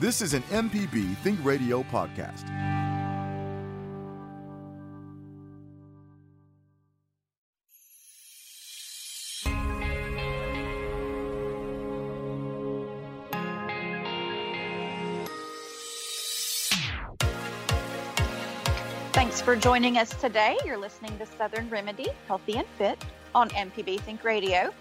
This 0.00 0.20
is 0.20 0.34
an 0.34 0.42
MPB 0.50 1.16
Think 1.18 1.38
Radio 1.44 1.84
podcast. 1.84 2.42
Thanks 19.12 19.40
for 19.40 19.54
joining 19.54 19.96
us 19.98 20.10
today. 20.20 20.58
You're 20.66 20.76
listening 20.76 21.16
to 21.18 21.26
Southern 21.26 21.70
Remedy, 21.70 22.08
Healthy 22.26 22.56
and 22.56 22.66
Fit 22.76 23.02
on 23.32 23.48
MPB 23.50 24.00
Think 24.00 24.24
Radio. 24.24 24.74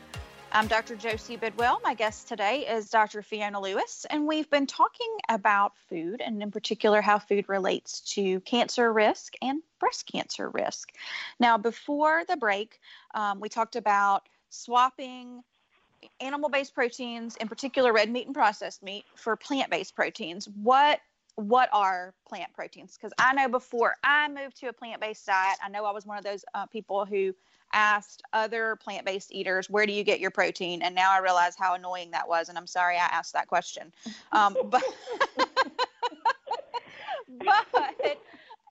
I'm 0.56 0.68
Dr. 0.68 0.96
Josie 0.96 1.36
Bidwell. 1.36 1.82
My 1.84 1.96
guest 1.96 2.28
today 2.28 2.68
is 2.68 2.92
Dr. 2.92 3.24
Fiona 3.24 3.60
Lewis, 3.60 4.06
and 4.08 4.28
we've 4.28 4.48
been 4.52 4.68
talking 4.68 5.18
about 5.28 5.74
food 5.90 6.22
and, 6.24 6.44
in 6.44 6.52
particular, 6.52 7.02
how 7.02 7.18
food 7.18 7.46
relates 7.50 8.02
to 8.14 8.40
cancer 8.42 8.94
risk 8.94 9.34
and 9.42 9.64
breast 9.80 10.06
cancer 10.06 10.52
risk. 10.52 10.92
Now, 11.40 11.58
before 11.58 12.22
the 12.30 12.38
break, 12.38 12.80
um, 13.16 13.40
we 13.40 13.50
talked 13.50 13.76
about 13.76 14.30
swapping 14.52 15.44
animal 16.20 16.50
based 16.50 16.76
proteins, 16.76 17.36
in 17.38 17.48
particular 17.48 17.92
red 17.92 18.12
meat 18.12 18.28
and 18.28 18.36
processed 18.36 18.84
meat, 18.84 19.06
for 19.16 19.36
plant 19.36 19.72
based 19.72 19.96
proteins. 19.96 20.48
What 20.62 21.00
what 21.36 21.70
are 21.72 22.14
plant 22.28 22.54
proteins? 22.54 22.96
Because 22.96 23.14
I 23.18 23.34
know 23.34 23.50
before 23.50 23.96
I 24.04 24.28
moved 24.28 24.58
to 24.58 24.68
a 24.68 24.74
plant 24.74 25.02
based 25.02 25.26
diet, 25.26 25.58
I 25.64 25.70
know 25.70 25.86
I 25.86 25.92
was 25.92 26.06
one 26.06 26.18
of 26.18 26.24
those 26.24 26.46
uh, 26.54 26.66
people 26.68 27.06
who 27.06 27.34
asked 27.74 28.22
other 28.34 28.78
plant 28.78 29.06
based 29.06 29.34
eaters, 29.34 29.70
where 29.70 29.86
do 29.86 29.92
you 29.94 30.04
get 30.04 30.20
your 30.20 30.32
protein? 30.32 30.82
And 30.82 30.94
now 30.94 31.12
I 31.12 31.20
realize 31.20 31.56
how 31.58 31.74
annoying 31.74 32.12
that 32.12 32.28
was. 32.28 32.50
And 32.50 32.58
I'm 32.58 32.68
sorry 32.68 32.98
I 32.98 33.06
asked 33.06 33.34
that 33.34 33.48
question. 33.48 33.92
Um, 34.32 34.56
but, 34.66 34.84
but, 37.28 38.22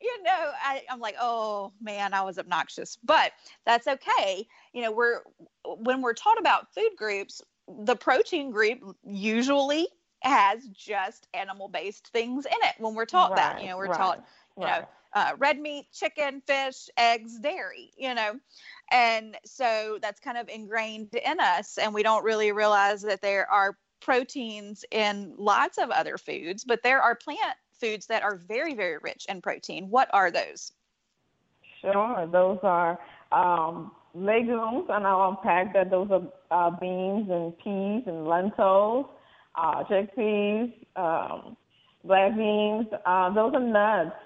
you 0.01 0.23
know, 0.23 0.53
I, 0.63 0.83
I'm 0.89 1.01
like, 1.01 1.17
oh 1.21 1.73
man, 1.81 2.15
I 2.15 2.23
was 2.23 2.39
obnoxious. 2.39 2.97
But 3.05 3.33
that's 3.67 3.89
okay. 3.89 4.47
You 4.73 4.83
know, 4.83 4.93
we're, 4.93 5.21
when 5.65 6.01
we're 6.01 6.15
taught 6.15 6.39
about 6.39 6.73
food 6.73 6.91
groups, 6.97 7.43
the 7.69 7.97
protein 7.97 8.51
group 8.51 8.97
usually 9.05 9.89
has 10.23 10.67
just 10.69 11.29
animal 11.35 11.69
based 11.69 12.09
things 12.09 12.47
in 12.47 12.69
it 12.69 12.75
when 12.79 12.95
we're 12.95 13.05
taught 13.05 13.31
right, 13.31 13.37
that. 13.37 13.63
You 13.63 13.69
know, 13.69 13.77
we're 13.77 13.87
right, 13.87 13.97
taught, 13.97 14.25
you 14.57 14.65
right. 14.65 14.81
know, 14.81 14.89
uh, 15.15 15.33
red 15.39 15.59
meat, 15.61 15.87
chicken, 15.93 16.43
fish, 16.47 16.89
eggs, 16.97 17.39
dairy, 17.39 17.93
you 17.97 18.15
know. 18.15 18.39
And 18.91 19.37
so 19.45 19.99
that's 20.01 20.21
kind 20.21 20.39
of 20.39 20.49
ingrained 20.49 21.15
in 21.15 21.41
us. 21.41 21.79
And 21.79 21.93
we 21.93 22.03
don't 22.03 22.25
really 22.25 22.53
realize 22.53 23.03
that 23.03 23.23
there 23.23 23.51
are 23.51 23.77
proteins 24.01 24.85
in 24.91 25.35
lots 25.37 25.79
of 25.79 25.91
other 25.91 26.19
foods, 26.19 26.65
but 26.65 26.83
there 26.83 27.01
are 27.01 27.15
plant 27.15 27.57
foods 27.73 28.07
that 28.07 28.23
are 28.23 28.37
very, 28.37 28.75
very 28.75 28.99
rich 28.99 29.27
in 29.29 29.41
protein. 29.43 29.91
What 29.91 30.09
are 30.13 30.31
those? 30.31 30.73
Sure. 31.81 32.29
Those 32.31 32.59
are 32.63 32.99
um, 33.33 33.93
legumes, 34.15 34.87
and 34.89 35.07
I'll 35.07 35.31
unpack 35.31 35.73
that. 35.75 35.91
Those 35.91 36.09
are 36.11 36.23
uh, 36.51 36.71
beans 36.71 37.29
and 37.31 37.57
peas 37.59 38.05
and 38.07 38.27
lentils, 38.27 39.07
uh, 39.55 39.85
chickpeas, 39.85 40.73
um, 40.97 41.57
black 42.05 42.37
beans. 42.37 42.87
Uh, 43.05 43.31
those 43.35 43.55
are 43.55 43.61
nuts 43.61 44.17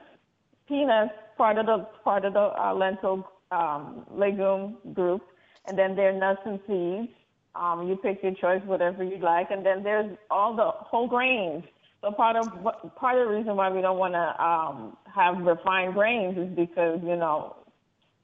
peanuts, 0.68 1.12
part 1.36 1.58
of 1.58 1.66
the 1.66 1.86
part 2.04 2.24
of 2.24 2.32
the 2.32 2.40
uh, 2.40 2.74
lentil 2.74 3.26
um, 3.50 4.04
legume 4.10 4.76
group, 4.92 5.22
and 5.66 5.78
then 5.78 5.96
there 5.96 6.10
are 6.10 6.18
nuts 6.18 6.40
and 6.44 6.60
seeds. 6.66 7.12
Um, 7.54 7.88
you 7.88 7.96
pick 7.96 8.22
your 8.22 8.34
choice, 8.34 8.60
whatever 8.66 9.02
you 9.02 9.18
like, 9.18 9.50
and 9.50 9.64
then 9.64 9.82
there's 9.82 10.16
all 10.30 10.54
the 10.54 10.70
whole 10.70 11.08
grains. 11.08 11.64
So 12.02 12.10
part 12.12 12.36
of 12.36 12.48
part 12.96 13.18
of 13.18 13.28
the 13.28 13.34
reason 13.34 13.56
why 13.56 13.70
we 13.70 13.80
don't 13.80 13.98
want 13.98 14.14
to 14.14 14.44
um, 14.44 14.96
have 15.14 15.38
refined 15.38 15.94
grains 15.94 16.36
is 16.36 16.54
because 16.54 17.00
you 17.02 17.16
know 17.16 17.56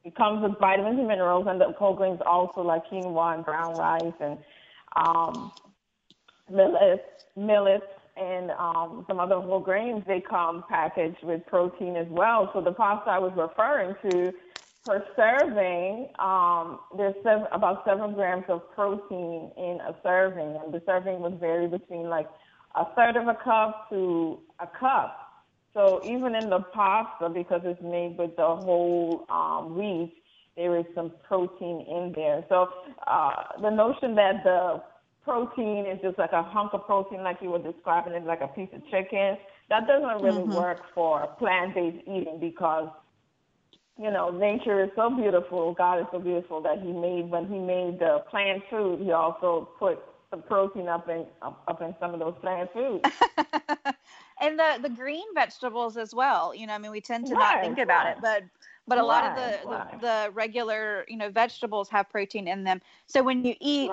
it 0.05 0.15
comes 0.17 0.43
with 0.43 0.59
vitamins 0.61 0.99
and 0.99 1.09
minerals, 1.09 1.47
and 1.49 1.61
the 1.61 1.73
whole 1.79 1.95
grains 1.95 2.21
also 2.27 2.61
like 2.61 2.83
quinoa 2.87 3.37
and 3.37 3.45
brown 3.45 3.77
rice 3.77 4.13
and 4.21 4.39
um, 4.97 5.53
millets, 6.53 7.03
millets, 7.37 7.85
and 8.17 8.51
um, 8.53 9.05
some 9.09 9.19
other 9.19 9.41
whole 9.41 9.61
grains, 9.61 10.05
they 10.07 10.21
come 10.21 10.65
packaged 10.69 11.23
with 11.23 11.45
protein 11.47 11.97
as 11.97 12.07
well. 12.11 12.51
So 12.53 12.61
the 12.61 12.73
pasta 12.73 13.11
I 13.11 13.19
was 13.19 13.33
referring 13.37 13.95
to, 14.03 14.33
per 14.85 15.05
serving, 15.17 16.09
um, 16.19 16.81
there's 16.97 17.15
seven, 17.23 17.47
about 17.53 17.85
seven 17.87 18.15
grams 18.15 18.45
of 18.49 18.71
protein 18.75 19.51
in 19.57 19.79
a 19.81 19.95
serving, 20.03 20.59
and 20.63 20.75
the 20.75 20.83
serving 20.85 21.21
would 21.21 21.41
vary 21.41 21.69
between 21.69 22.09
like 22.09 22.29
a 22.75 22.85
third 22.95 23.17
of 23.17 23.29
a 23.29 23.39
cup 23.43 23.89
to 23.91 24.41
a 24.61 24.67
cup. 24.67 25.19
So 25.73 26.03
even 26.05 26.35
in 26.35 26.51
the 26.51 26.61
pasta, 26.75 27.31
because 27.31 27.63
it's 27.65 27.81
made 27.81 28.19
with 28.19 28.37
the 28.37 28.45
whole 28.45 29.25
um, 29.31 29.75
wheat, 29.79 30.13
there 30.57 30.79
is 30.79 30.85
some 30.95 31.13
protein 31.27 31.87
in 31.89 32.13
there. 32.15 32.45
So 32.51 32.69
uh, 33.07 33.61
the 33.63 33.71
notion 33.71 34.15
that 34.17 34.45
the 34.45 34.83
protein 35.25 35.87
is 35.87 36.01
just 36.03 36.19
like 36.19 36.33
a 36.33 36.43
hunk 36.43 36.73
of 36.73 36.87
protein, 36.87 37.23
like 37.23 37.39
you 37.41 37.51
were 37.51 37.59
describing 37.59 38.13
it, 38.15 38.25
like 38.25 38.41
a 38.41 38.49
piece 38.49 38.69
of 38.73 38.83
chicken. 38.91 39.37
That 39.69 39.87
doesn't 39.87 40.23
really 40.23 40.43
mm-hmm. 40.43 40.55
work 40.55 40.81
for 40.95 41.27
plant-based 41.39 42.03
eating 42.03 42.39
because 42.41 42.89
you 43.99 44.11
know 44.11 44.31
nature 44.31 44.83
is 44.83 44.91
so 44.97 45.11
beautiful. 45.11 45.75
God 45.75 46.01
is 46.01 46.07
so 46.13 46.19
beautiful 46.19 46.61
that 46.63 46.81
He 46.81 46.93
made 46.93 47.31
when 47.31 47.47
He 47.47 47.59
made 47.59 47.99
the 47.99 48.25
plant 48.31 48.63
food, 48.71 49.01
He 49.01 49.13
also 49.13 49.69
put 49.79 50.03
the 50.31 50.39
protein 50.39 50.89
up 50.89 51.09
in 51.09 51.27
up, 51.43 51.63
up 51.69 51.83
in 51.83 51.95
some 52.01 52.15
of 52.15 52.21
those 52.21 52.35
plant 52.41 52.71
foods. 52.73 53.05
and 54.41 54.59
the 54.59 54.79
the 54.83 54.89
green 54.89 55.27
vegetables 55.35 55.97
as 55.97 56.15
well. 56.15 56.55
You 56.55 56.67
know, 56.67 56.75
I 56.75 56.79
mean, 56.79 56.91
we 56.91 57.01
tend 57.01 57.27
to 57.27 57.35
not 57.35 57.61
think 57.61 57.79
about 57.79 58.09
it, 58.09 58.17
but 58.21 58.43
but 58.87 58.99
a 58.99 59.05
lot 59.05 59.25
of 59.25 59.37
the, 59.37 59.69
right. 59.69 60.01
the, 60.01 60.07
the 60.07 60.31
regular 60.33 61.05
you 61.09 61.17
know 61.17 61.31
vegetables 61.31 61.89
have 61.89 62.09
protein 62.11 62.49
in 62.49 62.65
them. 62.65 62.81
So 63.07 63.23
when 63.23 63.45
you 63.45 63.55
eat 63.61 63.91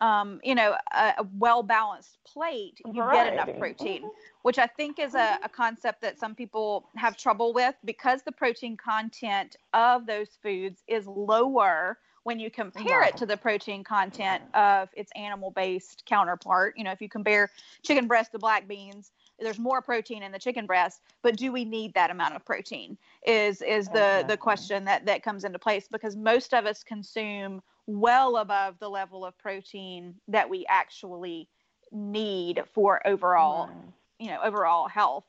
um, 0.00 0.40
you 0.44 0.54
know, 0.54 0.76
a, 0.92 1.14
a 1.18 1.26
well 1.38 1.62
balanced 1.62 2.18
plate, 2.24 2.80
you 2.86 3.02
Variety. 3.02 3.36
get 3.36 3.48
enough 3.48 3.58
protein, 3.58 4.02
mm-hmm. 4.02 4.08
which 4.42 4.58
I 4.58 4.66
think 4.66 4.98
is 4.98 5.14
a, 5.14 5.38
a, 5.42 5.48
concept 5.48 6.02
that 6.02 6.18
some 6.18 6.34
people 6.34 6.88
have 6.96 7.16
trouble 7.16 7.52
with 7.52 7.74
because 7.84 8.22
the 8.22 8.32
protein 8.32 8.76
content 8.76 9.56
of 9.72 10.06
those 10.06 10.28
foods 10.42 10.82
is 10.86 11.06
lower 11.06 11.98
when 12.22 12.38
you 12.38 12.50
compare 12.50 13.02
it 13.02 13.16
to 13.16 13.26
the 13.26 13.36
protein 13.36 13.82
content 13.82 14.42
of 14.54 14.88
its 14.94 15.10
animal 15.16 15.50
based 15.50 16.04
counterpart. 16.06 16.74
You 16.76 16.84
know, 16.84 16.92
if 16.92 17.00
you 17.00 17.08
compare 17.08 17.50
chicken 17.82 18.06
breast 18.06 18.32
to 18.32 18.38
black 18.38 18.68
beans, 18.68 19.10
there's 19.40 19.58
more 19.58 19.80
protein 19.80 20.22
in 20.22 20.32
the 20.32 20.38
chicken 20.38 20.66
breast, 20.66 21.00
but 21.22 21.36
do 21.36 21.52
we 21.52 21.64
need 21.64 21.94
that 21.94 22.10
amount 22.10 22.34
of 22.34 22.44
protein? 22.44 22.96
Is 23.26 23.62
is 23.62 23.88
the 23.88 24.24
the 24.26 24.36
question 24.36 24.84
that 24.84 25.06
that 25.06 25.22
comes 25.22 25.44
into 25.44 25.58
place 25.58 25.88
because 25.90 26.16
most 26.16 26.54
of 26.54 26.66
us 26.66 26.82
consume 26.82 27.62
well 27.86 28.36
above 28.36 28.78
the 28.78 28.88
level 28.90 29.24
of 29.24 29.36
protein 29.38 30.14
that 30.28 30.48
we 30.48 30.66
actually 30.68 31.48
need 31.90 32.62
for 32.72 33.06
overall, 33.06 33.70
you 34.18 34.28
know, 34.28 34.40
overall 34.44 34.88
health. 34.88 35.24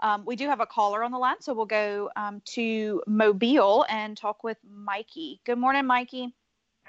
Um, 0.00 0.24
we 0.24 0.36
do 0.36 0.46
have 0.46 0.60
a 0.60 0.66
caller 0.66 1.02
on 1.02 1.10
the 1.10 1.18
line, 1.18 1.40
so 1.40 1.52
we'll 1.52 1.66
go 1.66 2.08
um, 2.16 2.40
to 2.46 3.02
Mobile 3.06 3.84
and 3.88 4.16
talk 4.16 4.44
with 4.44 4.58
Mikey. 4.64 5.40
Good 5.44 5.58
morning, 5.58 5.86
Mikey. 5.86 6.34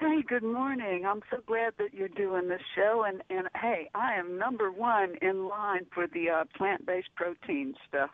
Hey, 0.00 0.22
good 0.26 0.42
morning. 0.42 1.04
I'm 1.04 1.20
so 1.30 1.42
glad 1.46 1.74
that 1.76 1.92
you're 1.92 2.08
doing 2.08 2.48
this 2.48 2.62
show, 2.74 3.04
and 3.06 3.22
and 3.28 3.48
hey, 3.54 3.90
I 3.94 4.14
am 4.14 4.38
number 4.38 4.72
one 4.72 5.16
in 5.20 5.46
line 5.46 5.84
for 5.92 6.06
the 6.06 6.30
uh, 6.30 6.44
plant-based 6.56 7.10
protein 7.16 7.74
stuff. 7.86 8.08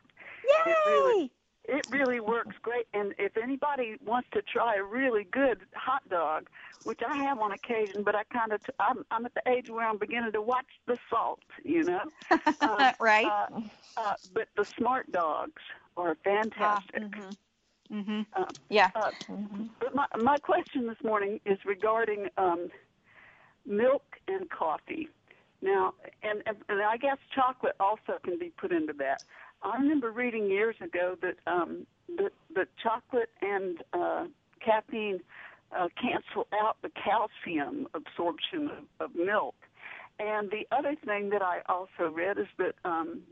Yay! 0.44 0.72
It 0.72 0.76
really, 0.88 1.30
it 1.68 1.86
really 1.88 2.18
works 2.18 2.56
great. 2.60 2.88
And 2.92 3.14
if 3.20 3.36
anybody 3.36 3.98
wants 4.04 4.28
to 4.32 4.42
try 4.42 4.74
a 4.74 4.82
really 4.82 5.28
good 5.30 5.60
hot 5.74 6.02
dog, 6.08 6.48
which 6.82 7.00
I 7.08 7.16
have 7.18 7.38
on 7.38 7.52
occasion, 7.52 8.02
but 8.02 8.16
I 8.16 8.24
kind 8.32 8.52
of, 8.52 8.64
t- 8.64 8.72
I'm, 8.80 9.04
I'm 9.12 9.24
at 9.24 9.34
the 9.34 9.48
age 9.48 9.70
where 9.70 9.86
I'm 9.86 9.98
beginning 9.98 10.32
to 10.32 10.42
watch 10.42 10.66
the 10.86 10.98
salt, 11.08 11.40
you 11.62 11.84
know? 11.84 12.02
Uh, 12.60 12.92
right. 13.00 13.26
Uh, 13.26 13.60
uh, 13.96 14.14
but 14.34 14.48
the 14.56 14.64
smart 14.64 15.10
dogs 15.12 15.62
are 15.96 16.16
fantastic. 16.24 17.02
Ah, 17.04 17.06
mm-hmm. 17.06 17.30
Mm-hmm. 17.92 18.22
Uh, 18.34 18.44
yeah. 18.68 18.90
Uh, 18.94 19.10
mm-hmm. 19.30 19.64
But 19.80 19.94
my, 19.94 20.06
my 20.18 20.36
question 20.38 20.86
this 20.86 20.96
morning 21.02 21.40
is 21.44 21.58
regarding 21.64 22.28
um, 22.36 22.68
milk 23.66 24.04
and 24.28 24.48
coffee. 24.50 25.08
Now, 25.62 25.94
and, 26.22 26.42
and, 26.46 26.56
and 26.68 26.82
I 26.82 26.96
guess 26.96 27.16
chocolate 27.34 27.76
also 27.80 28.18
can 28.22 28.38
be 28.38 28.52
put 28.56 28.72
into 28.72 28.92
that. 28.94 29.22
I 29.62 29.76
remember 29.78 30.10
reading 30.10 30.46
years 30.46 30.76
ago 30.80 31.16
that 31.22 31.36
um, 31.46 31.86
that, 32.18 32.32
that 32.54 32.68
chocolate 32.82 33.30
and 33.40 33.82
uh, 33.92 34.26
caffeine 34.64 35.20
uh, 35.76 35.88
cancel 36.00 36.46
out 36.62 36.76
the 36.82 36.90
calcium 36.90 37.88
absorption 37.94 38.70
of, 39.00 39.10
of 39.10 39.16
milk. 39.16 39.54
And 40.18 40.50
the 40.50 40.66
other 40.74 40.94
thing 41.04 41.30
that 41.30 41.42
I 41.42 41.60
also 41.68 42.10
read 42.12 42.38
is 42.38 42.46
that 42.58 42.74
um, 42.84 43.22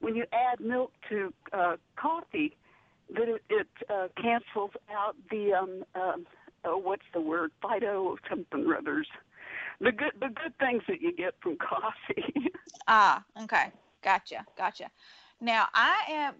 when 0.00 0.14
you 0.14 0.24
add 0.32 0.60
milk 0.60 0.92
to 1.08 1.32
uh, 1.52 1.76
coffee, 1.96 2.56
that 3.14 3.28
it, 3.28 3.42
it 3.48 3.68
uh, 3.88 4.08
cancels 4.20 4.70
out 4.90 5.16
the 5.30 5.52
um, 5.52 5.84
uh, 5.94 6.12
oh, 6.64 6.78
what's 6.78 7.04
the 7.12 7.20
word 7.20 7.52
phyto 7.62 8.16
something 8.28 8.66
or 8.66 8.76
others, 8.76 9.06
the 9.80 9.92
good 9.92 10.12
the 10.20 10.28
good 10.28 10.56
things 10.58 10.82
that 10.88 11.00
you 11.00 11.14
get 11.14 11.34
from 11.40 11.56
coffee. 11.60 12.50
ah, 12.88 13.24
okay, 13.42 13.72
gotcha, 14.02 14.44
gotcha. 14.56 14.90
Now, 15.38 15.66
I 15.74 15.96
am, 16.08 16.34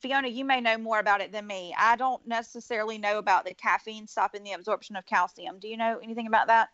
Fiona, 0.00 0.28
you 0.28 0.44
may 0.44 0.60
know 0.60 0.76
more 0.76 0.98
about 0.98 1.22
it 1.22 1.32
than 1.32 1.46
me. 1.46 1.74
I 1.78 1.96
don't 1.96 2.24
necessarily 2.26 2.98
know 2.98 3.16
about 3.16 3.46
the 3.46 3.54
caffeine 3.54 4.06
stopping 4.06 4.42
the 4.42 4.52
absorption 4.52 4.94
of 4.94 5.06
calcium. 5.06 5.58
Do 5.58 5.68
you 5.68 5.78
know 5.78 5.98
anything 6.02 6.26
about 6.26 6.48
that? 6.48 6.68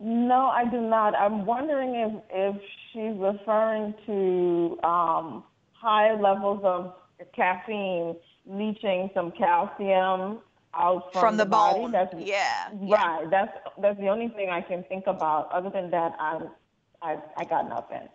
No, 0.00 0.46
I 0.46 0.64
do 0.64 0.80
not. 0.80 1.14
I'm 1.14 1.44
wondering 1.44 1.94
if, 1.94 2.22
if 2.30 2.62
she's 2.92 3.16
referring 3.20 3.94
to 4.06 4.78
um, 4.82 5.44
high 5.74 6.18
levels 6.18 6.62
of 6.64 6.94
caffeine 7.34 8.16
leaching 8.46 9.10
some 9.14 9.30
calcium 9.32 10.38
out 10.74 11.12
from, 11.12 11.20
from 11.20 11.36
the, 11.36 11.44
the 11.44 11.50
bone. 11.50 11.92
That's, 11.92 12.14
yeah, 12.18 12.68
right. 12.72 13.22
Yeah. 13.22 13.28
That's 13.30 13.52
that's 13.80 13.98
the 13.98 14.08
only 14.08 14.28
thing 14.28 14.50
I 14.50 14.60
can 14.60 14.84
think 14.84 15.06
about. 15.06 15.50
Other 15.52 15.70
than 15.70 15.90
that, 15.90 16.14
I'm 16.18 16.48
I 17.02 17.18
I 17.36 17.44
got 17.44 17.68
nothing. 17.68 18.08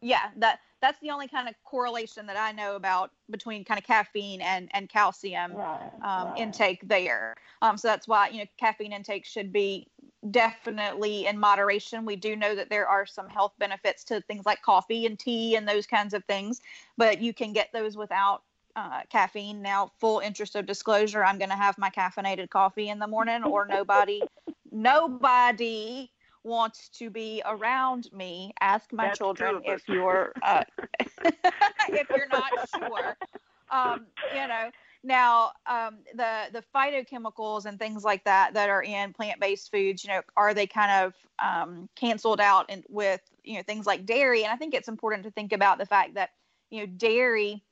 Yeah, 0.00 0.30
that 0.36 0.60
that's 0.80 0.98
the 1.00 1.10
only 1.10 1.28
kind 1.28 1.48
of 1.48 1.54
correlation 1.64 2.26
that 2.26 2.38
I 2.38 2.52
know 2.52 2.76
about 2.76 3.10
between 3.28 3.64
kind 3.64 3.78
of 3.78 3.84
caffeine 3.84 4.40
and 4.40 4.68
and 4.72 4.88
calcium 4.88 5.54
right, 5.54 5.90
um, 6.02 6.28
right. 6.28 6.38
intake 6.38 6.86
there. 6.88 7.34
Um, 7.60 7.76
so 7.76 7.88
that's 7.88 8.08
why 8.08 8.28
you 8.28 8.38
know 8.38 8.46
caffeine 8.56 8.92
intake 8.92 9.26
should 9.26 9.52
be 9.52 9.88
definitely 10.28 11.26
in 11.26 11.38
moderation. 11.38 12.04
We 12.04 12.16
do 12.16 12.36
know 12.36 12.54
that 12.54 12.68
there 12.68 12.86
are 12.86 13.06
some 13.06 13.28
health 13.28 13.52
benefits 13.58 14.04
to 14.04 14.20
things 14.22 14.44
like 14.44 14.60
coffee 14.62 15.06
and 15.06 15.18
tea 15.18 15.56
and 15.56 15.66
those 15.66 15.86
kinds 15.86 16.12
of 16.12 16.24
things, 16.24 16.60
but 16.98 17.20
you 17.20 17.32
can 17.32 17.52
get 17.52 17.70
those 17.72 17.96
without 17.96 18.42
uh, 18.76 19.00
caffeine. 19.08 19.62
Now, 19.62 19.92
full 19.98 20.20
interest 20.20 20.56
of 20.56 20.66
disclosure, 20.66 21.24
I'm 21.24 21.38
going 21.38 21.50
to 21.50 21.56
have 21.56 21.78
my 21.78 21.90
caffeinated 21.90 22.50
coffee 22.50 22.88
in 22.88 22.98
the 22.98 23.06
morning, 23.06 23.44
or 23.44 23.66
nobody, 23.66 24.22
nobody 24.72 26.10
wants 26.44 26.88
to 26.90 27.10
be 27.10 27.42
around 27.46 28.08
me. 28.12 28.52
Ask 28.60 28.92
my 28.92 29.06
That's 29.06 29.18
children 29.18 29.62
if 29.64 29.88
you're 29.88 30.32
uh, 30.42 30.64
if 31.88 32.08
you're 32.10 32.28
not 32.28 32.52
sure. 32.74 33.16
Um, 33.70 34.06
you 34.34 34.46
know, 34.46 34.70
now 35.02 35.52
um, 35.66 35.98
the 36.14 36.46
the 36.52 36.64
phytochemicals 36.74 37.64
and 37.64 37.78
things 37.78 38.04
like 38.04 38.24
that 38.24 38.54
that 38.54 38.68
are 38.68 38.82
in 38.82 39.12
plant-based 39.12 39.70
foods, 39.70 40.04
you 40.04 40.10
know, 40.10 40.22
are 40.36 40.54
they 40.54 40.66
kind 40.66 41.04
of 41.04 41.14
um, 41.38 41.88
canceled 41.96 42.40
out 42.40 42.66
and 42.68 42.84
with 42.88 43.20
you 43.42 43.56
know 43.56 43.62
things 43.62 43.86
like 43.86 44.04
dairy? 44.06 44.44
And 44.44 44.52
I 44.52 44.56
think 44.56 44.74
it's 44.74 44.88
important 44.88 45.24
to 45.24 45.30
think 45.30 45.52
about 45.52 45.78
the 45.78 45.86
fact 45.86 46.14
that 46.14 46.30
you 46.70 46.80
know 46.80 46.86
dairy 46.86 47.62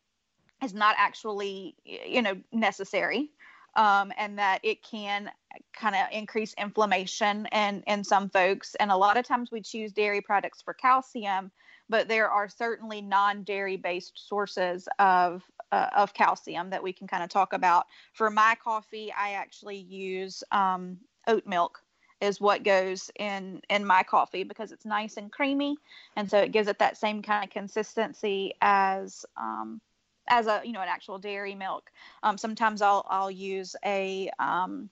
is 0.63 0.75
not 0.75 0.97
actually 0.99 1.77
you 1.85 2.23
know 2.23 2.37
necessary 2.53 3.31
um, 3.77 4.13
and 4.17 4.39
that 4.39 4.61
it 4.63 4.83
can 4.83 5.31
kind 5.73 5.95
of 5.95 6.07
increase 6.13 6.55
inflammation 6.55 7.47
and 7.53 7.83
in 7.87 8.03
some 8.05 8.29
folks 8.29 8.75
and 8.77 8.91
a 8.91 8.97
lot 8.97 9.17
of 9.17 9.27
times 9.27 9.51
we 9.51 9.61
choose 9.61 9.93
dairy 9.93 10.21
products 10.21 10.63
for 10.63 10.75
calcium 10.75 11.51
but 11.89 12.09
there 12.09 12.29
are 12.29 12.49
certainly 12.49 13.01
non-dairy 13.01 13.77
based 13.77 14.13
sources 14.29 14.89
of 14.99 15.43
uh, 15.73 15.89
of 15.97 16.15
calcium 16.15 16.71
that 16.71 16.83
we 16.83 16.93
can 16.93 17.07
kind 17.07 17.23
of 17.23 17.29
talk 17.29 17.53
about 17.53 17.87
for 18.13 18.31
my 18.31 18.57
coffee 18.63 19.13
i 19.17 19.33
actually 19.33 19.79
use 19.79 20.43
um, 20.53 20.97
oat 21.27 21.47
milk 21.47 21.81
is 22.21 22.41
what 22.41 22.65
goes 22.65 23.11
in 23.19 23.61
in 23.71 23.85
my 23.85 24.03
coffee 24.03 24.43
because 24.43 24.73
it's 24.73 24.85
nice 24.85 25.17
and 25.17 25.31
creamy 25.31 25.77
and 26.17 26.29
so 26.29 26.39
it 26.39 26.53
gives 26.53 26.69
it 26.69 26.79
that 26.79 26.97
same 26.97 27.23
kind 27.23 27.45
of 27.45 27.51
consistency 27.51 28.53
as 28.61 29.25
um, 29.37 29.81
as 30.29 30.47
a 30.47 30.61
you 30.65 30.73
know 30.73 30.81
an 30.81 30.89
actual 30.89 31.19
dairy 31.19 31.55
milk. 31.55 31.91
Um, 32.23 32.39
sometimes 32.39 32.83
I'll 32.83 33.05
I'll 33.09 33.31
use 33.31 33.75
a 33.85 34.31
um, 34.39 34.91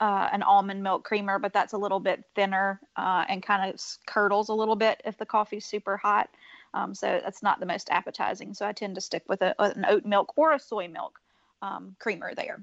uh, 0.00 0.28
an 0.32 0.42
almond 0.42 0.82
milk 0.82 1.04
creamer, 1.04 1.38
but 1.38 1.52
that's 1.52 1.72
a 1.72 1.78
little 1.78 2.00
bit 2.00 2.24
thinner 2.34 2.80
uh, 2.96 3.24
and 3.28 3.42
kind 3.42 3.72
of 3.72 3.80
curdles 4.06 4.48
a 4.48 4.54
little 4.54 4.76
bit 4.76 5.00
if 5.04 5.16
the 5.16 5.26
coffee's 5.26 5.64
super 5.64 5.96
hot. 5.96 6.28
Um, 6.76 6.94
so 6.94 7.20
that's 7.24 7.42
not 7.42 7.58
the 7.58 7.66
most 7.66 7.88
appetizing. 7.90 8.52
So 8.52 8.66
I 8.66 8.72
tend 8.72 8.96
to 8.96 9.00
stick 9.00 9.22
with 9.28 9.40
a, 9.40 9.54
an 9.58 9.86
oat 9.88 10.04
milk 10.04 10.34
or 10.36 10.52
a 10.52 10.58
soy 10.58 10.88
milk 10.88 11.18
um, 11.62 11.96
creamer 11.98 12.34
there. 12.34 12.62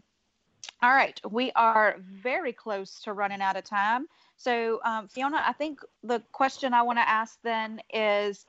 All 0.83 0.91
right, 0.91 1.19
we 1.29 1.51
are 1.55 1.97
very 1.99 2.53
close 2.53 2.99
to 3.01 3.13
running 3.13 3.41
out 3.41 3.57
of 3.57 3.63
time. 3.63 4.07
So 4.37 4.79
um, 4.85 5.07
Fiona, 5.07 5.41
I 5.45 5.53
think 5.53 5.79
the 6.03 6.21
question 6.31 6.73
I 6.73 6.83
want 6.83 6.99
to 6.99 7.09
ask 7.09 7.39
then 7.43 7.81
is 7.91 8.45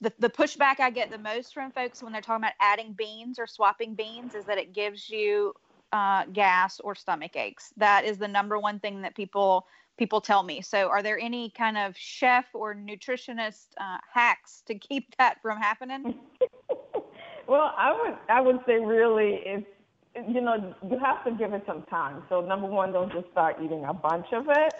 the, 0.00 0.12
the 0.18 0.30
pushback 0.30 0.78
I 0.78 0.90
get 0.90 1.10
the 1.10 1.18
most 1.18 1.54
from 1.54 1.72
folks 1.72 2.02
when 2.02 2.12
they're 2.12 2.22
talking 2.22 2.44
about 2.44 2.52
adding 2.60 2.92
beans 2.92 3.38
or 3.38 3.46
swapping 3.46 3.94
beans 3.94 4.34
is 4.34 4.44
that 4.44 4.58
it 4.58 4.72
gives 4.72 5.10
you 5.10 5.54
uh, 5.92 6.24
gas 6.32 6.80
or 6.80 6.94
stomach 6.94 7.34
aches. 7.34 7.72
That 7.78 8.04
is 8.04 8.18
the 8.18 8.28
number 8.28 8.58
one 8.58 8.78
thing 8.78 9.02
that 9.02 9.16
people 9.16 9.66
people 10.00 10.20
tell 10.22 10.42
me. 10.42 10.62
So, 10.62 10.88
are 10.88 11.02
there 11.02 11.18
any 11.18 11.50
kind 11.50 11.76
of 11.76 11.94
chef 11.94 12.46
or 12.54 12.74
nutritionist 12.74 13.66
uh, 13.78 13.98
hacks 14.12 14.62
to 14.66 14.74
keep 14.74 15.14
that 15.18 15.40
from 15.42 15.58
happening? 15.58 16.14
well, 17.46 17.74
I 17.76 17.92
would 17.92 18.16
I 18.28 18.40
would 18.40 18.60
say 18.66 18.78
really 18.78 19.40
it's 19.44 19.66
you 20.28 20.40
know 20.40 20.74
you 20.90 20.98
have 20.98 21.22
to 21.26 21.32
give 21.32 21.52
it 21.52 21.64
some 21.66 21.82
time. 21.82 22.22
So 22.30 22.40
number 22.40 22.66
one, 22.66 22.92
don't 22.92 23.12
just 23.12 23.30
start 23.30 23.56
eating 23.62 23.84
a 23.84 23.92
bunch 23.92 24.26
of 24.32 24.46
it. 24.48 24.74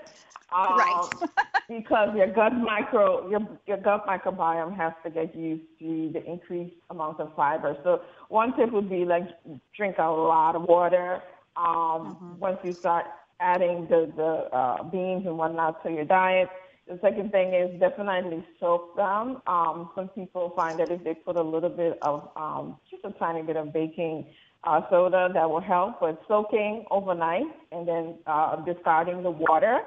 Um, 0.53 0.79
right. 0.79 1.11
because 1.69 2.09
your 2.17 2.27
gut 2.27 2.55
micro 2.55 3.29
your 3.29 3.41
your 3.67 3.77
gut 3.77 4.07
microbiome 4.07 4.75
has 4.77 4.95
to 5.05 5.11
get 5.11 5.37
used 5.37 5.69
to 5.81 6.11
the 6.15 6.25
increased 6.25 6.77
amount 6.89 7.21
of 7.21 7.29
fiber. 7.37 7.77
So 7.85 8.01
one 8.31 8.57
tip 8.57 8.73
would 8.73 8.89
be 8.89 9.05
like 9.05 9.29
drink 9.77 9.97
a 9.99 10.11
lot 10.11 10.57
of 10.57 10.63
water. 10.63 11.23
Um, 11.57 11.67
mm-hmm. 11.67 12.39
Once 12.39 12.59
you 12.65 12.73
start 12.73 13.05
adding 13.41 13.87
the 13.89 14.13
the 14.17 14.57
uh, 14.57 14.83
beans 14.85 15.27
and 15.27 15.37
whatnot 15.37 15.83
to 15.85 15.91
your 15.91 16.05
diet. 16.05 16.49
The 16.89 16.99
second 17.03 17.31
thing 17.31 17.55
is 17.55 17.79
definitely 17.79 18.45
soak 18.59 18.97
them. 18.97 19.41
Um, 19.47 19.91
some 19.95 20.09
people 20.09 20.53
find 20.57 20.79
that 20.81 20.91
if 20.91 21.05
they 21.05 21.15
put 21.15 21.37
a 21.37 21.43
little 21.43 21.71
bit 21.71 21.99
of 22.03 22.31
um, 22.37 22.79
just 22.91 23.05
a 23.05 23.13
tiny 23.19 23.43
bit 23.43 23.57
of 23.57 23.73
baking 23.73 24.27
uh, 24.65 24.81
soda, 24.91 25.31
that 25.33 25.49
will 25.49 25.61
help. 25.61 26.01
But 26.01 26.21
soaking 26.27 26.87
overnight 26.91 27.47
and 27.71 27.87
then 27.87 28.19
uh, 28.27 28.57
discarding 28.65 29.23
the 29.23 29.31
water 29.31 29.81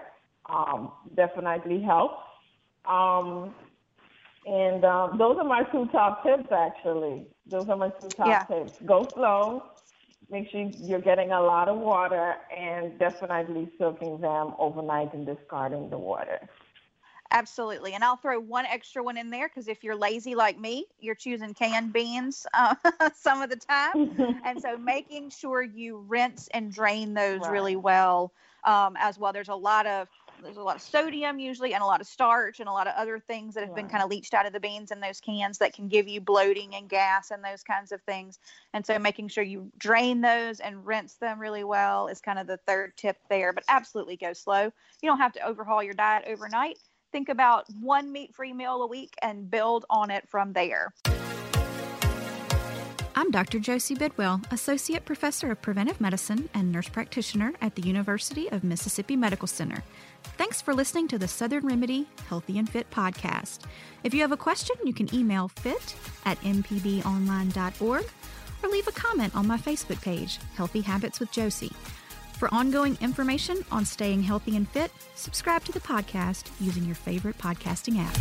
um, 0.50 0.92
definitely 1.16 1.82
helps. 1.82 2.24
Um, 2.86 3.54
and 4.46 4.84
um, 4.84 5.18
those 5.18 5.38
are 5.38 5.44
my 5.44 5.64
two 5.72 5.88
top 5.92 6.24
tips, 6.24 6.52
actually. 6.52 7.28
Those 7.48 7.70
are 7.70 7.78
my 7.78 7.90
two 7.90 8.10
top 8.10 8.28
yeah. 8.28 8.44
tips. 8.44 8.80
Go 8.86 9.08
slow. 9.14 9.64
Make 10.34 10.50
sure 10.50 10.68
you're 10.80 11.00
getting 11.00 11.32
a 11.32 11.40
lot 11.40 11.70
of 11.70 11.78
water 11.78 12.34
and 12.58 12.98
definitely 12.98 13.72
soaking 13.78 14.20
them 14.20 14.56
overnight 14.58 15.14
and 15.14 15.28
discarding 15.28 15.92
the 15.92 15.98
water. 16.00 16.40
Absolutely. 17.30 17.94
And 17.94 18.04
I'll 18.04 18.18
throw 18.18 18.40
one 18.40 18.66
extra 18.66 19.04
one 19.04 19.16
in 19.16 19.30
there 19.30 19.48
because 19.48 19.68
if 19.68 19.84
you're 19.84 19.96
lazy 19.96 20.34
like 20.34 20.60
me, 20.60 20.88
you're 21.00 21.14
choosing 21.14 21.54
canned 21.54 21.94
beans 21.94 22.48
uh, 22.56 22.74
some 23.14 23.44
of 23.44 23.52
the 23.52 23.58
time. 23.58 24.10
and 24.44 24.60
so 24.60 24.76
making 24.76 25.30
sure 25.30 25.62
you 25.62 26.04
rinse 26.08 26.50
and 26.52 26.74
drain 26.74 27.14
those 27.14 27.42
right. 27.42 27.52
really 27.52 27.76
well 27.76 28.34
um, 28.64 28.96
as 28.98 29.20
well. 29.20 29.34
There's 29.34 29.50
a 29.50 29.56
lot 29.56 29.86
of 29.86 30.08
there's 30.44 30.58
a 30.58 30.62
lot 30.62 30.76
of 30.76 30.82
sodium 30.82 31.40
usually 31.40 31.74
and 31.74 31.82
a 31.82 31.86
lot 31.86 32.02
of 32.02 32.08
starch 32.08 32.60
and 32.60 32.68
a 32.68 32.72
lot 32.72 32.88
of 32.88 32.94
other 32.96 33.20
things 33.20 33.54
that 33.56 33.62
have 33.62 33.70
yeah. 33.70 33.76
been 33.76 33.90
kind 33.90 34.04
of 34.04 34.10
leached 34.10 34.34
out 34.34 34.46
of 34.46 34.54
the 34.54 34.60
beans 34.60 34.92
in 34.92 35.00
those 35.00 35.20
cans 35.20 35.58
that 35.58 35.74
can 35.74 35.88
give 35.88 36.08
you 36.08 36.22
bloating 36.22 36.76
and 36.76 36.90
gas 36.90 37.32
and 37.32 37.44
those 37.44 37.64
kinds 37.64 37.92
of 37.92 38.02
things. 38.02 38.40
And 38.74 38.86
so 38.86 39.00
making 39.00 39.30
sure 39.30 39.44
you 39.44 39.72
drain 39.78 40.22
those 40.22 40.60
and 40.60 40.86
rinse 40.86 41.14
them 41.16 41.40
really 41.40 41.64
well 41.64 42.08
is 42.08 42.22
kind 42.22 42.40
of 42.40 42.48
the 42.48 42.58
third 42.68 42.94
tip 42.98 43.18
there. 43.30 43.54
But 43.54 43.64
absolutely 43.68 44.18
go 44.18 44.34
slow. 44.34 44.72
You 45.02 45.10
don't 45.10 45.20
have 45.20 45.34
to 45.34 45.46
overhaul 45.46 45.82
your 45.82 45.94
diet 45.94 46.26
overnight. 46.28 46.78
Think 47.12 47.30
about 47.30 47.66
one 47.80 48.12
meat 48.12 48.34
free 48.34 48.54
meal 48.54 48.82
a 48.82 48.88
week 48.88 49.14
and 49.22 49.50
build 49.50 49.86
on 49.90 50.12
it 50.12 50.28
from 50.28 50.54
there. 50.54 50.94
I'm 53.16 53.30
Dr. 53.30 53.60
Josie 53.60 53.94
Bidwell, 53.94 54.42
Associate 54.50 55.06
Professor 55.06 55.52
of 55.52 55.62
Preventive 55.62 56.02
Medicine 56.02 56.50
and 56.52 56.72
Nurse 56.72 56.90
Practitioner 56.90 57.54
at 57.62 57.76
the 57.76 57.84
University 57.84 58.50
of 58.50 58.64
Mississippi 58.64 59.16
Medical 59.16 59.48
Center. 59.48 59.84
Thanks 60.38 60.62
for 60.62 60.74
listening 60.74 61.08
to 61.10 61.18
the 61.18 61.28
Southern 61.28 61.66
Remedy 61.66 62.08
Healthy 62.28 62.58
and 62.58 62.70
Fit 62.70 62.90
podcast. 62.92 63.60
If 64.04 64.14
you 64.14 64.22
have 64.22 64.32
a 64.32 64.38
question, 64.38 64.76
you 64.84 64.94
can 64.94 65.14
email 65.14 65.48
fit 65.48 65.96
at 66.26 66.40
mpbonline.org 66.42 68.06
or 68.64 68.70
leave 68.70 68.88
a 68.88 68.92
comment 68.92 69.36
on 69.36 69.48
my 69.48 69.58
Facebook 69.58 70.02
page, 70.02 70.40
Healthy 70.56 70.82
Habits 70.82 71.20
with 71.20 71.32
Josie. 71.32 71.72
For 72.34 72.54
ongoing 72.54 72.98
information 73.00 73.64
on 73.72 73.86
staying 73.86 74.24
healthy 74.24 74.58
and 74.58 74.68
fit, 74.68 74.92
subscribe 75.16 75.64
to 75.66 75.72
the 75.72 75.80
podcast 75.80 76.50
using 76.60 76.84
your 76.84 76.96
favorite 76.96 77.38
podcasting 77.38 78.00
app. 78.00 78.18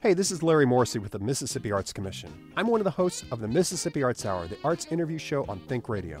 Hey, 0.00 0.14
this 0.14 0.32
is 0.32 0.42
Larry 0.42 0.66
Morrissey 0.66 0.98
with 0.98 1.12
the 1.12 1.20
Mississippi 1.20 1.70
Arts 1.70 1.92
Commission. 1.92 2.32
I'm 2.56 2.66
one 2.66 2.80
of 2.80 2.84
the 2.84 2.90
hosts 2.90 3.24
of 3.30 3.40
the 3.40 3.46
Mississippi 3.46 4.02
Arts 4.02 4.26
Hour, 4.26 4.48
the 4.48 4.58
arts 4.64 4.86
interview 4.90 5.16
show 5.16 5.44
on 5.48 5.60
Think 5.60 5.88
Radio. 5.88 6.20